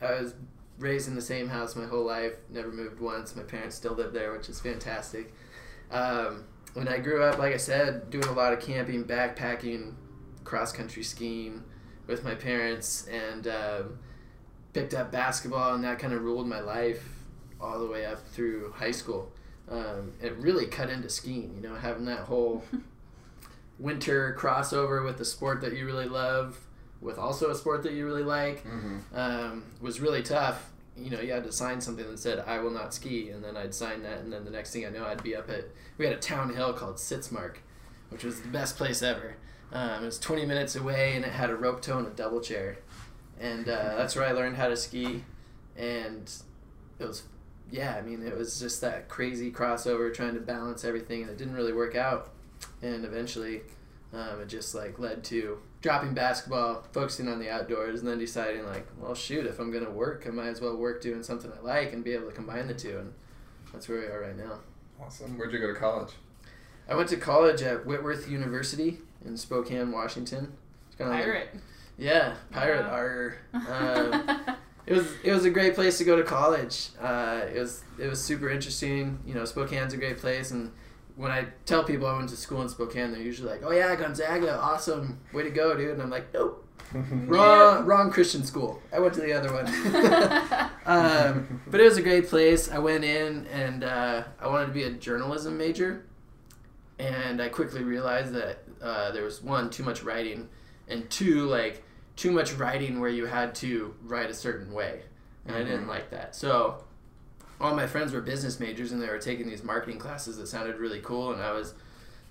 I 0.03 0.21
was 0.21 0.35
raised 0.79 1.09
in 1.09 1.15
the 1.15 1.23
same 1.23 1.49
house 1.49 1.75
my 1.75 1.87
whole 1.87 2.05
life. 2.05 2.35
Never 2.51 2.71
moved 2.71 3.01
once. 3.01 3.35
My 3.35 3.43
parents 3.43 3.77
still 3.77 3.95
live 3.95 4.13
there, 4.13 4.33
which 4.33 4.49
is 4.49 4.61
fantastic. 4.61 5.33
Um, 5.91 6.45
when 6.79 6.89
I 6.89 6.99
grew 6.99 7.23
up, 7.23 7.39
like 7.39 7.53
I 7.53 7.57
said, 7.59 8.09
doing 8.11 8.27
a 8.27 8.33
lot 8.33 8.53
of 8.53 8.61
camping, 8.61 9.05
backpacking, 9.05 9.95
cross 10.45 10.73
country 10.73 11.03
skiing 11.03 11.65
with 12.07 12.25
my 12.25 12.35
parents, 12.35 13.07
and 13.09 13.47
um, 13.49 13.99
picked 14.73 14.95
up 14.95 15.11
basketball, 15.13 15.75
and 15.75 15.85
that 15.85 15.99
kind 15.99 16.13
of 16.13 16.23
ruled 16.23 16.47
my 16.47 16.61
life 16.61 17.03
all 17.61 17.79
the 17.81 17.87
way 17.87 18.07
up 18.07 18.27
through 18.29 18.73
high 18.77 18.93
school. 18.93 19.31
Um, 19.71 20.13
it 20.23 20.35
really 20.39 20.67
cut 20.67 20.89
into 20.89 21.09
skiing, 21.11 21.53
you 21.61 21.69
know, 21.69 21.75
having 21.75 22.05
that 22.07 22.21
whole 22.21 22.63
winter 23.79 24.37
crossover 24.39 25.05
with 25.05 25.19
the 25.19 25.25
sport 25.25 25.61
that 25.61 25.77
you 25.77 25.85
really 25.87 26.09
love, 26.09 26.59
with 27.01 27.19
also 27.19 27.51
a 27.51 27.55
sport 27.55 27.83
that 27.83 27.93
you 27.93 28.07
really 28.07 28.23
like, 28.25 28.65
Mm-hmm. 28.65 28.99
um, 29.17 29.65
was 29.81 30.01
really 30.01 30.23
tough. 30.23 30.71
You 30.99 31.11
know, 31.11 31.21
you 31.21 31.33
had 31.33 31.45
to 31.45 31.53
sign 31.53 31.81
something 31.81 32.09
that 32.09 32.19
said 32.19 32.45
"I 32.47 32.59
will 32.59 32.71
not 32.71 32.93
ski," 32.95 33.31
and 33.31 33.43
then 33.43 33.57
I'd 33.57 33.75
sign 33.75 34.03
that, 34.03 34.19
and 34.19 34.33
then 34.33 34.45
the 34.45 34.51
next 34.51 34.73
thing 34.73 34.85
I 34.87 34.91
know, 34.91 35.05
I'd 35.05 35.23
be 35.23 35.37
up 35.37 35.49
at 35.49 35.67
we 35.97 36.05
had 36.05 36.15
a 36.15 36.19
town 36.19 36.55
hill 36.55 36.73
called 36.73 36.97
Sitzmark, 36.97 37.57
which 38.11 38.25
was 38.25 38.41
the 38.41 38.49
best 38.49 38.77
place 38.77 39.03
ever. 39.03 39.37
Um, 39.73 40.03
it 40.03 40.07
was 40.07 40.19
20 40.19 40.47
minutes 40.47 40.77
away, 40.77 41.15
and 41.15 41.25
it 41.25 41.33
had 41.33 41.51
a 41.51 41.57
rope 41.57 41.83
tow 41.83 41.99
and 41.99 42.07
a 42.07 42.11
double 42.11 42.41
chair, 42.41 42.79
and 43.41 43.69
uh, 43.69 43.95
that's 43.97 44.17
where 44.17 44.27
I 44.27 44.33
learned 44.33 44.57
how 44.57 44.69
to 44.69 44.77
ski, 44.77 45.25
and 45.77 46.31
it 46.99 47.07
was 47.07 47.23
yeah, 47.71 47.97
I 47.97 48.03
mean, 48.03 48.27
it 48.27 48.37
was 48.37 48.59
just 48.59 48.81
that 48.81 49.09
crazy 49.09 49.51
crossover 49.51 50.13
trying 50.13 50.35
to 50.35 50.41
balance 50.41 50.85
everything, 50.85 51.23
and 51.23 51.31
it 51.31 51.37
didn't 51.37 51.55
really 51.55 51.73
work 51.73 51.95
out. 51.95 52.31
And 52.83 53.05
eventually, 53.05 53.63
um, 54.13 54.41
it 54.41 54.49
just 54.49 54.75
like 54.75 54.99
led 54.99 55.23
to 55.25 55.59
dropping 55.81 56.13
basketball, 56.15 56.83
focusing 56.93 57.29
on 57.29 57.39
the 57.39 57.49
outdoors, 57.51 58.01
and 58.01 58.09
then 58.09 58.19
deciding 58.19 58.65
like, 58.67 58.87
well, 58.99 59.15
shoot, 59.15 59.47
if 59.47 59.59
I'm 59.59 59.71
gonna 59.71 59.91
work, 59.91 60.25
I 60.27 60.31
might 60.31 60.49
as 60.49 60.61
well 60.61 60.77
work 60.77 61.01
doing 61.01 61.23
something 61.23 61.53
I 61.57 61.61
like 61.65 61.93
and 61.93 62.03
be 62.05 62.13
able 62.13 62.27
to 62.27 62.33
combine 62.33 62.67
the 62.67 62.75
two. 62.75 62.99
And 62.99 63.13
that's 63.73 63.89
where 63.89 64.01
we 64.01 64.07
are 64.07 64.21
right 64.21 64.37
now. 64.37 64.59
Awesome. 65.01 65.39
Where'd 65.39 65.53
you 65.53 65.59
go 65.61 65.73
to 65.73 65.79
college? 65.79 66.13
I 66.89 66.95
went 66.97 67.09
to 67.11 67.17
college 67.17 67.63
at 67.63 67.87
Whitworth 67.87 68.29
University 68.29 68.99
in 69.25 69.37
Spokane, 69.37 69.93
Washington. 69.93 70.53
It's 70.89 70.97
kinda 70.97 71.13
like- 71.13 71.23
Pirate. 71.25 71.49
yeah, 71.97 72.35
pirate 72.51 72.85
Yeah. 72.87 72.95
arr. 72.95 73.35
Um, 73.55 74.57
it 74.87 74.95
was 74.95 75.07
it 75.23 75.33
was 75.35 75.45
a 75.45 75.51
great 75.51 75.75
place 75.75 75.99
to 75.99 76.05
go 76.05 76.17
to 76.17 76.23
college. 76.23 76.89
Uh, 77.01 77.43
it 77.55 77.59
was 77.61 77.83
it 77.99 78.09
was 78.09 78.21
super 78.25 78.49
interesting. 78.49 79.19
You 79.27 79.35
know, 79.35 79.45
Spokane's 79.45 79.93
a 79.93 79.99
great 79.99 80.17
place, 80.17 80.51
and 80.51 80.73
when 81.19 81.31
I 81.33 81.47
tell 81.67 81.83
people 81.83 82.07
I 82.07 82.17
went 82.17 82.29
to 82.31 82.37
school 82.37 82.63
in 82.63 82.69
Spokane, 82.69 83.11
they're 83.13 83.21
usually 83.21 83.51
like, 83.51 83.63
"Oh 83.65 83.73
yeah, 83.73 83.95
Gonzaga, 83.97 84.57
awesome, 84.59 85.19
way 85.33 85.43
to 85.43 85.51
go, 85.51 85.77
dude!" 85.77 85.91
And 85.91 86.01
I'm 86.03 86.11
like, 86.11 86.33
"Nope, 86.33 86.65
wrong, 86.93 87.85
wrong 87.85 88.11
Christian 88.11 88.45
school. 88.45 88.81
I 88.93 89.01
went 89.01 89.15
to 89.15 89.21
the 89.21 89.33
other 89.33 89.53
one." 89.53 89.67
um, 90.87 91.61
but 91.67 91.81
it 91.81 91.85
was 91.85 91.97
a 91.99 92.03
great 92.03 92.29
place. 92.29 92.71
I 92.71 92.79
went 92.79 93.05
in 93.05 93.47
and 93.49 93.83
uh, 93.85 94.23
I 94.41 94.47
wanted 94.49 94.67
to 94.67 94.73
be 94.73 94.85
a 94.85 94.91
journalism 94.91 95.59
major, 95.59 96.07
and 96.99 97.43
I 97.43 97.49
quickly 97.49 97.83
realized 97.83 98.33
that 98.35 98.63
uh, 98.81 99.11
there 99.11 99.25
was 99.25 99.43
one 99.43 99.71
too 99.71 99.83
much 99.83 100.03
writing, 100.05 100.49
and 100.87 101.09
two 101.11 101.47
like 101.47 101.83
too 102.17 102.31
much 102.31 102.53
writing 102.55 103.01
where 103.01 103.11
you 103.11 103.27
had 103.27 103.55
to 103.57 103.95
write 104.05 104.31
a 104.31 104.35
certain 104.35 104.73
way, 104.73 105.03
and 105.47 105.57
I 105.57 105.65
didn't 105.65 105.85
Mhm. 105.87 105.89
like 105.89 106.11
that. 106.11 106.35
So 106.37 106.85
all 107.61 107.75
my 107.75 107.87
friends 107.87 108.13
were 108.13 108.21
business 108.21 108.61
majors, 108.61 108.93
and 108.93 109.03
they 109.03 109.09
were 109.09 109.19
taking 109.19 109.49
these 109.49 109.65
marketing 109.65 109.99
classes 109.99 110.37
that 110.39 110.47
sounded 110.49 110.77
really 110.77 111.01
cool, 111.01 111.33
and 111.33 111.43
I 111.43 111.53
was 111.53 111.75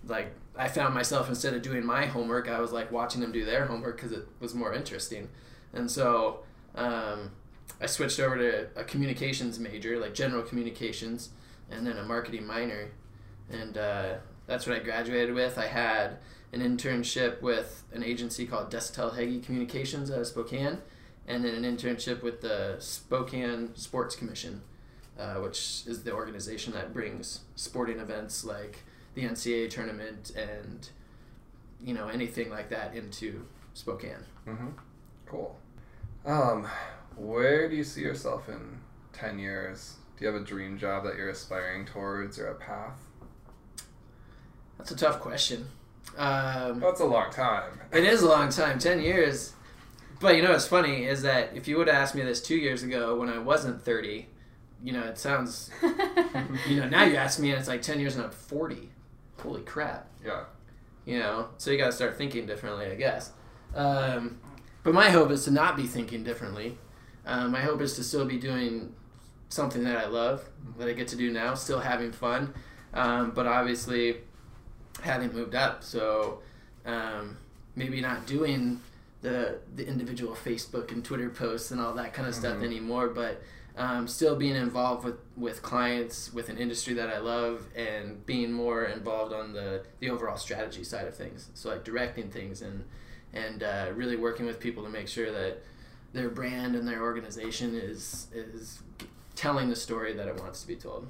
like, 0.05 0.33
I 0.55 0.67
found 0.67 0.93
myself 0.93 1.29
instead 1.29 1.53
of 1.53 1.61
doing 1.61 1.85
my 1.85 2.05
homework, 2.05 2.49
I 2.49 2.59
was 2.59 2.71
like 2.71 2.91
watching 2.91 3.21
them 3.21 3.31
do 3.31 3.45
their 3.45 3.65
homework 3.65 3.97
because 3.97 4.11
it 4.11 4.27
was 4.39 4.53
more 4.55 4.73
interesting, 4.73 5.29
and 5.73 5.89
so. 5.89 6.39
Um, 6.75 7.31
I 7.81 7.85
switched 7.85 8.19
over 8.19 8.37
to 8.37 8.67
a 8.75 8.83
communications 8.83 9.59
major, 9.59 9.99
like 9.99 10.13
general 10.13 10.41
communications, 10.41 11.29
and 11.69 11.85
then 11.85 11.97
a 11.97 12.03
marketing 12.03 12.45
minor. 12.45 12.89
and 13.49 13.77
uh, 13.77 14.15
that's 14.45 14.65
what 14.65 14.75
I 14.75 14.79
graduated 14.79 15.35
with. 15.35 15.57
I 15.57 15.67
had 15.67 16.17
an 16.53 16.61
internship 16.61 17.41
with 17.41 17.83
an 17.93 18.03
agency 18.03 18.45
called 18.45 18.71
Desautel 18.71 19.15
Hege 19.15 19.43
Communications 19.43 20.09
out 20.09 20.19
of 20.19 20.27
Spokane, 20.27 20.79
and 21.27 21.43
then 21.43 21.53
an 21.53 21.63
internship 21.63 22.23
with 22.23 22.41
the 22.41 22.77
Spokane 22.79 23.75
Sports 23.75 24.15
Commission, 24.15 24.61
uh, 25.19 25.35
which 25.35 25.83
is 25.87 26.03
the 26.03 26.11
organization 26.11 26.73
that 26.73 26.93
brings 26.93 27.41
sporting 27.55 27.99
events 27.99 28.43
like 28.43 28.79
the 29.15 29.23
NCAA 29.23 29.69
tournament 29.69 30.31
and 30.35 30.89
you 31.83 31.93
know 31.93 32.07
anything 32.07 32.49
like 32.49 32.69
that 32.69 32.95
into 32.95 33.45
Spokane. 33.73 34.25
Mm-hmm. 34.47 34.69
Cool. 35.25 35.57
Um, 36.25 36.67
where 37.15 37.69
do 37.69 37.75
you 37.75 37.83
see 37.83 38.01
yourself 38.01 38.49
in 38.49 38.79
ten 39.13 39.39
years? 39.39 39.95
Do 40.17 40.25
you 40.25 40.31
have 40.31 40.41
a 40.41 40.45
dream 40.45 40.77
job 40.77 41.03
that 41.03 41.15
you're 41.15 41.29
aspiring 41.29 41.85
towards 41.85 42.39
or 42.39 42.47
a 42.47 42.55
path? 42.55 42.99
That's 44.77 44.91
a 44.91 44.95
tough 44.95 45.19
question. 45.19 45.67
Um, 46.17 46.79
That's 46.79 47.01
a 47.01 47.05
long 47.05 47.31
time. 47.31 47.79
It 47.91 48.03
is 48.03 48.21
a 48.21 48.27
long 48.27 48.49
time, 48.49 48.79
ten 48.79 49.01
years. 49.01 49.53
But 50.19 50.35
you 50.35 50.41
know 50.41 50.51
what's 50.51 50.67
funny 50.67 51.05
is 51.05 51.21
that 51.21 51.51
if 51.55 51.67
you 51.67 51.77
would 51.77 51.87
have 51.87 51.95
asked 51.95 52.15
me 52.15 52.23
this 52.23 52.41
two 52.41 52.55
years 52.55 52.83
ago 52.83 53.15
when 53.19 53.29
I 53.29 53.37
wasn't 53.37 53.81
thirty, 53.81 54.27
you 54.83 54.93
know 54.93 55.03
it 55.03 55.17
sounds, 55.17 55.69
you 56.67 56.79
know 56.79 56.87
now 56.89 57.03
you 57.03 57.15
ask 57.15 57.39
me 57.39 57.49
and 57.51 57.59
it's 57.59 57.67
like 57.67 57.81
ten 57.81 57.99
years 57.99 58.15
and 58.15 58.25
I'm 58.25 58.31
forty. 58.31 58.89
Holy 59.41 59.61
crap! 59.61 60.07
Yeah. 60.25 60.43
You 61.05 61.19
know, 61.19 61.49
so 61.57 61.71
you 61.71 61.77
got 61.77 61.85
to 61.85 61.91
start 61.93 62.17
thinking 62.17 62.45
differently, 62.45 62.87
I 62.87 62.95
guess. 62.95 63.31
Um, 63.75 64.39
but 64.83 64.93
my 64.93 65.09
hope 65.09 65.31
is 65.31 65.45
to 65.45 65.51
not 65.51 65.77
be 65.77 65.83
thinking 65.87 66.23
differently. 66.23 66.77
Um, 67.25 67.51
my 67.51 67.61
hope 67.61 67.81
is 67.81 67.95
to 67.95 68.03
still 68.03 68.25
be 68.25 68.37
doing 68.37 68.93
something 69.49 69.83
that 69.85 69.95
I 69.97 70.07
love, 70.07 70.43
that 70.77 70.87
I 70.89 70.93
get 70.93 71.07
to 71.09 71.15
do 71.15 71.31
now, 71.31 71.53
still 71.53 71.79
having 71.79 72.11
fun, 72.11 72.53
um, 72.93 73.31
but 73.31 73.45
obviously 73.47 74.17
having 75.01 75.31
moved 75.31 75.55
up. 75.55 75.83
So 75.83 76.39
um, 76.85 77.37
maybe 77.75 78.01
not 78.01 78.25
doing 78.25 78.81
the 79.21 79.59
the 79.75 79.87
individual 79.87 80.35
Facebook 80.35 80.91
and 80.91 81.05
Twitter 81.05 81.29
posts 81.29 81.71
and 81.71 81.79
all 81.79 81.93
that 81.93 82.13
kind 82.13 82.27
of 82.27 82.35
stuff 82.35 82.57
Mhm. 82.57 82.63
anymore, 82.65 83.07
but 83.09 83.41
um, 83.77 84.07
still 84.07 84.35
being 84.35 84.55
involved 84.55 85.05
with, 85.05 85.19
with 85.35 85.61
clients 85.61 86.33
with 86.33 86.49
an 86.49 86.57
industry 86.57 86.95
that 86.95 87.09
I 87.09 87.19
love 87.19 87.67
and 87.75 88.25
being 88.25 88.51
more 88.51 88.85
involved 88.85 89.33
on 89.33 89.53
the, 89.53 89.83
the 89.99 90.09
overall 90.09 90.35
strategy 90.35 90.83
side 90.83 91.07
of 91.07 91.15
things. 91.15 91.49
So 91.53 91.69
like 91.69 91.83
directing 91.83 92.29
things 92.29 92.61
and 92.61 92.83
and 93.33 93.61
uh, 93.61 93.87
really 93.93 94.15
working 94.15 94.45
with 94.45 94.59
people 94.59 94.83
to 94.83 94.89
make 94.89 95.07
sure 95.07 95.31
that 95.31 95.61
their 96.13 96.29
brand 96.29 96.75
and 96.75 96.87
their 96.87 97.03
organization 97.03 97.75
is 97.75 98.27
is 98.33 98.81
telling 99.35 99.69
the 99.69 99.75
story 99.75 100.13
that 100.13 100.27
it 100.27 100.39
wants 100.39 100.61
to 100.61 100.67
be 100.67 100.75
told. 100.75 101.07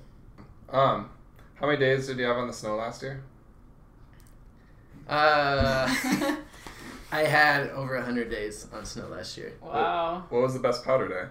Um, 0.69 1.09
how 1.55 1.67
many 1.67 1.79
days 1.79 2.07
did 2.07 2.17
you 2.17 2.25
have 2.25 2.37
on 2.37 2.47
the 2.47 2.53
snow 2.53 2.75
last 2.75 3.01
year? 3.01 3.23
Uh, 5.07 5.87
I 7.11 7.23
had 7.23 7.69
over 7.69 7.95
100 7.95 8.29
days 8.29 8.67
on 8.73 8.83
snow 8.83 9.07
last 9.07 9.37
year. 9.37 9.53
wow. 9.61 10.25
What 10.27 10.41
was 10.41 10.53
the 10.53 10.59
best 10.59 10.83
powder 10.83 11.07
day? 11.07 11.29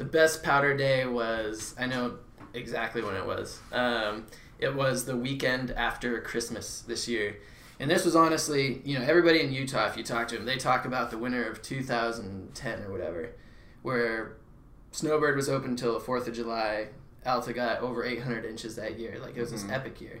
The 0.00 0.06
best 0.06 0.42
powder 0.42 0.74
day 0.74 1.04
was, 1.04 1.74
I 1.78 1.84
know 1.84 2.20
exactly 2.54 3.02
when 3.02 3.16
it 3.16 3.26
was. 3.26 3.60
Um, 3.70 4.24
it 4.58 4.74
was 4.74 5.04
the 5.04 5.14
weekend 5.14 5.72
after 5.72 6.18
Christmas 6.22 6.80
this 6.80 7.06
year. 7.06 7.36
And 7.78 7.90
this 7.90 8.06
was 8.06 8.16
honestly, 8.16 8.80
you 8.82 8.98
know, 8.98 9.04
everybody 9.04 9.42
in 9.42 9.52
Utah, 9.52 9.88
if 9.88 9.98
you 9.98 10.02
talk 10.02 10.26
to 10.28 10.36
them, 10.36 10.46
they 10.46 10.56
talk 10.56 10.86
about 10.86 11.10
the 11.10 11.18
winter 11.18 11.44
of 11.46 11.60
2010 11.60 12.82
or 12.84 12.90
whatever, 12.90 13.32
where 13.82 14.38
Snowbird 14.90 15.36
was 15.36 15.50
open 15.50 15.72
until 15.72 15.92
the 15.92 16.00
4th 16.00 16.26
of 16.28 16.34
July. 16.34 16.88
Alta 17.26 17.52
got 17.52 17.80
over 17.80 18.02
800 18.02 18.46
inches 18.46 18.76
that 18.76 18.98
year. 18.98 19.18
Like, 19.20 19.36
it 19.36 19.40
was 19.42 19.50
this 19.50 19.64
Mhm. 19.64 19.72
epic 19.74 20.00
year. 20.00 20.20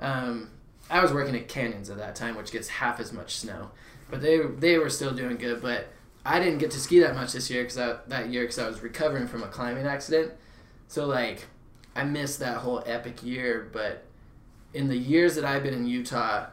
Um, 0.00 0.50
I 0.90 1.00
was 1.00 1.14
working 1.14 1.34
at 1.34 1.48
Canyons 1.48 1.88
at 1.88 1.96
that 1.96 2.14
time, 2.14 2.36
which 2.36 2.52
gets 2.52 2.68
half 2.68 3.00
as 3.00 3.10
much 3.10 3.36
snow. 3.38 3.70
But 4.10 4.20
they, 4.20 4.40
they 4.40 4.76
were 4.76 4.90
still 4.90 5.12
doing 5.14 5.38
good. 5.38 5.62
But 5.62 5.88
I 6.24 6.38
didn't 6.38 6.58
get 6.58 6.70
to 6.70 6.80
ski 6.80 7.00
that 7.00 7.14
much 7.14 7.32
this 7.32 7.50
year 7.50 7.64
because 7.64 7.76
that 8.06 8.30
year 8.30 8.42
because 8.42 8.58
I 8.58 8.66
was 8.66 8.82
recovering 8.82 9.26
from 9.26 9.42
a 9.42 9.48
climbing 9.48 9.86
accident. 9.86 10.32
So 10.88 11.06
like, 11.06 11.46
I 11.94 12.04
missed 12.04 12.38
that 12.38 12.58
whole 12.58 12.82
epic 12.86 13.22
year. 13.22 13.68
But 13.72 14.04
in 14.72 14.88
the 14.88 14.96
years 14.96 15.34
that 15.34 15.44
I've 15.44 15.62
been 15.62 15.74
in 15.74 15.86
Utah, 15.86 16.46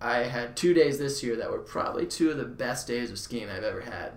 I 0.00 0.24
had 0.24 0.56
two 0.56 0.74
days 0.74 0.98
this 0.98 1.22
year 1.22 1.36
that 1.36 1.50
were 1.50 1.60
probably 1.60 2.06
two 2.06 2.30
of 2.30 2.36
the 2.36 2.44
best 2.44 2.88
days 2.88 3.10
of 3.10 3.18
skiing 3.18 3.48
I've 3.48 3.64
ever 3.64 3.82
had. 3.82 4.12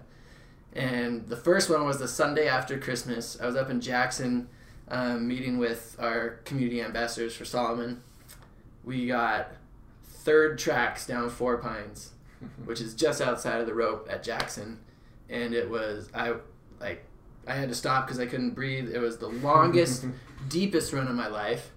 And 0.73 1.27
the 1.27 1.37
first 1.37 1.69
one 1.69 1.85
was 1.85 1.99
the 1.99 2.07
Sunday 2.07 2.47
after 2.47 2.77
Christmas. 2.77 3.39
I 3.39 3.45
was 3.45 3.55
up 3.55 3.69
in 3.69 3.81
Jackson, 3.81 4.49
um, 4.87 5.27
meeting 5.27 5.57
with 5.57 5.95
our 5.99 6.41
community 6.45 6.81
ambassadors 6.81 7.35
for 7.35 7.45
Salomon. 7.45 8.01
We 8.83 9.07
got 9.07 9.51
third 10.03 10.57
tracks 10.57 11.05
down 11.05 11.29
Four 11.29 11.57
Pines 11.57 12.11
which 12.65 12.81
is 12.81 12.93
just 12.93 13.21
outside 13.21 13.61
of 13.61 13.67
the 13.67 13.73
rope 13.73 14.07
at 14.09 14.23
Jackson, 14.23 14.79
and 15.29 15.53
it 15.53 15.69
was 15.69 16.09
I 16.13 16.33
like 16.79 17.05
I 17.47 17.53
had 17.53 17.69
to 17.69 17.75
stop 17.75 18.05
because 18.05 18.19
I 18.19 18.25
couldn't 18.25 18.51
breathe. 18.51 18.93
It 18.93 18.99
was 18.99 19.17
the 19.17 19.27
longest, 19.27 20.05
deepest 20.49 20.93
run 20.93 21.07
of 21.07 21.15
my 21.15 21.27
life, 21.27 21.71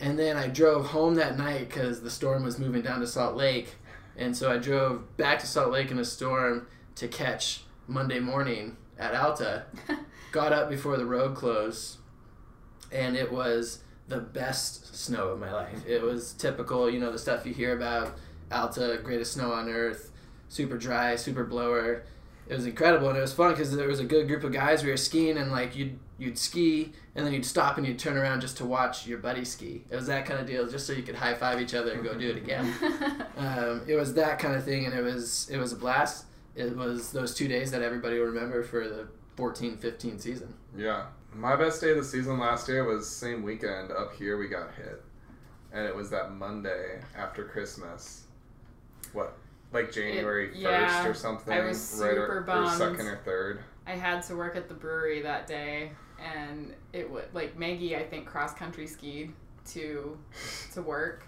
and 0.00 0.18
then 0.18 0.36
I 0.36 0.48
drove 0.48 0.86
home 0.86 1.14
that 1.16 1.38
night 1.38 1.68
because 1.68 2.02
the 2.02 2.10
storm 2.10 2.44
was 2.44 2.58
moving 2.58 2.82
down 2.82 3.00
to 3.00 3.06
Salt 3.06 3.36
Lake, 3.36 3.74
and 4.16 4.36
so 4.36 4.50
I 4.50 4.58
drove 4.58 5.16
back 5.16 5.38
to 5.40 5.46
Salt 5.46 5.70
Lake 5.70 5.90
in 5.90 5.98
a 5.98 6.04
storm 6.04 6.66
to 6.96 7.08
catch 7.08 7.62
Monday 7.86 8.20
morning 8.20 8.76
at 8.98 9.14
Alta. 9.14 9.64
Got 10.32 10.52
up 10.52 10.68
before 10.68 10.96
the 10.96 11.06
road 11.06 11.34
closed, 11.34 11.98
and 12.92 13.16
it 13.16 13.32
was 13.32 13.82
the 14.08 14.18
best 14.18 14.94
snow 14.94 15.28
of 15.28 15.40
my 15.40 15.52
life. 15.52 15.86
It 15.86 16.02
was 16.02 16.32
typical, 16.34 16.88
you 16.88 17.00
know, 17.00 17.10
the 17.10 17.18
stuff 17.18 17.46
you 17.46 17.52
hear 17.52 17.76
about 17.76 18.16
Alta, 18.50 19.00
greatest 19.02 19.32
snow 19.34 19.52
on 19.52 19.68
earth, 19.68 20.10
super 20.48 20.76
dry, 20.78 21.16
super 21.16 21.44
blower. 21.44 22.04
It 22.48 22.54
was 22.54 22.66
incredible 22.66 23.08
and 23.08 23.18
it 23.18 23.20
was 23.20 23.32
fun 23.32 23.50
because 23.52 23.74
there 23.74 23.88
was 23.88 23.98
a 23.98 24.04
good 24.04 24.28
group 24.28 24.44
of 24.44 24.52
guys. 24.52 24.84
We 24.84 24.90
were 24.90 24.96
skiing 24.96 25.36
and 25.36 25.50
like 25.50 25.74
you'd 25.74 25.98
you'd 26.18 26.38
ski 26.38 26.92
and 27.14 27.26
then 27.26 27.32
you'd 27.32 27.44
stop 27.44 27.76
and 27.76 27.86
you'd 27.86 27.98
turn 27.98 28.16
around 28.16 28.40
just 28.40 28.56
to 28.58 28.64
watch 28.64 29.06
your 29.06 29.18
buddy 29.18 29.44
ski. 29.44 29.84
It 29.90 29.96
was 29.96 30.06
that 30.06 30.26
kind 30.26 30.40
of 30.40 30.46
deal, 30.46 30.68
just 30.68 30.86
so 30.86 30.92
you 30.92 31.02
could 31.02 31.16
high 31.16 31.34
five 31.34 31.60
each 31.60 31.74
other 31.74 31.92
and 31.92 32.04
go 32.04 32.14
do 32.16 32.30
it 32.30 32.36
again. 32.36 32.72
Um, 33.36 33.82
it 33.86 33.96
was 33.96 34.14
that 34.14 34.38
kind 34.38 34.54
of 34.54 34.64
thing 34.64 34.86
and 34.86 34.94
it 34.94 35.02
was 35.02 35.50
it 35.50 35.58
was 35.58 35.72
a 35.74 35.76
blast. 35.76 36.24
It 36.54 36.74
was 36.74 37.12
those 37.12 37.34
two 37.34 37.48
days 37.48 37.70
that 37.70 37.82
everybody 37.82 38.18
will 38.18 38.26
remember 38.26 38.62
for 38.62 38.88
the 38.88 39.08
14-15 39.36 40.18
season. 40.20 40.54
Yeah. 40.74 41.06
My 41.34 41.54
best 41.54 41.82
day 41.82 41.90
of 41.90 41.98
the 41.98 42.04
season 42.04 42.38
last 42.38 42.66
year 42.66 42.84
was 42.84 43.06
same 43.06 43.42
weekend 43.42 43.90
up 43.90 44.14
here 44.14 44.38
we 44.38 44.48
got 44.48 44.74
hit. 44.74 45.02
And 45.72 45.86
it 45.86 45.94
was 45.94 46.08
that 46.10 46.32
Monday 46.32 47.02
after 47.14 47.44
Christmas. 47.44 48.22
What? 49.16 49.38
Like 49.72 49.92
January 49.92 50.48
1st 50.50 50.60
yeah, 50.60 51.06
or 51.06 51.14
something? 51.14 51.52
I 51.52 51.60
was 51.60 51.78
right 51.98 52.10
super 52.10 52.26
or, 52.26 52.36
or 52.36 52.40
bummed. 52.42 52.76
second 52.76 53.06
or 53.06 53.16
third. 53.24 53.60
I 53.86 53.92
had 53.92 54.22
to 54.24 54.36
work 54.36 54.56
at 54.56 54.68
the 54.68 54.74
brewery 54.74 55.22
that 55.22 55.46
day, 55.46 55.92
and 56.22 56.74
it 56.92 57.10
would 57.10 57.32
like 57.32 57.58
Maggie. 57.58 57.96
I 57.96 58.04
think 58.04 58.26
cross 58.26 58.52
country 58.52 58.86
skied 58.86 59.32
to 59.72 60.18
to 60.74 60.82
work, 60.82 61.24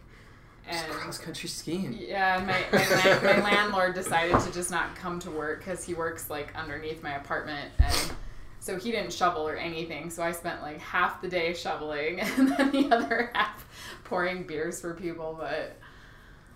and 0.69 0.93
cross 0.93 1.17
country 1.19 1.49
skiing. 1.49 1.97
yeah, 1.99 2.45
my 2.47 2.79
my, 2.79 2.85
land, 2.85 3.23
my 3.23 3.51
landlord 3.53 3.95
decided 3.95 4.39
to 4.39 4.53
just 4.53 4.71
not 4.71 4.95
come 4.95 5.19
to 5.21 5.31
work 5.31 5.61
because 5.61 5.83
he 5.83 5.95
works 5.95 6.29
like 6.29 6.55
underneath 6.55 7.03
my 7.03 7.15
apartment, 7.15 7.71
and 7.79 8.13
so 8.61 8.79
he 8.79 8.91
didn't 8.91 9.15
shovel 9.15 9.49
or 9.49 9.57
anything. 9.57 10.11
So 10.11 10.23
I 10.23 10.33
spent 10.33 10.61
like 10.61 10.79
half 10.79 11.23
the 11.23 11.29
day 11.29 11.55
shoveling, 11.55 12.21
and 12.39 12.49
then 12.49 12.71
the 12.71 12.95
other 12.95 13.31
half 13.35 13.67
pouring 14.05 14.43
beers 14.43 14.79
for 14.79 14.93
people, 14.93 15.37
but. 15.41 15.79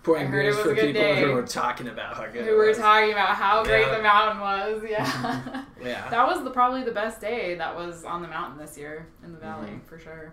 Pouring 0.03 0.23
I 0.27 0.29
heard 0.29 0.39
it 0.39 0.43
beers 0.43 0.55
was 0.57 0.65
for 0.65 0.71
a 0.71 0.75
good 0.75 0.85
people 0.87 1.01
day. 1.01 1.21
who 1.21 1.31
were 1.31 1.43
talking 1.47 1.87
about 1.87 2.15
how 2.17 2.25
good 2.27 2.43
who 2.45 2.51
it 2.51 2.57
were 2.57 2.67
was. 2.67 2.77
talking 2.77 3.11
about 3.13 3.29
how 3.35 3.63
great 3.63 3.89
the 3.89 4.01
mountain 4.01 4.39
was. 4.41 4.83
Yeah. 4.89 5.63
Yeah. 5.83 6.09
that 6.09 6.25
was 6.27 6.43
the 6.45 6.49
probably 6.49 6.83
the 6.83 6.91
best 6.93 7.19
day 7.19 7.55
that 7.55 7.75
was 7.75 8.05
on 8.05 8.21
the 8.21 8.27
mountain 8.29 8.57
this 8.57 8.77
year 8.77 9.05
in 9.25 9.33
the 9.33 9.37
valley 9.37 9.67
Mhm. 9.69 9.85
for 9.85 9.99
sure. 9.99 10.31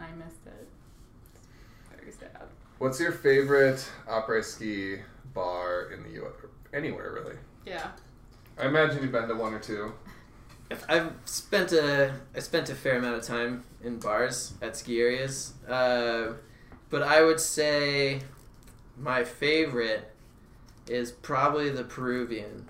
I 0.00 0.10
missed 0.16 0.44
it. 0.46 0.68
Very 1.96 2.10
sad. 2.12 2.48
What's 2.78 2.98
your 2.98 3.12
favorite 3.12 3.88
après 4.08 4.42
ski 4.44 4.98
bar 5.34 5.90
in 5.92 6.02
the 6.02 6.10
U.S. 6.20 6.32
Anywhere 6.72 7.12
really? 7.12 7.36
Yeah. 7.64 7.88
I 8.58 8.66
imagine 8.66 9.02
you've 9.02 9.12
been 9.12 9.28
to 9.28 9.34
one 9.34 9.54
or 9.54 9.60
two. 9.60 9.92
I've 10.88 11.12
spent 11.24 11.72
a 11.72 12.12
I 12.34 12.40
spent 12.40 12.68
a 12.70 12.74
fair 12.74 12.98
amount 12.98 13.16
of 13.16 13.22
time 13.24 13.64
in 13.84 13.98
bars 13.98 14.54
at 14.62 14.76
ski 14.76 15.00
areas, 15.00 15.54
uh, 15.68 16.32
but 16.90 17.02
I 17.02 17.22
would 17.22 17.40
say 17.40 18.22
my 19.00 19.24
favorite 19.24 20.12
is 20.86 21.10
probably 21.10 21.70
the 21.70 21.84
Peruvian, 21.84 22.68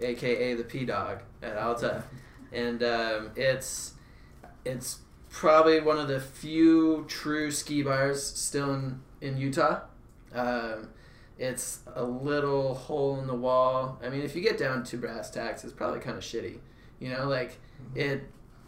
aka 0.00 0.54
the 0.54 0.64
P 0.64 0.84
Dog 0.84 1.20
at 1.42 1.56
Alta, 1.56 2.04
and 2.52 2.82
um, 2.82 3.30
it's 3.36 3.94
it's 4.64 4.98
probably 5.30 5.80
one 5.80 5.98
of 5.98 6.08
the 6.08 6.20
few 6.20 7.04
true 7.08 7.50
ski 7.50 7.82
bars 7.82 8.22
still 8.22 8.74
in 8.74 9.00
in 9.20 9.36
Utah. 9.36 9.80
Um, 10.34 10.88
it's 11.38 11.80
a 11.94 12.04
little 12.04 12.74
hole 12.74 13.18
in 13.18 13.26
the 13.26 13.34
wall. 13.34 13.98
I 14.04 14.10
mean, 14.10 14.20
if 14.20 14.36
you 14.36 14.42
get 14.42 14.58
down 14.58 14.84
to 14.84 14.98
brass 14.98 15.30
tacks, 15.30 15.64
it's 15.64 15.72
probably 15.72 16.00
kind 16.00 16.18
of 16.18 16.22
shitty. 16.22 16.58
You 16.98 17.10
know, 17.10 17.28
like 17.28 17.58
it. 17.94 18.24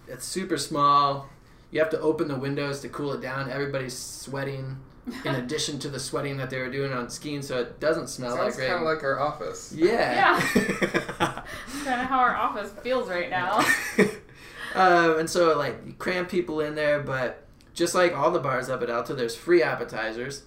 It's 0.08 0.26
super 0.26 0.58
small. 0.58 1.30
you 1.70 1.78
have 1.78 1.90
to 1.90 2.00
open 2.00 2.26
the 2.26 2.36
windows 2.36 2.80
to 2.80 2.88
cool 2.88 3.12
it 3.12 3.20
down. 3.20 3.48
Everybody's 3.48 3.96
sweating 3.96 4.78
in 5.24 5.34
addition 5.34 5.78
to 5.80 5.88
the 5.88 5.98
sweating 5.98 6.36
that 6.36 6.48
they 6.50 6.58
were 6.58 6.70
doing 6.70 6.92
on 6.92 7.10
skiing, 7.10 7.42
so 7.42 7.58
it 7.60 7.80
doesn't 7.80 8.08
smell 8.08 8.36
Sounds 8.36 8.56
like 8.58 8.68
kind 8.68 8.78
of 8.80 8.86
like 8.86 9.02
our 9.02 9.18
office. 9.18 9.72
yeah. 9.76 10.40
It's 10.54 11.84
kind 11.84 12.00
of 12.00 12.06
how 12.06 12.20
our 12.20 12.36
office 12.36 12.70
feels 12.82 13.08
right 13.08 13.28
now. 13.30 13.58
um, 14.74 15.18
and 15.18 15.28
so 15.28 15.56
like 15.58 15.76
you 15.86 15.92
cram 15.94 16.26
people 16.26 16.60
in 16.60 16.74
there, 16.74 17.00
but 17.00 17.44
just 17.74 17.94
like 17.94 18.16
all 18.16 18.30
the 18.30 18.38
bars 18.38 18.68
up 18.68 18.82
at 18.82 18.90
Alta, 18.90 19.14
there's 19.14 19.34
free 19.36 19.62
appetizers 19.62 20.42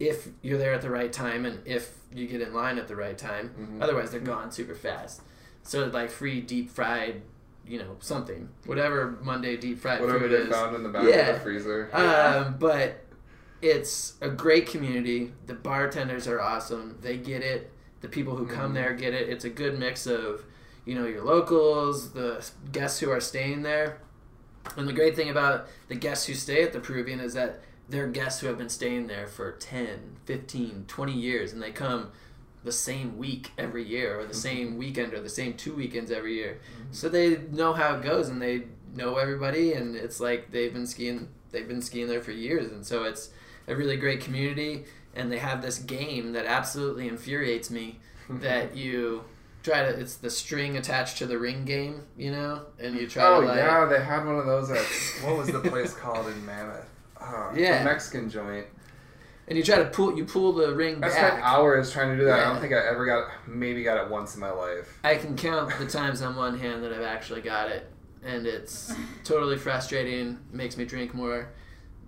if 0.00 0.28
you're 0.42 0.58
there 0.58 0.74
at 0.74 0.82
the 0.82 0.90
right 0.90 1.12
time 1.12 1.46
and 1.46 1.60
if 1.66 1.92
you 2.12 2.26
get 2.26 2.40
in 2.40 2.52
line 2.52 2.76
at 2.78 2.88
the 2.88 2.96
right 2.96 3.16
time. 3.16 3.54
Mhm. 3.58 3.82
Otherwise, 3.82 4.10
they're 4.10 4.20
gone 4.20 4.50
super 4.50 4.74
fast. 4.74 5.22
So 5.62 5.86
like 5.86 6.10
free 6.10 6.40
deep 6.40 6.70
fried, 6.70 7.22
you 7.66 7.78
know, 7.78 7.96
something, 8.00 8.48
whatever 8.66 9.16
Monday 9.22 9.56
deep 9.56 9.78
fried 9.78 10.00
Whatever 10.00 10.20
food 10.20 10.32
they 10.32 10.36
is. 10.36 10.48
found 10.48 10.74
in 10.74 10.82
the 10.82 10.88
back 10.88 11.04
Yeah. 11.04 11.28
of 11.28 11.34
the 11.36 11.40
freezer. 11.40 11.88
Um, 11.94 12.56
but 12.58 13.04
it's 13.62 14.14
a 14.20 14.28
great 14.28 14.66
community. 14.66 15.32
The 15.46 15.54
bartenders 15.54 16.26
are 16.26 16.40
awesome. 16.40 16.98
They 17.00 17.16
get 17.16 17.42
it. 17.42 17.70
The 18.00 18.08
people 18.08 18.36
who 18.36 18.46
come 18.46 18.72
Mhm. 18.72 18.74
there 18.74 18.92
get 18.92 19.14
it. 19.14 19.28
It's 19.28 19.44
a 19.44 19.50
good 19.50 19.78
mix 19.78 20.06
of, 20.06 20.44
you 20.84 20.94
know, 20.96 21.06
your 21.06 21.22
locals, 21.22 22.10
the 22.12 22.44
guests 22.72 22.98
who 23.00 23.10
are 23.10 23.20
staying 23.20 23.62
there. 23.62 23.98
And 24.76 24.88
the 24.88 24.92
great 24.92 25.14
thing 25.16 25.30
about 25.30 25.68
the 25.88 25.94
guests 25.94 26.26
who 26.26 26.34
stay 26.34 26.62
at 26.62 26.72
the 26.72 26.80
Peruvian 26.80 27.20
is 27.20 27.34
that 27.34 27.60
they're 27.88 28.08
guests 28.08 28.40
who 28.40 28.46
have 28.48 28.58
been 28.58 28.68
staying 28.68 29.06
there 29.06 29.26
for 29.26 29.52
10, 29.52 30.16
15, 30.24 30.84
20 30.88 31.12
years, 31.12 31.52
and 31.52 31.62
they 31.62 31.72
come 31.72 32.10
the 32.64 32.72
same 32.72 33.18
week 33.18 33.50
every 33.58 33.82
year, 33.82 34.18
or 34.20 34.24
the 34.24 34.34
same 34.34 34.76
weekend, 34.78 35.12
or 35.14 35.20
the 35.20 35.28
same 35.28 35.54
two 35.54 35.74
weekends 35.74 36.10
every 36.12 36.34
year. 36.34 36.58
So 36.92 37.08
they 37.08 37.38
know 37.50 37.72
how 37.72 37.96
it 37.96 38.02
goes, 38.02 38.28
and 38.28 38.40
they 38.40 38.68
know 38.94 39.16
everybody, 39.16 39.72
and 39.72 39.96
it's 39.96 40.20
like 40.20 40.50
they've 40.52 40.72
been 40.72 40.86
skiing. 40.86 41.28
They've 41.50 41.66
been 41.68 41.82
skiing 41.82 42.06
there 42.08 42.22
for 42.22 42.30
years, 42.30 42.70
and 42.70 42.86
so 42.86 43.02
it's 43.04 43.30
a 43.68 43.74
really 43.76 43.96
great 43.96 44.20
community. 44.20 44.84
And 45.14 45.30
they 45.30 45.38
have 45.38 45.60
this 45.62 45.78
game 45.78 46.32
that 46.32 46.46
absolutely 46.46 47.08
infuriates 47.08 47.70
me. 47.70 47.98
That 48.30 48.76
you 48.76 49.24
try 49.62 49.82
to. 49.82 49.88
It's 49.88 50.14
the 50.16 50.30
string 50.30 50.76
attached 50.76 51.18
to 51.18 51.26
the 51.26 51.38
ring 51.38 51.64
game, 51.66 52.04
you 52.16 52.30
know, 52.30 52.62
and 52.78 52.94
you 52.94 53.06
try 53.08 53.26
Oh 53.26 53.40
to 53.42 53.46
like. 53.48 53.56
yeah, 53.58 53.84
they 53.86 54.02
had 54.02 54.24
one 54.24 54.38
of 54.38 54.46
those 54.46 54.70
at 54.70 54.84
what 55.26 55.36
was 55.36 55.48
the 55.48 55.58
place 55.60 55.92
called 55.92 56.28
in 56.28 56.46
Mammoth? 56.46 56.86
Uh, 57.20 57.52
Yeah. 57.56 57.78
the 57.80 57.84
Mexican 57.84 58.30
joint. 58.30 58.66
And 59.48 59.58
you 59.58 59.64
try 59.64 59.76
to 59.78 59.84
pull. 59.86 60.16
You 60.16 60.24
pull 60.24 60.52
the 60.52 60.72
ring 60.74 61.02
I 61.04 61.10
spent 61.10 61.34
back. 61.34 61.42
hours 61.44 61.90
trying 61.92 62.10
to 62.10 62.16
do 62.16 62.24
that. 62.26 62.38
I 62.46 62.52
don't 62.52 62.60
think 62.60 62.72
I 62.72 62.78
ever 62.88 63.04
got. 63.04 63.28
Maybe 63.46 63.82
got 63.82 64.02
it 64.02 64.08
once 64.10 64.34
in 64.34 64.40
my 64.40 64.50
life. 64.52 64.98
I 65.04 65.16
can 65.16 65.36
count 65.36 65.76
the 65.78 65.86
times 65.86 66.22
on 66.22 66.36
one 66.36 66.58
hand 66.58 66.82
that 66.84 66.92
I've 66.92 67.02
actually 67.02 67.40
got 67.42 67.68
it, 67.70 67.90
and 68.24 68.46
it's 68.46 68.94
totally 69.24 69.58
frustrating. 69.58 70.38
Makes 70.52 70.76
me 70.78 70.84
drink 70.86 71.12
more, 71.12 71.48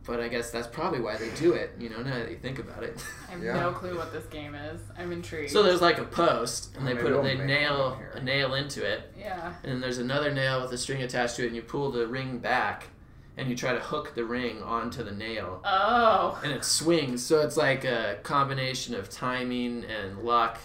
but 0.06 0.20
I 0.20 0.28
guess 0.28 0.50
that's 0.50 0.66
probably 0.66 1.00
why 1.00 1.16
they 1.16 1.30
do 1.30 1.52
it. 1.54 1.72
You 1.78 1.88
know, 1.90 2.02
now 2.02 2.18
that 2.18 2.30
you 2.30 2.36
think 2.36 2.58
about 2.58 2.82
it. 2.82 3.02
I 3.28 3.32
have 3.32 3.42
Yeah. 3.42 3.60
no 3.60 3.72
clue 3.72 3.96
what 3.96 4.12
this 4.12 4.26
game 4.26 4.54
is. 4.54 4.80
I'm 4.98 5.12
intrigued. 5.12 5.50
So 5.50 5.62
there's 5.62 5.80
like 5.80 5.98
a 5.98 6.04
post, 6.04 6.76
and 6.76 6.86
they 6.86 6.94
put 6.94 7.12
it, 7.12 7.22
they 7.22 7.36
nail 7.44 8.00
a 8.14 8.20
nail 8.20 8.54
into 8.54 8.84
it, 8.84 9.12
yeah. 9.18 9.54
and 9.62 9.72
then 9.72 9.80
there's 9.80 9.98
another 9.98 10.30
nail 10.32 10.62
with 10.62 10.72
a 10.72 10.78
string 10.78 11.02
attached 11.02 11.36
to 11.36 11.44
it, 11.44 11.48
and 11.48 11.56
you 11.56 11.62
pull 11.62 11.90
the 11.90 12.06
ring 12.06 12.38
back, 12.38 12.88
and 13.36 13.48
you 13.48 13.56
try 13.56 13.72
to 13.72 13.80
hook 13.80 14.14
the 14.14 14.24
ring 14.24 14.62
onto 14.62 15.02
the 15.02 15.10
nail, 15.12 15.60
Oh. 15.64 16.40
and 16.44 16.52
it 16.52 16.64
swings. 16.64 17.24
So 17.24 17.40
it's 17.40 17.56
like 17.56 17.84
a 17.84 18.18
combination 18.22 18.94
of 18.94 19.08
timing 19.10 19.84
and 19.84 20.18
luck, 20.18 20.58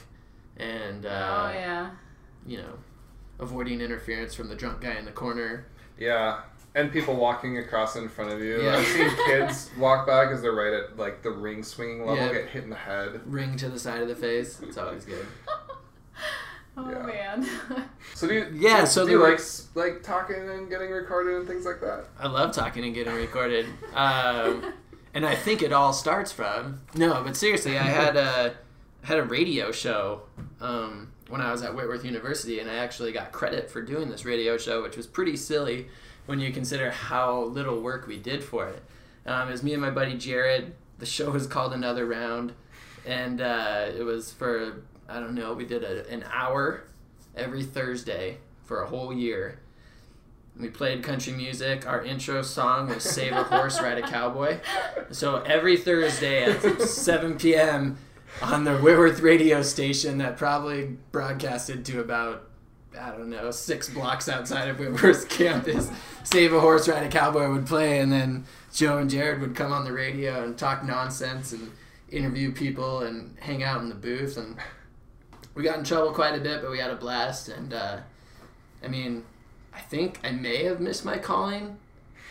and 0.57 1.05
uh, 1.05 1.09
oh 1.09 1.51
yeah. 1.53 1.89
you 2.45 2.57
know, 2.57 2.73
avoiding 3.39 3.79
interference 3.81 4.35
from 4.35 4.49
the 4.49 4.55
drunk 4.55 4.81
guy 4.81 4.95
in 4.95 5.05
the 5.05 5.11
corner. 5.11 5.65
Yeah, 5.97 6.41
and 6.75 6.91
people 6.91 7.15
walking 7.15 7.57
across 7.57 7.95
in 7.95 8.07
front 8.09 8.31
of 8.31 8.41
you. 8.41 8.61
Yeah. 8.61 8.77
I've 8.77 8.85
seen 8.87 9.09
kids 9.25 9.69
walk 9.77 10.05
by 10.07 10.25
because 10.25 10.41
they're 10.41 10.51
right 10.53 10.73
at 10.73 10.97
like 10.97 11.23
the 11.23 11.31
ring 11.31 11.63
swinging 11.63 11.99
level, 12.05 12.15
Yeah. 12.17 12.31
get 12.33 12.49
hit 12.49 12.63
in 12.63 12.69
the 12.69 12.75
head. 12.75 13.21
Ring 13.25 13.55
to 13.57 13.69
the 13.69 13.79
side 13.79 14.01
of 14.01 14.07
the 14.07 14.15
face. 14.15 14.59
It's 14.61 14.77
always 14.77 15.05
good. 15.05 15.25
oh 16.77 16.89
Yeah. 16.89 17.35
man. 17.35 17.49
So 18.15 18.27
do 18.27 18.33
you? 18.33 18.47
Yeah, 18.53 18.81
Do, 18.81 18.87
so 18.87 19.05
do 19.05 19.11
you 19.11 19.19
were- 19.19 19.31
like 19.31 19.39
like 19.75 20.03
talking 20.03 20.35
and 20.49 20.69
getting 20.69 20.89
recorded 20.91 21.35
and 21.35 21.47
things 21.47 21.65
like 21.65 21.79
that? 21.81 22.05
I 22.19 22.27
love 22.27 22.53
talking 22.53 22.83
and 22.83 22.93
getting 22.93 23.13
recorded. 23.15 23.65
Um, 23.93 24.73
and 25.13 25.25
I 25.25 25.35
think 25.35 25.61
it 25.61 25.71
all 25.71 25.93
starts 25.93 26.31
from 26.31 26.81
no, 26.95 27.23
but 27.23 27.35
seriously, 27.37 27.77
I 27.77 27.83
had 27.83 28.17
a 28.17 28.55
had 29.03 29.17
a 29.19 29.23
radio 29.23 29.71
show 29.71 30.23
um, 30.59 31.13
when 31.29 31.39
I 31.39 31.51
was 31.51 31.63
at 31.63 31.73
Whitworth 31.73 32.03
University, 32.03 32.59
and 32.59 32.69
I 32.69 32.75
actually 32.75 33.13
got 33.13 33.31
credit 33.31 33.71
for 33.71 33.81
doing 33.81 34.09
this 34.09 34.25
radio 34.25 34.57
show, 34.57 34.83
which 34.83 34.97
was 34.97 35.07
pretty 35.07 35.37
silly 35.37 35.87
when 36.29 36.39
you 36.39 36.51
consider 36.51 36.91
how 36.91 37.41
little 37.45 37.81
work 37.81 38.05
we 38.05 38.15
did 38.15 38.43
for 38.43 38.67
it. 38.67 38.83
Um, 39.25 39.47
it 39.47 39.51
was 39.51 39.63
me 39.63 39.73
and 39.73 39.81
my 39.81 39.89
buddy 39.89 40.15
Jared. 40.15 40.75
The 40.99 41.07
show 41.07 41.31
was 41.31 41.47
called 41.47 41.73
Another 41.73 42.05
Round, 42.05 42.53
and 43.03 43.41
uh, 43.41 43.87
it 43.97 44.03
was 44.03 44.31
for 44.31 44.83
I 45.09 45.19
don't 45.19 45.33
know. 45.33 45.55
We 45.55 45.65
did 45.65 45.83
a, 45.83 46.07
an 46.07 46.23
hour 46.31 46.83
every 47.35 47.63
Thursday 47.63 48.37
for 48.63 48.83
a 48.83 48.87
whole 48.87 49.11
year. 49.11 49.59
We 50.55 50.69
played 50.69 51.01
country 51.01 51.33
music. 51.33 51.87
Our 51.87 52.05
intro 52.05 52.43
song 52.43 52.89
was 52.89 53.03
"Save 53.03 53.33
a 53.33 53.43
Horse, 53.43 53.81
Ride 53.81 53.97
a 53.97 54.07
Cowboy." 54.07 54.59
So 55.09 55.37
every 55.37 55.77
Thursday 55.77 56.43
at 56.43 56.81
7 56.81 57.39
p.m. 57.39 57.97
on 58.43 58.65
the 58.65 58.77
Whitworth 58.77 59.21
radio 59.21 59.63
station 59.63 60.19
that 60.19 60.37
probably 60.37 60.97
broadcasted 61.11 61.85
to 61.85 62.01
about 62.01 62.48
I 62.97 63.11
don't 63.11 63.29
know 63.29 63.51
six 63.51 63.89
blocks 63.89 64.27
outside 64.29 64.67
of 64.69 64.79
Whitworth 64.79 65.29
campus, 65.37 65.89
"Save 66.23 66.53
a 66.53 66.59
Horse, 66.59 66.87
Ride 66.87 67.03
a 67.03 67.09
Cowboy" 67.09 67.49
would 67.51 67.65
play, 67.67 67.99
and 67.99 68.11
then 68.11 68.45
Joe 68.73 68.97
and 68.97 69.09
Jared 69.09 69.41
would 69.41 69.55
come 69.55 69.71
on 69.71 69.83
the 69.85 69.91
radio 69.93 70.43
and 70.43 70.57
talk 70.57 70.83
nonsense 70.83 71.51
and 71.53 71.71
interview 72.09 72.51
people 72.51 73.01
and 73.01 73.35
hang 73.39 73.61
out 73.63 73.81
in 73.81 73.89
the 73.89 73.95
booth 73.95 74.35
and 74.37 74.57
we 75.53 75.63
got 75.63 75.77
in 75.77 75.83
trouble 75.83 76.11
quite 76.13 76.35
a 76.35 76.39
bit, 76.41 76.61
but 76.61 76.71
we 76.71 76.79
had 76.79 76.89
a 76.89 76.95
blast. 76.95 77.49
And 77.49 77.73
uh, 77.73 77.97
I 78.83 78.87
mean, 78.87 79.23
I 79.73 79.79
think 79.81 80.19
I 80.23 80.31
may 80.31 80.63
have 80.63 80.79
missed 80.79 81.03
my 81.03 81.17
calling 81.17 81.77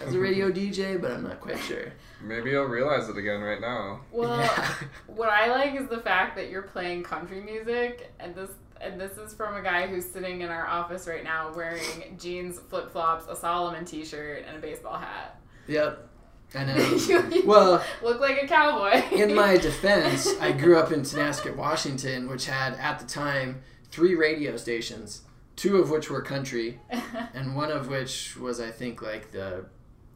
as 0.01 0.15
a 0.15 0.19
radio 0.19 0.51
DJ, 0.53 1.01
but 1.01 1.11
I'm 1.11 1.25
not 1.25 1.41
quite 1.41 1.59
sure. 1.61 1.93
Maybe 2.23 2.51
you'll 2.51 2.65
realize 2.65 3.09
it 3.09 3.17
again 3.19 3.41
right 3.41 3.61
now. 3.61 4.01
Well, 4.11 4.39
Yeah. 4.41 4.75
what 5.07 5.29
I 5.29 5.49
like 5.51 5.81
is 5.81 5.89
the 5.89 5.99
fact 6.01 6.37
that 6.37 6.49
you're 6.51 6.63
playing 6.63 7.03
country 7.05 7.41
music, 7.41 8.13
and 8.19 8.35
this 8.35 8.51
and 8.81 9.01
this 9.01 9.16
is 9.18 9.35
from 9.35 9.57
a 9.57 9.62
guy 9.62 9.87
who's 9.87 10.05
sitting 10.09 10.41
in 10.43 10.49
our 10.49 10.66
office 10.66 11.07
right 11.07 11.24
now 11.24 11.53
wearing 11.55 12.16
jeans, 12.18 12.59
flip 12.59 12.91
flops, 12.93 13.26
a 13.29 13.37
Salomon 13.37 13.85
T-shirt, 13.85 14.45
and 14.47 14.57
a 14.57 14.61
baseball 14.61 14.99
hat. 14.99 15.41
Yep. 15.66 16.07
I 16.55 16.64
know. 16.64 16.76
you, 17.09 17.43
Well, 17.47 17.85
look 18.03 18.20
like 18.20 18.43
a 18.43 18.47
cowboy. 18.47 19.03
in 19.14 19.35
my 19.35 19.57
defense, 19.68 20.29
I 20.41 20.53
grew 20.53 20.79
up 20.79 20.93
in 20.93 21.01
Tonasket, 21.03 21.57
Washington, 21.57 22.29
which 22.29 22.47
had 22.47 22.74
at 22.74 22.99
the 22.99 23.05
time 23.07 23.61
three 23.91 24.14
radio 24.14 24.57
stations, 24.57 25.22
two 25.57 25.76
of 25.79 25.91
which 25.91 26.09
were 26.11 26.22
country, 26.22 26.81
and 27.35 27.55
one 27.55 27.70
of 27.70 27.89
which 27.89 28.37
was, 28.39 28.61
I 28.61 28.70
think, 28.70 29.03
like 29.03 29.31
the, 29.31 29.66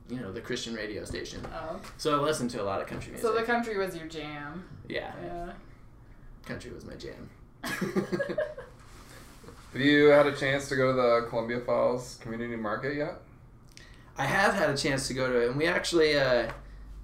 you 0.09 0.21
know, 0.21 0.33
the 0.33 0.41
Christian 0.41 0.75
radio 0.75 1.05
station. 1.05 1.47
oh. 1.53 1.79
So 1.99 2.19
I 2.19 2.23
listened 2.23 2.51
to 2.53 2.63
a 2.63 2.65
lot 2.65 2.81
of 2.81 2.87
country 2.87 3.13
music. 3.13 3.27
So 3.29 3.35
the 3.35 3.43
country 3.43 3.77
was 3.77 3.95
your 3.97 4.07
jam. 4.07 4.65
yeah, 4.89 5.13
Yeah. 5.23 5.53
country 6.47 6.71
was 6.73 6.87
my 6.87 6.95
jam. 6.95 7.29
Have 9.73 9.81
you 9.81 10.07
had 10.09 10.27
a 10.27 10.33
chance 10.37 10.69
to 10.69 10.77
go 10.77 10.89
to 10.89 10.93
the 11.23 11.27
Columbia 11.31 11.61
Falls 11.61 12.19
Community 12.21 12.57
Market 12.57 12.95
yet? 12.97 13.21
I 14.19 14.27
have 14.27 14.55
had 14.55 14.69
a 14.71 14.77
chance 14.77 15.09
to 15.09 15.15
go 15.15 15.33
to 15.33 15.41
it, 15.45 15.49
and 15.49 15.57
we 15.57 15.67
actually 15.67 16.19
uh, 16.19 16.51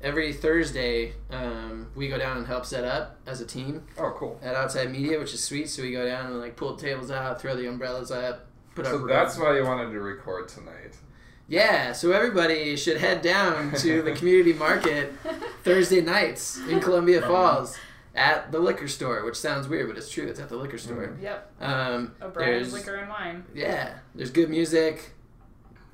every 0.02 0.32
Thursday 0.34 1.14
um, 1.30 1.86
we 1.96 2.09
go 2.09 2.18
down 2.18 2.36
and 2.36 2.46
help 2.46 2.66
set 2.66 2.84
up 2.84 3.16
as 3.26 3.40
a 3.40 3.46
team 3.46 3.84
Oh, 3.96 4.12
cool. 4.16 4.38
at 4.42 4.54
Outside 4.54 4.90
Media, 4.92 5.18
which 5.18 5.32
is 5.32 5.42
sweet. 5.42 5.70
So 5.70 5.82
we 5.82 5.92
go 5.92 6.04
down 6.04 6.26
and 6.26 6.40
like 6.40 6.56
pull 6.56 6.76
the 6.76 6.82
tables 6.82 7.11
out, 7.11 7.40
throw 7.40 7.56
the 7.56 7.66
umbrellas 7.68 8.11
up, 8.11 8.46
put 8.74 8.84
up. 8.84 8.92
So 8.92 9.06
that's 9.06 9.38
why 9.38 9.56
you 9.56 9.64
wanted 9.64 9.90
to 9.92 10.00
record 10.00 10.48
tonight. 10.48 10.98
yeah. 11.48 11.92
So 11.92 12.12
everybody 12.12 12.76
should 12.76 12.98
head 12.98 13.22
down 13.22 13.72
to 13.76 14.02
the 14.02 14.12
community 14.16 14.52
market 14.52 15.14
Thursday 15.64 16.02
nights 16.02 16.59
in 16.68 16.80
Columbia 16.80 17.22
Falls 17.26 17.78
at 18.18 18.50
the 18.52 18.58
liquor 18.58 18.88
store, 18.88 19.24
which 19.24 19.36
sounds 19.36 19.68
weird, 19.68 19.88
but 19.88 19.96
it's 19.96 20.10
true. 20.10 20.26
It's 20.26 20.40
at 20.40 20.48
the 20.48 20.56
liquor 20.56 20.76
store. 20.78 21.16
Yep. 21.20 21.52
Um, 21.60 22.14
O'Brien's 22.20 22.70
there's- 22.70 22.72
Liquor 22.72 22.96
and 22.96 23.08
Wine. 23.08 23.44
Yeah, 23.54 23.94
there's 24.14 24.30
good 24.30 24.50
music, 24.50 25.12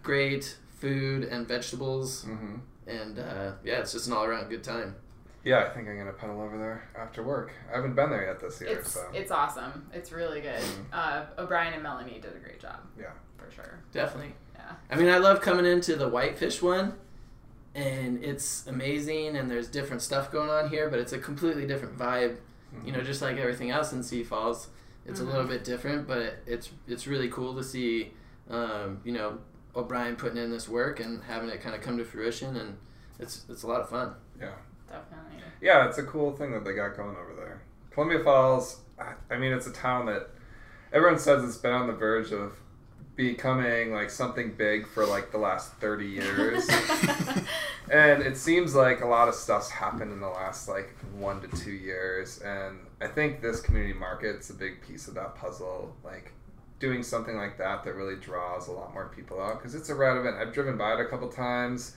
great 0.02 0.56
food 0.80 1.24
and 1.24 1.46
vegetables. 1.46 2.24
hmm 2.24 2.56
and 2.86 3.18
uh, 3.18 3.52
yeah, 3.64 3.78
it's 3.78 3.92
just 3.92 4.08
an 4.08 4.12
all 4.12 4.24
around 4.24 4.50
good 4.50 4.62
time. 4.62 4.94
Yeah, 5.42 5.60
I 5.64 5.70
think 5.70 5.88
I'm 5.88 5.96
gonna 5.96 6.12
pedal 6.12 6.38
over 6.42 6.58
there 6.58 6.86
after 6.98 7.22
work. 7.22 7.50
I 7.72 7.76
haven't 7.76 7.94
been 7.94 8.10
there 8.10 8.26
yet 8.26 8.40
this 8.40 8.60
year, 8.60 8.78
It's 8.78 8.92
so 8.92 9.06
it's 9.14 9.30
awesome. 9.30 9.88
It's 9.92 10.12
really 10.12 10.42
good. 10.42 10.60
Mhm. 10.60 10.84
Uh, 10.92 11.24
O'Brien 11.38 11.72
and 11.72 11.82
Melanie 11.82 12.20
did 12.20 12.36
a 12.36 12.38
great 12.38 12.60
job. 12.60 12.80
Yeah. 12.98 13.06
For 13.38 13.50
sure. 13.50 13.78
Definitely. 13.92 14.34
Yeah. 14.54 14.72
I 14.90 14.96
mean, 14.96 15.08
I 15.08 15.16
love 15.16 15.40
coming 15.40 15.64
into 15.64 15.96
the 15.96 16.08
Whitefish 16.08 16.60
one, 16.60 16.92
and 17.74 18.22
it's 18.22 18.66
amazing, 18.66 19.36
and 19.36 19.50
there's 19.50 19.68
different 19.68 20.02
stuff 20.02 20.30
going 20.30 20.50
on 20.50 20.68
here, 20.70 20.88
but 20.88 20.98
it's 21.00 21.12
a 21.12 21.18
completely 21.18 21.66
different 21.66 21.98
vibe. 21.98 22.36
You 22.84 22.90
know, 22.92 23.02
just 23.02 23.22
like 23.22 23.36
everything 23.36 23.70
else 23.70 23.92
in 23.92 24.02
C-Falls, 24.02 24.66
it's 25.06 25.20
Mhm. 25.20 25.22
a 25.22 25.30
little 25.30 25.46
bit 25.46 25.62
different, 25.62 26.08
but 26.08 26.38
it's 26.46 26.70
it's 26.88 27.06
really 27.06 27.28
cool 27.28 27.54
to 27.54 27.62
see. 27.62 28.14
Um, 28.50 29.00
you 29.04 29.12
know, 29.12 29.38
O'Brien 29.76 30.16
putting 30.16 30.38
in 30.38 30.50
this 30.50 30.68
work 30.68 30.98
and 31.00 31.22
having 31.24 31.48
it 31.50 31.60
kind 31.60 31.74
of 31.74 31.80
come 31.82 31.96
to 31.98 32.04
fruition, 32.04 32.56
and 32.56 32.76
it's 33.20 33.44
it's 33.48 33.62
a 33.62 33.66
lot 33.68 33.80
of 33.80 33.88
fun. 33.88 34.14
Yeah. 34.40 34.50
Definitely. 34.88 35.42
Yeah, 35.60 35.88
it's 35.88 35.98
a 35.98 36.02
cool 36.02 36.32
thing 36.36 36.50
that 36.52 36.64
they 36.64 36.72
got 36.74 36.96
going 36.96 37.16
over 37.16 37.32
there. 37.36 37.62
Columbia 37.92 38.22
Falls, 38.24 38.80
I- 38.98 39.14
I 39.30 39.38
mean, 39.38 39.52
it's 39.52 39.66
a 39.66 39.72
town 39.72 40.06
that 40.06 40.30
everyone 40.92 41.18
says 41.18 41.42
it's 41.44 41.56
been 41.56 41.72
on 41.72 41.86
the 41.86 41.92
verge 41.94 42.32
of 42.32 42.60
becoming 43.16 43.92
like 43.92 44.10
something 44.10 44.52
big 44.54 44.86
for 44.88 45.06
like 45.06 45.30
the 45.30 45.38
last 45.38 45.72
30 45.74 46.06
years. 46.06 46.68
and 47.90 48.22
it 48.22 48.36
seems 48.36 48.74
like 48.74 49.00
a 49.02 49.06
lot 49.06 49.28
of 49.28 49.34
stuff's 49.34 49.70
happened 49.70 50.12
in 50.12 50.20
the 50.20 50.28
last 50.28 50.68
like 50.68 50.94
one 51.16 51.40
to 51.40 51.48
two 51.56 51.72
years. 51.72 52.40
And 52.40 52.78
I 53.00 53.06
think 53.06 53.40
this 53.40 53.60
community 53.60 53.94
market's 53.94 54.50
a 54.50 54.54
big 54.54 54.80
piece 54.82 55.08
of 55.08 55.14
that 55.14 55.34
puzzle. 55.36 55.94
Like, 56.04 56.32
doing 56.80 57.02
something 57.04 57.36
like 57.36 57.56
that 57.56 57.84
that 57.84 57.94
really 57.94 58.16
draws 58.16 58.66
a 58.68 58.72
lot 58.72 58.92
more 58.92 59.06
people 59.14 59.40
out 59.40 59.58
because 59.58 59.74
it's 59.74 59.88
a 59.88 59.94
rad 59.94 60.16
event. 60.18 60.36
I've 60.36 60.52
driven 60.52 60.76
by 60.76 60.94
it 60.94 61.00
a 61.00 61.06
couple 61.06 61.28
times 61.28 61.94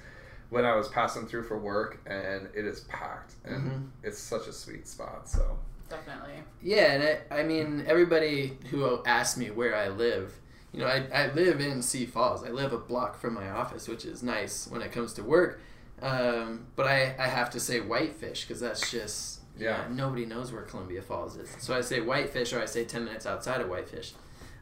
when 0.49 0.63
I 0.65 0.75
was 0.75 0.87
passing 0.87 1.25
through 1.27 1.43
for 1.43 1.57
work, 1.57 1.99
and 2.05 2.47
it 2.55 2.63
is 2.63 2.81
packed, 2.81 3.33
and 3.43 3.69
Mhm. 3.71 3.89
it's 4.03 4.17
such 4.19 4.47
a 4.47 4.53
sweet 4.53 4.87
spot. 4.87 5.27
So 5.27 5.57
Definitely. 5.89 6.43
Yeah, 6.61 6.91
and 6.93 7.19
I, 7.31 7.39
I 7.39 7.43
mean, 7.43 7.83
everybody 7.87 8.57
who 8.69 9.03
asks 9.05 9.37
me 9.37 9.49
where 9.51 9.75
I 9.75 9.87
live, 9.89 10.33
you 10.73 10.79
know, 10.81 10.87
I, 10.87 11.07
I 11.13 11.33
live 11.33 11.59
in 11.61 11.81
Sioux 11.81 12.07
Falls. 12.07 12.43
I 12.43 12.49
live 12.49 12.73
a 12.73 12.77
block 12.77 13.19
from 13.19 13.33
my 13.33 13.49
office, 13.49 13.87
which 13.87 14.05
is 14.05 14.21
nice 14.23 14.67
when 14.67 14.81
it 14.81 14.91
comes 14.91 15.13
to 15.13 15.23
work. 15.23 15.59
Um, 16.01 16.67
but 16.75 16.85
I, 16.87 17.15
I 17.17 17.27
have 17.27 17.49
to 17.51 17.59
say 17.59 17.79
Whitefish 17.79 18.41
because 18.45 18.59
that's 18.59 18.91
just, 18.91 19.39
Yeah. 19.57 19.85
nobody 19.89 20.25
knows 20.25 20.51
where 20.51 20.61
Columbia 20.63 21.01
Falls 21.01 21.35
is. 21.37 21.49
So 21.59 21.75
I 21.75 21.81
say 21.81 22.01
Whitefish 22.01 22.53
or 22.53 22.61
I 22.61 22.65
say 22.65 22.85
10 22.85 23.05
minutes 23.05 23.25
outside 23.25 23.61
of 23.61 23.69
Whitefish. 23.69 24.13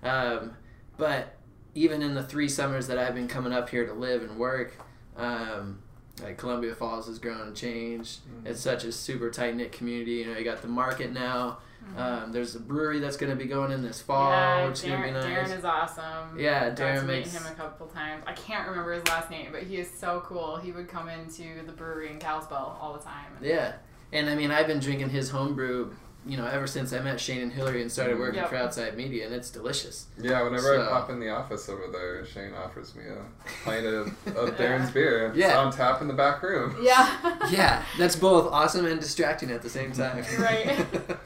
Um, 0.04 0.54
but 0.98 1.36
even 1.74 2.02
in 2.02 2.14
the 2.14 2.24
three 2.24 2.48
summers 2.48 2.88
that 2.88 2.98
I've 2.98 3.16
been 3.16 3.28
coming 3.28 3.52
up 3.52 3.68
here 3.70 3.86
to 3.86 3.94
live 3.94 4.22
and 4.22 4.38
work, 4.38 4.76
um, 5.18 5.80
like 6.24 6.38
Columbia 6.38 6.74
Falls 6.74 7.08
has 7.08 7.20
grown 7.20 7.42
and 7.42 7.56
changed. 7.56 8.20
Mhm. 8.26 8.46
It's 8.46 8.62
such 8.62 8.86
a 8.86 8.92
super 8.94 9.30
tight 9.30 9.56
knit 9.58 9.74
community. 9.74 10.14
You 10.14 10.28
know, 10.28 10.38
you 10.38 10.46
got 10.46 10.62
the 10.62 10.70
market 10.70 11.12
now. 11.12 11.58
Um, 11.98 12.32
there's 12.32 12.56
a 12.56 12.60
brewery 12.60 13.00
that's 13.00 13.16
going 13.18 13.30
to 13.30 13.36
be 13.36 13.46
going 13.50 13.72
in 13.72 13.82
this 13.82 14.02
fall, 14.02 14.30
yeah, 14.32 14.68
which 14.68 14.80
is 14.80 14.82
going 14.84 15.02
to 15.02 15.08
Darren, 15.20 15.24
be 15.26 15.34
nice. 15.34 15.50
Darren 15.52 15.58
is 15.60 15.66
awesome. 15.66 16.40
Yeah, 16.40 16.70
Got 16.70 16.76
to 16.78 16.84
Darren 16.84 17.02
meet 17.02 17.08
makes- 17.08 17.34
him 17.34 17.46
a 17.46 17.56
couple 17.56 17.88
times. 17.88 18.24
I 18.28 18.34
can't 18.34 18.68
remember 18.68 18.94
his 18.94 19.08
last 19.08 19.30
name, 19.30 19.50
but 19.52 19.64
he 19.64 19.78
is 19.78 19.90
so 19.92 20.22
cool. 20.26 20.58
He 20.58 20.72
would 20.72 20.88
come 20.90 21.08
into 21.10 21.64
the 21.66 21.72
brewery 21.72 22.10
in 22.12 22.20
Kalispell 22.20 22.78
all 22.82 22.94
the 22.94 23.00
time. 23.04 23.32
Yeah, 23.42 23.74
and 24.12 24.30
I 24.30 24.36
mean, 24.36 24.52
I've 24.52 24.68
been 24.68 24.80
drinking 24.80 25.10
his 25.12 25.30
homebrew, 25.30 25.92
you 26.28 26.38
know, 26.38 26.48
ever 26.48 26.66
since 26.68 26.92
I 26.92 27.00
met 27.00 27.20
Shane 27.20 27.42
and 27.44 27.54
Hillary 27.54 27.82
and 27.82 27.92
started 27.92 28.18
working 28.20 28.40
Yep. 28.40 28.50
for 28.50 28.56
Outside 28.58 28.98
Media, 28.98 29.26
and 29.28 29.34
it's 29.36 29.50
delicious. 29.52 30.08
yeah, 30.20 30.42
whenever 30.42 30.82
I 30.82 30.88
pop 30.90 31.10
in 31.12 31.20
the 31.20 31.30
office 31.30 31.70
over 31.70 31.84
there, 31.92 32.26
Shane 32.26 32.54
offers 32.54 32.94
me 32.96 33.04
a 33.06 33.24
pint 33.64 33.86
of, 33.86 34.08
of 34.36 34.58
Darren's 34.58 34.92
beer. 34.92 35.32
It's 35.36 35.54
on 35.54 35.72
tap 35.72 36.02
in 36.02 36.08
the 36.08 36.14
back 36.14 36.42
room. 36.44 36.76
Yeah. 36.82 37.38
yeah, 37.52 37.84
that's 38.00 38.16
both 38.16 38.52
awesome 38.52 38.86
and 38.86 39.00
distracting 39.00 39.50
at 39.52 39.62
the 39.62 39.70
same 39.70 39.92
time. 39.94 40.26
Right. 40.40 40.86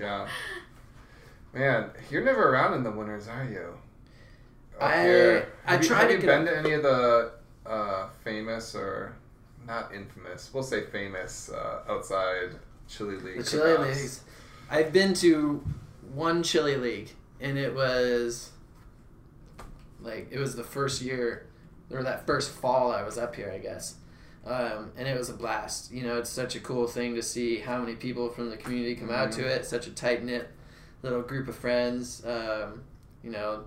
Yeah. 0.00 0.28
Man, 1.52 1.90
you're 2.10 2.22
never 2.24 2.50
around 2.50 2.74
in 2.74 2.82
the 2.82 2.90
winters, 2.90 3.26
are 3.28 3.44
you? 3.44 3.74
Up 4.78 4.82
I- 4.90 5.02
here. 5.02 5.48
I 5.66 5.72
Have 5.72 5.82
you- 5.82 5.88
try 5.88 5.98
have 6.00 6.08
to 6.08 6.14
you 6.14 6.20
been 6.20 6.44
to 6.44 6.56
any 6.58 6.72
of 6.72 6.82
the 6.82 7.32
uh, 7.66 8.08
famous 8.22 8.74
or 8.74 9.14
not 9.66 9.92
infamous? 9.94 10.50
We'll 10.52 10.62
say 10.62 10.82
famous 10.84 11.50
uh, 11.50 11.82
outside 11.88 12.50
chili 12.88 13.16
league. 13.16 13.38
The 13.38 13.44
chili 13.44 13.70
cookouts? 13.76 13.86
leagues. 13.96 14.20
I've 14.70 14.92
been 14.92 15.14
to 15.14 15.64
one 16.14 16.42
chili 16.42 16.76
league, 16.76 17.10
and 17.40 17.58
it 17.58 17.74
was 17.74 18.50
like 20.00 20.28
it 20.30 20.38
was 20.38 20.54
the 20.54 20.64
first 20.64 21.02
year 21.02 21.46
or 21.90 22.02
that 22.02 22.26
first 22.26 22.50
fall 22.50 22.92
I 22.92 23.02
was 23.02 23.16
up 23.18 23.34
here, 23.34 23.50
I 23.52 23.58
guess. 23.58 23.94
Um, 24.48 24.92
and 24.96 25.06
it 25.06 25.16
was 25.18 25.28
a 25.28 25.34
blast. 25.34 25.92
You 25.92 26.02
know, 26.04 26.18
it's 26.18 26.30
such 26.30 26.56
a 26.56 26.60
cool 26.60 26.86
thing 26.86 27.14
to 27.16 27.22
see 27.22 27.58
how 27.58 27.78
many 27.78 27.94
people 27.94 28.30
from 28.30 28.48
the 28.50 28.56
community 28.56 28.94
come 28.94 29.10
out 29.10 29.30
to 29.32 29.42
Mhm. 29.42 29.46
it. 29.56 29.66
Such 29.66 29.86
a 29.86 29.90
tight 29.90 30.24
knit 30.24 30.48
little 31.02 31.22
group 31.22 31.48
of 31.48 31.54
friends. 31.56 32.24
Um, 32.24 32.82
you 33.22 33.30
know, 33.30 33.64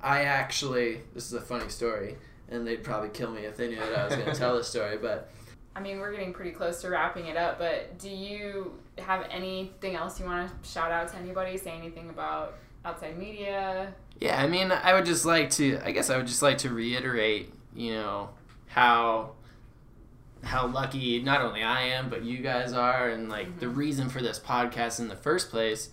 I 0.00 0.24
actually 0.24 1.00
this 1.14 1.26
is 1.26 1.32
a 1.32 1.40
funny 1.40 1.68
story, 1.70 2.16
and 2.50 2.66
they'd 2.66 2.84
probably 2.84 3.08
kill 3.08 3.30
me 3.30 3.46
if 3.46 3.56
they 3.56 3.68
knew 3.68 3.76
that 3.76 3.94
I 3.98 4.04
was 4.06 4.14
going 4.16 4.26
to 4.30 4.34
tell 4.34 4.56
this 4.56 4.68
story, 4.68 4.98
but. 4.98 5.30
I 5.74 5.80
mean, 5.80 6.00
we're 6.00 6.10
getting 6.12 6.34
pretty 6.34 6.50
close 6.50 6.82
to 6.82 6.90
wrapping 6.90 7.26
it 7.28 7.36
up, 7.38 7.58
but 7.58 7.98
do 7.98 8.10
you 8.10 8.78
have 8.98 9.26
anything 9.30 9.96
else 9.96 10.20
you 10.20 10.26
want 10.26 10.50
to 10.62 10.68
shout 10.68 10.90
out 10.92 11.08
to 11.08 11.16
anybody? 11.16 11.56
Say 11.56 11.70
anything 11.70 12.10
about 12.10 12.56
outside 12.84 13.16
media? 13.16 13.94
Yeah, 14.20 14.42
I 14.42 14.46
mean, 14.46 14.70
I 14.70 14.92
would 14.92 15.06
just 15.06 15.24
like 15.24 15.48
to. 15.52 15.80
I 15.82 15.92
guess 15.92 16.10
I 16.10 16.18
would 16.18 16.26
just 16.26 16.42
like 16.42 16.58
to 16.58 16.68
reiterate, 16.70 17.54
you 17.74 17.94
know, 17.94 18.28
how 18.66 19.32
how 20.42 20.66
lucky 20.66 21.20
not 21.22 21.40
only 21.40 21.62
I 21.62 21.82
am, 21.82 22.08
but 22.10 22.22
you 22.24 22.38
guys 22.38 22.72
are, 22.72 23.08
and 23.08 23.28
like 23.28 23.60
the 23.60 23.68
reason 23.68 24.08
for 24.08 24.20
this 24.22 24.38
podcast 24.38 24.98
in 25.00 25.08
the 25.08 25.16
first 25.16 25.50
place. 25.50 25.90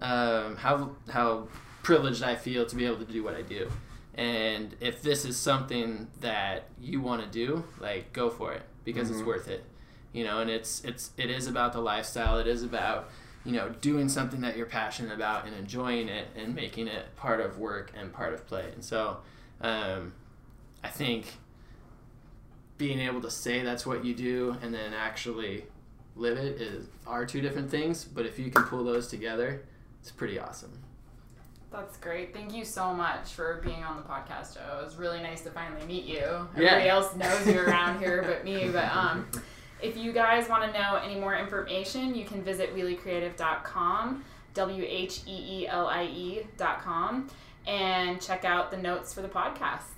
Um, 0.00 0.56
how 0.56 0.92
how 1.10 1.48
privileged 1.82 2.22
I 2.22 2.36
feel 2.36 2.64
to 2.66 2.76
be 2.76 2.84
able 2.86 2.98
to 3.04 3.04
do 3.12 3.24
what 3.24 3.34
I 3.34 3.42
do, 3.42 3.70
and 4.14 4.74
if 4.80 5.02
this 5.02 5.24
is 5.24 5.36
something 5.36 6.08
that 6.20 6.64
you 6.80 7.00
want 7.00 7.22
to 7.22 7.28
do, 7.28 7.64
like 7.80 8.12
go 8.12 8.30
for 8.30 8.52
it 8.52 8.62
because 8.84 9.10
it's 9.10 9.20
Mhm. 9.20 9.26
worth 9.26 9.48
it. 9.48 9.64
You 10.12 10.24
know, 10.24 10.40
and 10.40 10.50
it's 10.50 10.84
it's 10.84 11.10
it 11.16 11.30
is 11.30 11.46
about 11.48 11.72
the 11.72 11.80
lifestyle. 11.80 12.38
It 12.38 12.46
is 12.46 12.62
about 12.62 13.10
you 13.44 13.52
know, 13.52 13.70
doing 13.80 14.08
something 14.10 14.42
that 14.42 14.56
you're 14.58 14.66
passionate 14.66 15.14
about 15.14 15.46
and 15.46 15.54
enjoying 15.56 16.08
it 16.08 16.26
and 16.36 16.54
making 16.54 16.86
it 16.86 17.16
part 17.16 17.40
of 17.40 17.56
work 17.56 17.90
and 17.98 18.12
part 18.12 18.34
of 18.34 18.46
play. 18.46 18.68
And 18.74 18.84
so, 18.84 19.18
um, 19.62 20.12
I 20.84 20.88
think 20.88 21.38
being 22.78 23.00
able 23.00 23.20
to 23.20 23.30
say 23.30 23.62
that's 23.62 23.84
what 23.84 24.04
you 24.04 24.14
do 24.14 24.56
and 24.62 24.72
then 24.72 24.94
actually 24.94 25.64
live 26.16 26.38
it 26.38 26.60
is 26.60 26.86
are 27.06 27.26
two 27.26 27.40
different 27.40 27.70
things. 27.70 28.04
But 28.04 28.24
if 28.26 28.38
you 28.38 28.50
can 28.50 28.64
pull 28.64 28.84
those 28.84 29.08
together, 29.08 29.64
it's 30.00 30.10
pretty 30.10 30.38
awesome. 30.38 30.72
That's 31.70 31.98
great. 31.98 32.32
Thank 32.32 32.54
you 32.54 32.64
so 32.64 32.94
much 32.94 33.32
for 33.32 33.60
being 33.62 33.84
on 33.84 33.98
the 33.98 34.02
podcast, 34.02 34.54
Joe. 34.54 34.80
It 34.80 34.84
was 34.84 34.96
really 34.96 35.20
nice 35.20 35.42
to 35.42 35.50
finally 35.50 35.84
meet 35.86 36.04
you. 36.04 36.16
Yeah. 36.16 36.48
Everybody 36.56 36.88
else 36.88 37.14
knows 37.14 37.46
you 37.46 37.60
around 37.60 37.98
here 37.98 38.22
but 38.26 38.44
me. 38.44 38.70
But 38.70 38.90
um, 38.94 39.28
if 39.82 39.96
you 39.96 40.12
guys 40.12 40.48
want 40.48 40.72
to 40.72 40.78
know 40.78 40.96
any 40.96 41.20
more 41.20 41.36
information, 41.36 42.14
you 42.14 42.24
can 42.24 42.42
visit 42.42 42.74
wheeliecreative.com, 42.74 44.24
W 44.54 44.84
H 44.88 45.20
E 45.26 45.60
E 45.62 45.68
L 45.68 45.86
I 45.88 46.04
E.com, 46.04 47.28
and 47.66 48.20
check 48.20 48.46
out 48.46 48.70
the 48.70 48.78
notes 48.78 49.12
for 49.12 49.20
the 49.20 49.28
podcast. 49.28 49.97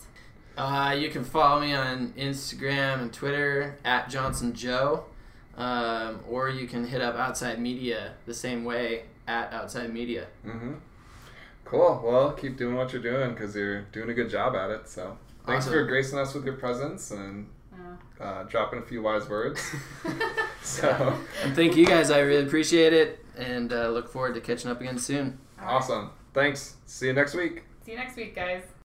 Uh, 0.57 0.95
you 0.99 1.09
can 1.09 1.25
follow 1.25 1.61
me 1.61 1.73
on 1.73 2.13
Instagram 2.19 3.01
and 3.01 3.13
Twitter 3.13 3.79
at 3.85 4.11
Johnson 4.11 4.53
Joe, 4.55 5.05
um, 5.57 6.21
or 6.29 6.51
you 6.51 6.67
can 6.67 6.87
hit 6.87 7.01
up 7.01 7.15
Outside 7.17 7.59
Media 7.61 8.13
the 8.27 8.35
same 8.35 8.65
way 8.65 9.05
at 9.27 9.53
Outside 9.53 9.93
Media. 9.93 10.27
Mm-hmm. 10.47 10.75
Cool. 11.65 12.03
Well, 12.05 12.33
keep 12.33 12.57
doing 12.59 12.75
what 12.77 12.93
you're 12.93 13.01
doing 13.03 13.31
because 13.33 13.55
you're 13.55 13.83
doing 13.93 14.11
a 14.11 14.15
good 14.15 14.29
job 14.29 14.55
at 14.57 14.71
it. 14.71 14.89
So 14.89 15.17
thanks 15.47 15.65
Awesome. 15.67 15.73
for 15.79 15.85
gracing 15.87 16.19
us 16.19 16.35
with 16.35 16.45
your 16.45 16.55
presence 16.57 17.11
and 17.13 17.49
Yeah. 17.73 18.25
uh, 18.25 18.43
dropping 18.45 18.81
a 18.81 18.83
few 18.83 19.03
wise 19.03 19.29
words. 19.29 19.63
so 20.63 21.17
And 21.45 21.55
thank 21.55 21.77
you 21.77 21.87
guys. 21.87 22.11
I 22.11 22.19
really 22.21 22.45
appreciate 22.47 22.93
it, 22.93 23.25
and 23.39 23.73
uh, 23.73 23.89
look 23.89 24.09
forward 24.11 24.35
to 24.35 24.41
catching 24.41 24.71
up 24.71 24.81
again 24.81 24.99
soon. 24.99 25.39
All 25.61 25.65
right. 25.67 25.73
awesome. 25.75 26.11
Thanks. 26.35 26.77
See 26.87 27.07
you 27.07 27.13
next 27.13 27.35
week. 27.35 27.63
See 27.85 27.93
you 27.93 27.97
next 27.99 28.17
week, 28.17 28.35
guys. 28.35 28.63